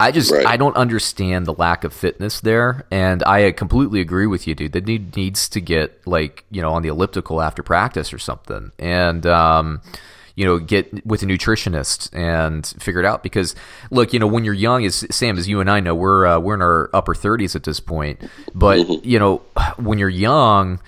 I 0.00 0.12
just 0.12 0.32
right. 0.32 0.46
I 0.46 0.56
don't 0.56 0.76
understand 0.76 1.44
the 1.46 1.52
lack 1.52 1.84
of 1.84 1.92
fitness 1.92 2.40
there, 2.40 2.86
and 2.90 3.22
I 3.24 3.52
completely 3.52 4.00
agree 4.00 4.26
with 4.26 4.46
you, 4.46 4.54
dude. 4.54 4.72
That 4.72 4.86
need 4.86 5.14
needs 5.14 5.48
to 5.50 5.60
get 5.60 6.06
like 6.06 6.44
you 6.50 6.62
know 6.62 6.72
on 6.72 6.82
the 6.82 6.88
elliptical 6.88 7.42
after 7.42 7.62
practice 7.62 8.12
or 8.12 8.18
something, 8.18 8.72
and 8.78 9.26
um, 9.26 9.82
you 10.34 10.46
know 10.46 10.58
get 10.58 11.04
with 11.06 11.22
a 11.22 11.26
nutritionist 11.26 12.08
and 12.16 12.66
figure 12.66 13.00
it 13.00 13.06
out. 13.06 13.22
Because 13.22 13.54
look, 13.90 14.14
you 14.14 14.18
know 14.18 14.26
when 14.26 14.44
you're 14.44 14.54
young, 14.54 14.86
as 14.86 15.04
Sam, 15.10 15.36
as 15.36 15.46
you 15.46 15.60
and 15.60 15.70
I 15.70 15.80
know, 15.80 15.94
we're 15.94 16.26
uh, 16.26 16.38
we're 16.38 16.54
in 16.54 16.62
our 16.62 16.88
upper 16.94 17.14
30s 17.14 17.54
at 17.54 17.64
this 17.64 17.78
point, 17.78 18.22
but 18.54 18.78
mm-hmm. 18.78 19.06
you 19.06 19.18
know 19.18 19.42
when 19.76 19.98
you're 19.98 20.08
young 20.08 20.80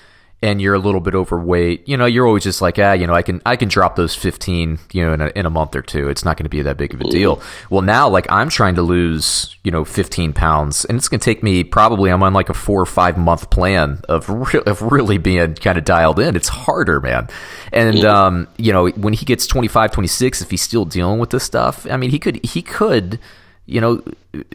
and 0.43 0.61
you're 0.61 0.75
a 0.75 0.79
little 0.79 1.01
bit 1.01 1.15
overweight, 1.15 1.89
you 1.89 1.97
know, 1.97 2.05
you're 2.05 2.27
always 2.27 2.43
just 2.43 2.61
like, 2.61 2.79
ah, 2.79 2.93
you 2.93 3.07
know, 3.07 3.15
I 3.15 3.23
can 3.23 3.41
I 3.47 3.55
can 3.57 3.69
drop 3.69 3.95
those 3.95 4.15
15, 4.15 4.79
you 4.93 5.07
know, 5.07 5.13
in 5.13 5.21
a, 5.21 5.27
in 5.29 5.47
a 5.47 5.51
month 5.51 5.77
or 5.77 5.83
two. 5.83 6.09
It's 6.09 6.25
not 6.25 6.37
going 6.37 6.45
to 6.45 6.51
be 6.51 6.63
that 6.63 6.77
big 6.77 6.93
of 6.93 7.01
a 7.01 7.05
deal. 7.05 7.41
Well, 7.71 7.83
now 7.83 8.09
like 8.09 8.27
I'm 8.31 8.49
trying 8.49 8.75
to 8.75 8.83
lose, 8.83 9.57
you 9.63 9.71
know, 9.71 9.85
15 9.85 10.33
pounds, 10.33 10.85
and 10.85 10.99
it's 10.99 11.09
going 11.09 11.21
to 11.21 11.25
take 11.25 11.43
me 11.43 11.63
probably 11.63 12.11
I'm 12.11 12.23
on 12.23 12.35
like 12.35 12.49
a 12.49 12.55
four 12.55 12.81
or 12.81 12.87
five 12.87 13.17
month 13.17 13.51
plan 13.51 14.01
of 14.09 14.29
re- 14.29 14.63
of 14.67 14.83
really 14.83 15.19
being 15.19 15.55
kind 15.55 15.79
of 15.79 15.85
dialed 15.85 16.19
in. 16.19 16.35
It's 16.35 16.49
harder, 16.49 17.01
man. 17.01 17.29
And 17.73 18.05
um, 18.05 18.49
you 18.57 18.73
know, 18.73 18.89
when 18.89 19.13
he 19.13 19.25
gets 19.25 19.47
25, 19.47 19.93
26, 19.93 20.43
if 20.43 20.51
he's 20.51 20.63
still 20.63 20.85
dealing 20.85 21.21
with 21.21 21.31
this 21.31 21.45
stuff, 21.45 21.87
I 21.89 21.97
mean, 21.97 22.11
he 22.11 22.19
could 22.19 22.45
he 22.45 22.63
could 22.63 23.21
you 23.67 23.81
know, 23.81 24.03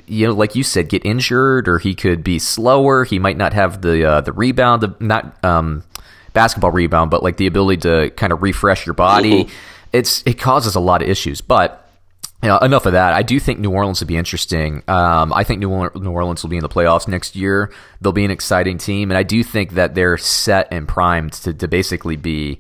you 0.06 0.28
know, 0.28 0.34
like 0.34 0.56
you 0.56 0.64
said, 0.64 0.90
get 0.90 1.06
injured, 1.06 1.68
or 1.68 1.80
he 1.80 1.96
could 1.96 2.24
be 2.24 2.40
slower. 2.40 3.04
He 3.04 3.20
might 3.20 3.38
not 3.38 3.54
have 3.54 3.82
the 3.82 4.04
uh, 4.04 4.22
the 4.22 4.34
rebound, 4.34 4.82
the, 4.82 4.96
not 5.00 5.44
um, 5.44 5.84
basketball 6.34 6.72
rebound, 6.72 7.12
but 7.12 7.24
like 7.24 7.38
the 7.38 7.48
ability 7.48 7.82
to 7.82 8.10
kind 8.12 8.34
of 8.34 8.42
refresh 8.42 8.86
your 8.86 8.94
body. 8.94 9.46
Mm-hmm. 9.46 9.56
It's 9.94 10.24
it 10.26 10.40
causes 10.40 10.76
a 10.76 10.80
lot 10.80 11.02
of 11.02 11.10
issues, 11.10 11.42
but. 11.42 11.84
You 12.44 12.50
know, 12.50 12.60
enough 12.60 12.86
of 12.86 12.92
that. 12.92 13.14
I 13.14 13.24
do 13.24 13.40
think 13.40 13.58
New 13.58 13.72
Orleans 13.72 14.00
would 14.00 14.08
be 14.08 14.16
interesting. 14.16 14.84
Um, 14.88 15.34
I 15.34 15.44
think 15.44 15.60
New, 15.60 15.90
New 15.96 16.12
Orleans 16.12 16.44
will 16.44 16.52
be 16.52 16.58
in 16.58 16.62
the 16.62 16.70
playoffs 16.70 17.08
next 17.08 17.36
year. 17.36 17.74
They'll 18.00 18.12
be 18.12 18.26
an 18.26 18.30
exciting 18.30 18.78
team, 18.78 19.10
and 19.10 19.18
I 19.18 19.24
do 19.24 19.42
think 19.44 19.72
that 19.72 19.96
they're 19.96 20.20
set 20.20 20.68
and 20.70 20.88
primed 20.88 21.34
to, 21.34 21.54
to 21.56 21.68
basically 21.68 22.16
be, 22.16 22.60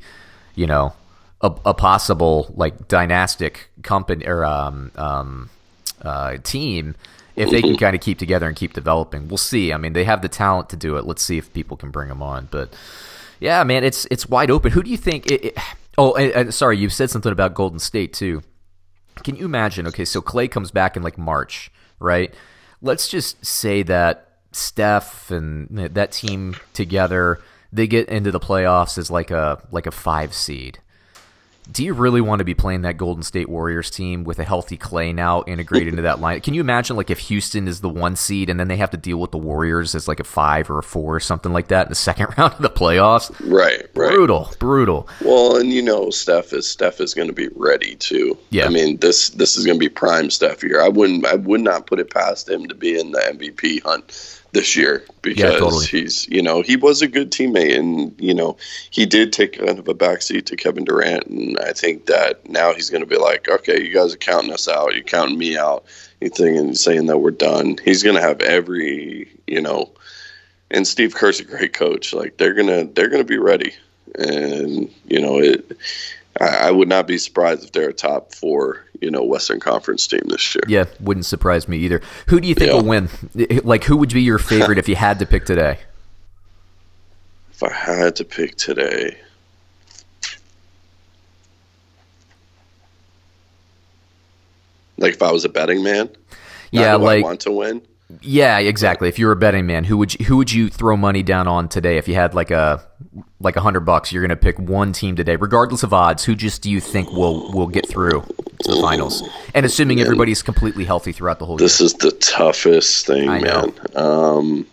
you 0.55 0.65
know, 0.65 0.93
a, 1.41 1.53
a 1.63 1.73
possible 1.75 2.51
like 2.55 2.87
dynastic 2.87 3.69
company 3.83 4.25
or 4.25 4.43
um, 4.43 4.91
um, 4.95 5.51
uh, 6.01 6.37
team 6.43 6.95
if 7.37 7.51
they 7.51 7.61
can 7.61 7.77
kind 7.77 7.95
of 7.95 8.01
keep 8.01 8.17
together 8.17 8.47
and 8.47 8.55
keep 8.55 8.73
developing. 8.73 9.27
We'll 9.27 9.37
see. 9.37 9.71
I 9.71 9.77
mean, 9.77 9.93
they 9.93 10.03
have 10.05 10.23
the 10.23 10.29
talent 10.29 10.69
to 10.69 10.75
do 10.75 10.97
it. 10.97 11.05
Let's 11.05 11.21
see 11.21 11.37
if 11.37 11.53
people 11.53 11.77
can 11.77 11.91
bring 11.91 12.09
them 12.09 12.23
on. 12.23 12.47
But 12.49 12.75
yeah, 13.39 13.63
man, 13.63 13.83
it's 13.83 14.07
it's 14.09 14.27
wide 14.27 14.49
open. 14.49 14.71
Who 14.71 14.81
do 14.81 14.89
you 14.89 14.97
think? 14.97 15.27
It, 15.27 15.45
it, 15.45 15.57
oh, 15.97 16.15
and, 16.15 16.31
and, 16.31 16.53
sorry, 16.53 16.77
you 16.77 16.89
said 16.89 17.09
something 17.09 17.31
about 17.31 17.53
Golden 17.53 17.79
State 17.79 18.13
too. 18.13 18.41
Can 19.23 19.35
you 19.35 19.45
imagine? 19.45 19.87
Okay, 19.87 20.05
so 20.05 20.21
Clay 20.21 20.47
comes 20.47 20.71
back 20.71 20.97
in 20.97 21.03
like 21.03 21.17
March, 21.17 21.71
right? 21.99 22.33
Let's 22.81 23.07
just 23.07 23.43
say 23.45 23.83
that 23.83 24.29
Steph 24.51 25.31
and 25.31 25.69
that 25.69 26.11
team 26.11 26.55
together, 26.73 27.39
they 27.71 27.87
get 27.87 28.09
into 28.09 28.31
the 28.31 28.39
playoffs 28.39 28.97
as 28.97 29.11
like 29.11 29.31
a 29.31 29.61
like 29.71 29.85
a 29.85 29.91
five 29.91 30.33
seed 30.33 30.79
do 31.71 31.83
you 31.83 31.93
really 31.93 32.21
want 32.21 32.39
to 32.39 32.45
be 32.45 32.53
playing 32.53 32.81
that 32.81 32.97
Golden 32.97 33.23
State 33.23 33.49
Warriors 33.49 33.89
team 33.89 34.23
with 34.23 34.39
a 34.39 34.43
healthy 34.43 34.77
Clay 34.77 35.13
now 35.13 35.43
integrated 35.47 35.89
into 35.89 36.03
that 36.03 36.19
line? 36.19 36.41
Can 36.41 36.53
you 36.53 36.61
imagine 36.61 36.95
like 36.95 37.09
if 37.09 37.19
Houston 37.19 37.67
is 37.67 37.81
the 37.81 37.89
one 37.89 38.15
seed 38.15 38.49
and 38.49 38.59
then 38.59 38.67
they 38.67 38.77
have 38.77 38.91
to 38.91 38.97
deal 38.97 39.19
with 39.19 39.31
the 39.31 39.37
Warriors 39.37 39.93
as 39.95 40.07
like 40.07 40.19
a 40.19 40.23
five 40.23 40.69
or 40.69 40.79
a 40.79 40.83
four 40.83 41.15
or 41.15 41.19
something 41.19 41.51
like 41.51 41.67
that 41.67 41.87
in 41.87 41.89
the 41.89 41.95
second 42.07 42.27
round 42.37 42.53
of 42.53 42.61
the 42.61 42.69
playoffs? 42.69 43.29
Right, 43.39 43.85
right. 43.93 44.09
Brutal, 44.09 44.51
brutal. 44.59 45.07
Well, 45.21 45.57
and 45.57 45.71
you 45.71 45.81
know, 45.81 46.09
Steph 46.09 46.53
is 46.53 46.67
Steph 46.67 47.01
is 47.01 47.13
going 47.13 47.27
to 47.27 47.33
be 47.33 47.49
ready 47.55 47.95
too. 47.95 48.37
Yeah. 48.49 48.65
I 48.65 48.69
mean 48.69 48.97
this 48.97 49.29
this 49.29 49.57
is 49.57 49.65
going 49.65 49.77
to 49.77 49.83
be 49.83 49.89
prime 49.89 50.29
Steph 50.29 50.61
here. 50.61 50.81
I 50.81 50.89
wouldn't 50.89 51.25
I 51.25 51.35
would 51.35 51.61
not 51.61 51.87
put 51.87 51.99
it 51.99 52.09
past 52.09 52.49
him 52.49 52.67
to 52.67 52.75
be 52.75 52.99
in 52.99 53.11
the 53.11 53.19
MVP 53.19 53.83
hunt 53.83 54.41
this 54.57 54.75
year 54.75 55.05
because 55.21 55.53
yeah, 55.53 55.59
totally. 55.59 55.85
he's 55.85 56.27
you 56.29 56.41
know 56.41 56.63
he 56.63 56.75
was 56.75 57.03
a 57.03 57.07
good 57.07 57.31
teammate 57.31 57.77
and 57.77 58.19
you 58.19 58.33
know 58.33 58.57
he 58.89 59.05
did 59.05 59.31
take 59.31 59.59
kind 59.59 59.77
of 59.77 59.87
a 59.87 59.93
backseat 59.93 60.47
to 60.47 60.55
Kevin 60.55 60.83
Durant. 60.83 61.27
And 61.27 61.59
I 61.59 61.73
think 61.73 62.07
that 62.07 62.49
now 62.49 62.73
he's 62.73 62.89
going 62.89 63.03
to 63.03 63.07
be 63.07 63.17
like 63.17 63.47
okay 63.47 63.79
you 63.79 63.93
guys 63.93 64.15
are 64.15 64.17
counting 64.17 64.51
us 64.51 64.67
out. 64.67 64.95
You're 64.95 65.03
counting 65.03 65.37
me 65.37 65.55
out. 65.55 65.85
You 66.21 66.29
thinking 66.29 66.73
saying 66.73 67.05
that 67.05 67.19
we're 67.19 67.29
done. 67.29 67.77
He's 67.85 68.01
going 68.01 68.15
to 68.15 68.21
have 68.21 68.41
every 68.41 69.29
you 69.45 69.61
know 69.61 69.91
and 70.71 70.87
Steve 70.87 71.13
Kerr's 71.13 71.39
a 71.39 71.43
great 71.43 71.73
coach. 71.73 72.11
Like 72.11 72.37
they're 72.37 72.55
gonna 72.55 72.85
they're 72.85 73.09
gonna 73.09 73.23
be 73.23 73.37
ready. 73.37 73.75
And 74.17 74.91
you 75.05 75.21
know 75.21 75.37
it 75.37 75.77
I, 76.39 76.67
I 76.67 76.71
would 76.71 76.87
not 76.87 77.07
be 77.07 77.17
surprised 77.17 77.63
if 77.63 77.71
they're 77.71 77.89
a 77.89 77.93
top 77.93 78.33
four 78.33 78.87
you 79.01 79.11
know 79.11 79.23
Western 79.23 79.59
Conference 79.59 80.07
team 80.07 80.23
this 80.25 80.55
year. 80.55 80.63
Yeah, 80.67 80.85
wouldn't 80.99 81.25
surprise 81.25 81.67
me 81.67 81.77
either. 81.79 82.01
Who 82.27 82.39
do 82.39 82.47
you 82.47 82.55
think 82.55 82.69
yeah. 82.69 82.75
will 82.75 82.85
win? 82.85 83.09
Like, 83.63 83.83
who 83.83 83.97
would 83.97 84.13
be 84.13 84.21
your 84.21 84.39
favorite 84.39 84.77
if 84.77 84.89
you 84.89 84.95
had 84.95 85.19
to 85.19 85.25
pick 85.25 85.45
today? 85.45 85.79
If 87.51 87.63
I 87.63 87.73
had 87.73 88.15
to 88.17 88.25
pick 88.25 88.55
today, 88.55 89.17
like 94.97 95.13
if 95.13 95.21
I 95.21 95.31
was 95.31 95.45
a 95.45 95.49
betting 95.49 95.83
man, 95.83 96.09
yeah, 96.71 96.95
like 96.95 97.19
I 97.19 97.21
want 97.23 97.41
to 97.41 97.51
win. 97.51 97.81
Yeah, 98.21 98.59
exactly. 98.59 99.09
If 99.09 99.19
you 99.19 99.25
were 99.25 99.33
a 99.33 99.37
betting 99.37 99.65
man, 99.65 99.83
who 99.83 99.97
would 99.97 100.17
you, 100.17 100.25
who 100.25 100.37
would 100.37 100.51
you 100.51 100.69
throw 100.69 100.95
money 100.95 101.23
down 101.23 101.47
on 101.47 101.67
today? 101.67 101.97
If 101.97 102.07
you 102.07 102.15
had 102.15 102.33
like 102.33 102.51
a 102.51 102.87
like 103.41 103.57
a 103.57 103.61
hundred 103.61 103.81
bucks, 103.81 104.13
you're 104.13 104.21
going 104.21 104.29
to 104.29 104.37
pick 104.37 104.57
one 104.57 104.93
team 104.93 105.15
today, 105.17 105.35
regardless 105.35 105.83
of 105.83 105.93
odds. 105.93 106.23
Who 106.23 106.33
just 106.33 106.61
do 106.61 106.71
you 106.71 106.79
think 106.79 107.11
will 107.11 107.51
will 107.51 107.67
get 107.67 107.87
through 107.87 108.21
to 108.21 108.71
the 108.71 108.81
finals? 108.81 109.27
And 109.53 109.65
assuming 109.65 109.97
man, 109.97 110.05
everybody's 110.05 110.41
completely 110.41 110.85
healthy 110.85 111.11
throughout 111.11 111.39
the 111.39 111.45
whole 111.45 111.57
this 111.57 111.79
year. 111.79 111.85
This 111.85 111.93
is 111.93 111.99
the 111.99 112.11
toughest 112.11 113.05
thing, 113.05 113.27
I 113.27 113.39
man. 113.41 113.73
Um, 113.95 114.67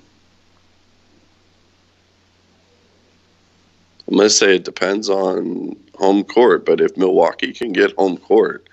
I'm 4.06 4.16
going 4.16 4.28
to 4.28 4.30
say 4.30 4.56
it 4.56 4.64
depends 4.64 5.08
on 5.08 5.76
home 5.96 6.24
court, 6.24 6.64
but 6.64 6.80
if 6.80 6.96
Milwaukee 6.96 7.52
can 7.52 7.72
get 7.72 7.92
home 7.96 8.16
court, 8.16 8.68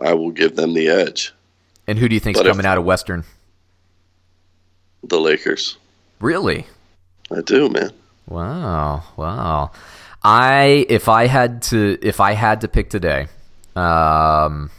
I 0.00 0.14
will 0.14 0.30
give 0.30 0.56
them 0.56 0.72
the 0.74 0.88
edge. 0.88 1.34
And 1.86 1.98
who 1.98 2.08
do 2.08 2.14
you 2.14 2.20
think 2.20 2.36
is 2.36 2.42
coming 2.42 2.60
if, 2.60 2.66
out 2.66 2.78
of 2.78 2.84
Western? 2.84 3.24
The 5.04 5.20
Lakers. 5.20 5.78
Really? 6.20 6.66
I 7.30 7.40
do, 7.40 7.68
man. 7.68 7.90
Wow, 8.28 9.02
wow. 9.16 9.72
I 10.22 10.86
if 10.88 11.08
I 11.08 11.26
had 11.26 11.62
to 11.64 11.98
if 12.02 12.20
I 12.20 12.32
had 12.32 12.60
to 12.60 12.68
pick 12.68 12.90
today, 12.90 13.28
um, 13.74 14.70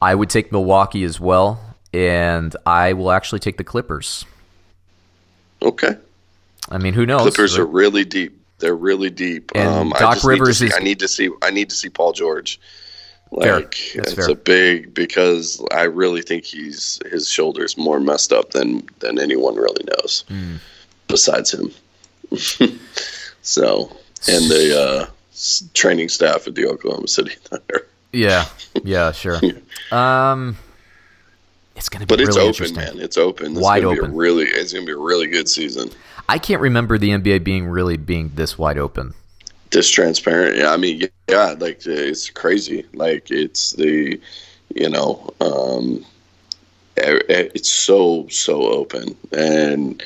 I 0.00 0.14
would 0.14 0.30
take 0.30 0.52
Milwaukee 0.52 1.04
as 1.04 1.18
well, 1.18 1.76
and 1.92 2.54
I 2.64 2.92
will 2.92 3.10
actually 3.10 3.40
take 3.40 3.56
the 3.56 3.64
Clippers. 3.64 4.24
Okay. 5.62 5.96
I 6.70 6.78
mean, 6.78 6.94
who 6.94 7.06
knows? 7.06 7.22
Clippers 7.22 7.58
are 7.58 7.66
really 7.66 8.04
deep. 8.04 8.40
They're 8.58 8.76
really 8.76 9.10
deep. 9.10 9.52
And 9.54 9.68
um, 9.68 9.90
Doc 9.98 10.22
Rivers 10.24 10.58
see, 10.58 10.66
is. 10.66 10.74
I 10.74 10.80
need 10.80 11.00
to 11.00 11.08
see. 11.08 11.30
I 11.42 11.50
need 11.50 11.70
to 11.70 11.76
see 11.76 11.88
Paul 11.88 12.12
George. 12.12 12.60
Like 13.36 13.74
fair. 13.74 14.02
it's 14.02 14.14
fair. 14.14 14.30
a 14.30 14.34
big 14.34 14.94
because 14.94 15.62
I 15.70 15.82
really 15.82 16.22
think 16.22 16.44
he's 16.44 16.98
his 17.10 17.28
shoulders 17.28 17.76
more 17.76 18.00
messed 18.00 18.32
up 18.32 18.52
than 18.52 18.88
than 19.00 19.18
anyone 19.18 19.56
really 19.56 19.84
knows, 19.84 20.24
mm. 20.30 20.58
besides 21.06 21.52
him. 21.52 21.70
so 23.42 23.94
and 24.26 24.50
the 24.50 24.80
uh, 24.80 25.06
training 25.74 26.08
staff 26.08 26.46
at 26.46 26.54
the 26.54 26.66
Oklahoma 26.66 27.08
City 27.08 27.34
Thunder. 27.44 27.86
Yeah, 28.10 28.46
yeah, 28.84 29.12
sure. 29.12 29.38
um, 29.92 30.56
it's 31.76 31.90
gonna 31.90 32.06
be, 32.06 32.16
but 32.16 32.20
really 32.20 32.48
it's 32.48 32.60
open, 32.60 32.74
man. 32.74 32.98
It's 32.98 33.18
open. 33.18 33.52
It's 33.52 33.60
wide 33.60 33.82
gonna 33.82 33.98
open. 33.98 34.12
Be 34.12 34.16
really, 34.16 34.44
it's 34.46 34.72
gonna 34.72 34.86
be 34.86 34.92
a 34.92 34.96
really 34.96 35.26
good 35.26 35.50
season. 35.50 35.90
I 36.26 36.38
can't 36.38 36.62
remember 36.62 36.96
the 36.96 37.10
NBA 37.10 37.44
being 37.44 37.66
really 37.66 37.98
being 37.98 38.32
this 38.34 38.56
wide 38.56 38.78
open 38.78 39.12
this 39.76 39.90
transparent. 39.90 40.56
Yeah, 40.56 40.72
I 40.72 40.78
mean, 40.78 41.06
yeah, 41.28 41.54
like 41.58 41.84
it's 41.84 42.30
crazy. 42.30 42.86
Like 42.94 43.30
it's 43.30 43.72
the, 43.72 44.18
you 44.74 44.88
know, 44.88 45.28
um, 45.42 46.02
it's 46.96 47.70
so 47.70 48.26
so 48.28 48.62
open 48.62 49.14
and 49.32 50.02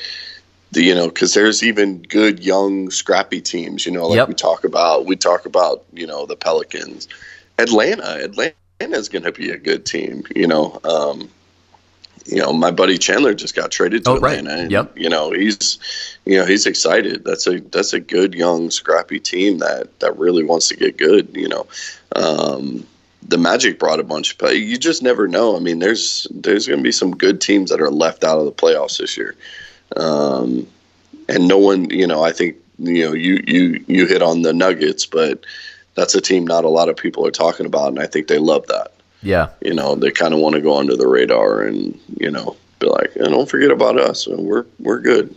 the 0.73 0.83
you 0.83 0.93
know 0.93 1.07
because 1.07 1.33
there's 1.33 1.63
even 1.63 2.01
good 2.03 2.43
young 2.43 2.91
scrappy 2.91 3.39
teams. 3.39 3.85
You 3.85 3.93
know, 3.93 4.07
like 4.07 4.17
yep. 4.17 4.27
we 4.27 4.33
talk 4.33 4.65
about 4.65 5.05
we 5.05 5.15
talk 5.15 5.45
about 5.45 5.85
you 5.93 6.05
know 6.05 6.25
the 6.25 6.35
Pelicans, 6.35 7.07
Atlanta. 7.57 8.25
Atlanta 8.25 8.53
is 8.81 9.07
going 9.07 9.23
to 9.23 9.31
be 9.31 9.51
a 9.51 9.57
good 9.57 9.85
team. 9.85 10.23
You 10.35 10.47
know. 10.47 10.79
Um, 10.83 11.29
you 12.25 12.37
know, 12.37 12.53
my 12.53 12.71
buddy 12.71 12.97
Chandler 12.97 13.33
just 13.33 13.55
got 13.55 13.71
traded 13.71 14.05
to 14.05 14.11
oh, 14.11 14.15
Atlanta. 14.15 14.49
Right. 14.49 14.59
And, 14.59 14.71
yep. 14.71 14.97
You 14.97 15.09
know, 15.09 15.31
he's, 15.31 15.79
you 16.25 16.37
know, 16.37 16.45
he's 16.45 16.65
excited. 16.65 17.23
That's 17.23 17.47
a 17.47 17.59
that's 17.59 17.93
a 17.93 17.99
good 17.99 18.33
young 18.33 18.71
scrappy 18.71 19.19
team 19.19 19.59
that 19.59 19.99
that 19.99 20.17
really 20.17 20.43
wants 20.43 20.67
to 20.69 20.75
get 20.75 20.97
good. 20.97 21.35
You 21.35 21.49
know, 21.49 21.67
um, 22.15 22.85
the 23.27 23.37
Magic 23.37 23.79
brought 23.79 23.99
a 23.99 24.03
bunch, 24.03 24.37
but 24.37 24.57
you 24.57 24.77
just 24.77 25.01
never 25.01 25.27
know. 25.27 25.55
I 25.55 25.59
mean, 25.59 25.79
there's 25.79 26.27
there's 26.31 26.67
going 26.67 26.79
to 26.79 26.83
be 26.83 26.91
some 26.91 27.11
good 27.15 27.41
teams 27.41 27.69
that 27.69 27.81
are 27.81 27.91
left 27.91 28.23
out 28.23 28.39
of 28.39 28.45
the 28.45 28.51
playoffs 28.51 28.99
this 28.99 29.17
year, 29.17 29.35
um, 29.95 30.67
and 31.27 31.47
no 31.47 31.57
one. 31.57 31.89
You 31.89 32.07
know, 32.07 32.23
I 32.23 32.31
think 32.31 32.57
you 32.77 33.05
know 33.05 33.13
you 33.13 33.41
you 33.47 33.83
you 33.87 34.05
hit 34.05 34.21
on 34.21 34.43
the 34.43 34.53
Nuggets, 34.53 35.05
but 35.05 35.45
that's 35.95 36.15
a 36.15 36.21
team 36.21 36.45
not 36.45 36.65
a 36.65 36.69
lot 36.69 36.89
of 36.89 36.97
people 36.97 37.25
are 37.25 37.31
talking 37.31 37.65
about, 37.65 37.89
and 37.89 37.99
I 37.99 38.05
think 38.05 38.27
they 38.27 38.37
love 38.37 38.67
that. 38.67 38.93
Yeah. 39.21 39.49
You 39.61 39.73
know, 39.73 39.95
they 39.95 40.11
kind 40.11 40.33
of 40.33 40.39
want 40.39 40.55
to 40.55 40.61
go 40.61 40.77
under 40.77 40.95
the 40.95 41.07
radar 41.07 41.61
and, 41.61 41.99
you 42.17 42.31
know, 42.31 42.55
be 42.79 42.87
like, 42.87 43.15
and 43.15 43.29
don't 43.29 43.49
forget 43.49 43.71
about 43.71 43.99
us. 43.99 44.27
We're, 44.27 44.65
we're 44.79 44.99
good. 44.99 45.35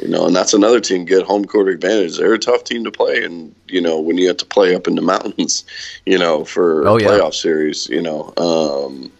You 0.00 0.08
know, 0.08 0.26
and 0.26 0.34
that's 0.34 0.54
another 0.54 0.80
team 0.80 1.04
get 1.04 1.24
home 1.24 1.44
court 1.44 1.68
advantage. 1.68 2.16
They're 2.16 2.32
a 2.32 2.38
tough 2.38 2.64
team 2.64 2.82
to 2.84 2.90
play, 2.90 3.22
and 3.24 3.54
you 3.68 3.80
know 3.80 4.00
when 4.00 4.16
you 4.16 4.26
have 4.28 4.38
to 4.38 4.46
play 4.46 4.74
up 4.74 4.88
in 4.88 4.94
the 4.94 5.02
mountains, 5.02 5.64
you 6.06 6.18
know 6.18 6.44
for 6.44 6.88
oh, 6.88 6.96
a 6.96 7.00
playoff 7.00 7.34
series, 7.34 7.88
you 7.88 8.00
know. 8.00 8.32
Um, 8.38 9.12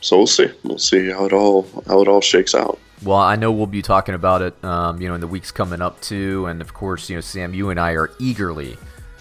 so 0.00 0.18
we'll 0.18 0.26
see. 0.26 0.48
We'll 0.64 0.78
see 0.78 1.10
how 1.10 1.24
it 1.24 1.32
all 1.32 1.66
how 1.88 2.02
it 2.02 2.08
all 2.08 2.20
shakes 2.20 2.54
out. 2.54 2.78
Well, 3.02 3.18
I 3.18 3.36
know 3.36 3.50
we'll 3.52 3.66
be 3.66 3.82
talking 3.82 4.14
about 4.14 4.42
it, 4.42 4.64
um, 4.64 5.00
you 5.00 5.08
know, 5.08 5.14
in 5.14 5.20
the 5.20 5.26
weeks 5.26 5.50
coming 5.50 5.82
up 5.82 6.00
too, 6.00 6.46
and 6.46 6.60
of 6.60 6.72
course, 6.74 7.10
you 7.10 7.16
know, 7.16 7.20
Sam, 7.20 7.52
you 7.52 7.70
and 7.70 7.80
I 7.80 7.92
are 7.92 8.10
eagerly, 8.18 8.76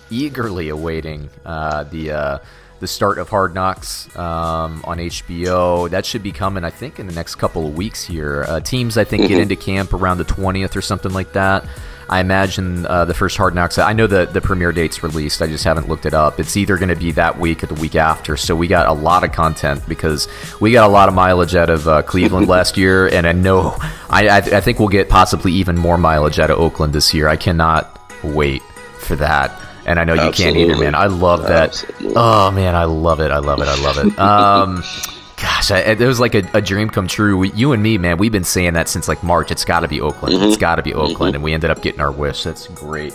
eagerly 0.09 0.70
awaiting 0.70 1.30
uh, 1.45 1.84
the 1.86 2.11
uh, 2.11 2.38
the 2.84 2.88
start 2.88 3.17
of 3.17 3.29
Hard 3.29 3.55
Knocks 3.55 4.13
um, 4.17 4.84
on 4.84 4.97
HBO. 4.97 5.89
That 5.89 6.05
should 6.05 6.21
be 6.21 6.34
coming, 6.34 6.65
I 6.65 6.69
think, 6.69 6.99
in 6.99 7.07
the 7.07 7.13
next 7.13 7.36
couple 7.36 7.65
of 7.65 7.77
weeks 7.77 8.03
here. 8.03 8.43
Uh, 8.45 8.59
teams, 8.59 8.97
I 8.97 9.05
think, 9.05 9.29
get 9.29 9.39
into 9.39 9.55
camp 9.55 9.93
around 9.93 10.17
the 10.17 10.25
twentieth 10.25 10.75
or 10.75 10.81
something 10.81 11.13
like 11.13 11.31
that. 11.31 11.65
I 12.09 12.19
imagine 12.19 12.86
uh, 12.86 13.05
the 13.05 13.13
first 13.13 13.38
Hard 13.38 13.55
Knocks. 13.55 13.77
I 13.77 13.93
know 13.93 14.05
the 14.05 14.25
the 14.25 14.41
premiere 14.41 14.73
date's 14.73 15.01
released. 15.01 15.41
I 15.41 15.47
just 15.47 15.63
haven't 15.63 15.88
looked 15.88 16.05
it 16.05 16.13
up. 16.13 16.41
It's 16.41 16.57
either 16.57 16.75
going 16.75 16.89
to 16.89 16.97
be 16.97 17.13
that 17.13 17.39
week 17.39 17.63
or 17.63 17.67
the 17.67 17.75
week 17.75 17.95
after. 17.95 18.36
So 18.36 18.53
we 18.53 18.67
got 18.67 18.89
a 18.89 18.93
lot 18.93 19.23
of 19.23 19.31
content 19.31 19.81
because 19.88 20.27
we 20.59 20.73
got 20.73 20.86
a 20.86 20.91
lot 20.91 21.07
of 21.07 21.15
mileage 21.15 21.55
out 21.55 21.69
of 21.69 21.88
uh, 21.88 22.01
Cleveland 22.01 22.47
last 22.49 22.75
year, 22.75 23.07
and 23.07 23.25
I 23.25 23.31
know 23.31 23.77
I, 24.09 24.27
I 24.27 24.38
I 24.39 24.59
think 24.59 24.79
we'll 24.79 24.89
get 24.89 25.07
possibly 25.07 25.53
even 25.53 25.77
more 25.77 25.97
mileage 25.97 26.38
out 26.38 26.51
of 26.51 26.59
Oakland 26.59 26.91
this 26.91 27.13
year. 27.13 27.29
I 27.29 27.38
cannot 27.38 27.97
wait 28.25 28.61
for 28.99 29.15
that. 29.15 29.57
And 29.86 29.99
I 29.99 30.03
know 30.03 30.13
you 30.13 30.31
can't 30.31 30.55
either, 30.55 30.77
man. 30.77 30.95
I 30.95 31.07
love 31.07 31.43
that. 31.43 31.69
Absolutely. 31.69 32.13
Oh 32.15 32.51
man, 32.51 32.75
I 32.75 32.86
love 32.86 33.19
it. 33.19 33.31
I 33.31 33.39
love 33.39 33.59
it. 33.61 33.67
I 33.67 33.84
love 33.84 33.97
it. 33.97 34.17
Um, 34.19 34.84
gosh, 35.41 35.71
I, 35.71 35.79
it 35.79 35.99
was 35.99 36.19
like 36.19 36.36
a, 36.36 36.49
a 36.53 36.61
dream 36.61 36.89
come 36.89 37.07
true. 37.07 37.38
We, 37.38 37.51
you 37.51 37.73
and 37.73 37.84
me, 37.84 37.97
man, 37.97 38.17
we've 38.17 38.31
been 38.31 38.43
saying 38.45 38.73
that 38.73 38.88
since 38.88 39.07
like 39.07 39.23
March. 39.23 39.51
It's 39.51 39.65
got 39.65 39.81
to 39.81 39.88
be 39.88 39.99
Oakland. 39.99 40.41
It's 40.43 40.57
got 40.57 40.75
to 40.75 40.84
be 40.84 40.93
Oakland, 40.93 41.36
and 41.36 41.43
we 41.43 41.53
ended 41.53 41.69
up 41.69 41.81
getting 41.81 41.99
our 42.01 42.11
wish. 42.11 42.43
That's 42.43 42.67
great. 42.67 43.13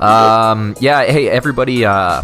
Um, 0.00 0.74
yeah. 0.80 1.04
Hey, 1.04 1.28
everybody. 1.28 1.84
Uh, 1.84 2.22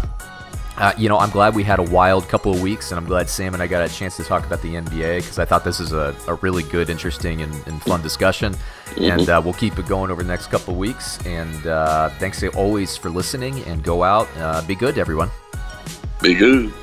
uh, 0.77 0.93
you 0.97 1.07
know, 1.07 1.17
I'm 1.19 1.29
glad 1.29 1.55
we 1.55 1.63
had 1.63 1.79
a 1.79 1.83
wild 1.83 2.27
couple 2.27 2.53
of 2.53 2.61
weeks, 2.61 2.91
and 2.91 2.99
I'm 2.99 3.05
glad 3.05 3.29
Sam 3.29 3.53
and 3.53 3.61
I 3.61 3.67
got 3.67 3.87
a 3.87 3.93
chance 3.93 4.17
to 4.17 4.23
talk 4.23 4.45
about 4.45 4.61
the 4.61 4.73
NBA 4.73 5.17
because 5.17 5.39
I 5.39 5.45
thought 5.45 5.63
this 5.63 5.79
is 5.79 5.91
a, 5.91 6.15
a 6.27 6.35
really 6.35 6.63
good, 6.63 6.89
interesting, 6.89 7.41
and, 7.41 7.53
and 7.67 7.81
fun 7.83 8.01
discussion. 8.01 8.55
And 8.97 9.29
uh, 9.29 9.41
we'll 9.43 9.53
keep 9.53 9.77
it 9.77 9.87
going 9.87 10.11
over 10.11 10.23
the 10.23 10.27
next 10.27 10.47
couple 10.47 10.73
of 10.73 10.79
weeks. 10.79 11.23
And 11.25 11.67
uh, 11.67 12.09
thanks 12.19 12.43
always 12.43 12.97
for 12.97 13.09
listening, 13.09 13.59
and 13.63 13.83
go 13.83 14.03
out. 14.03 14.27
Uh, 14.37 14.61
be 14.63 14.75
good, 14.75 14.97
everyone. 14.97 15.29
Be 16.21 16.33
good. 16.33 16.73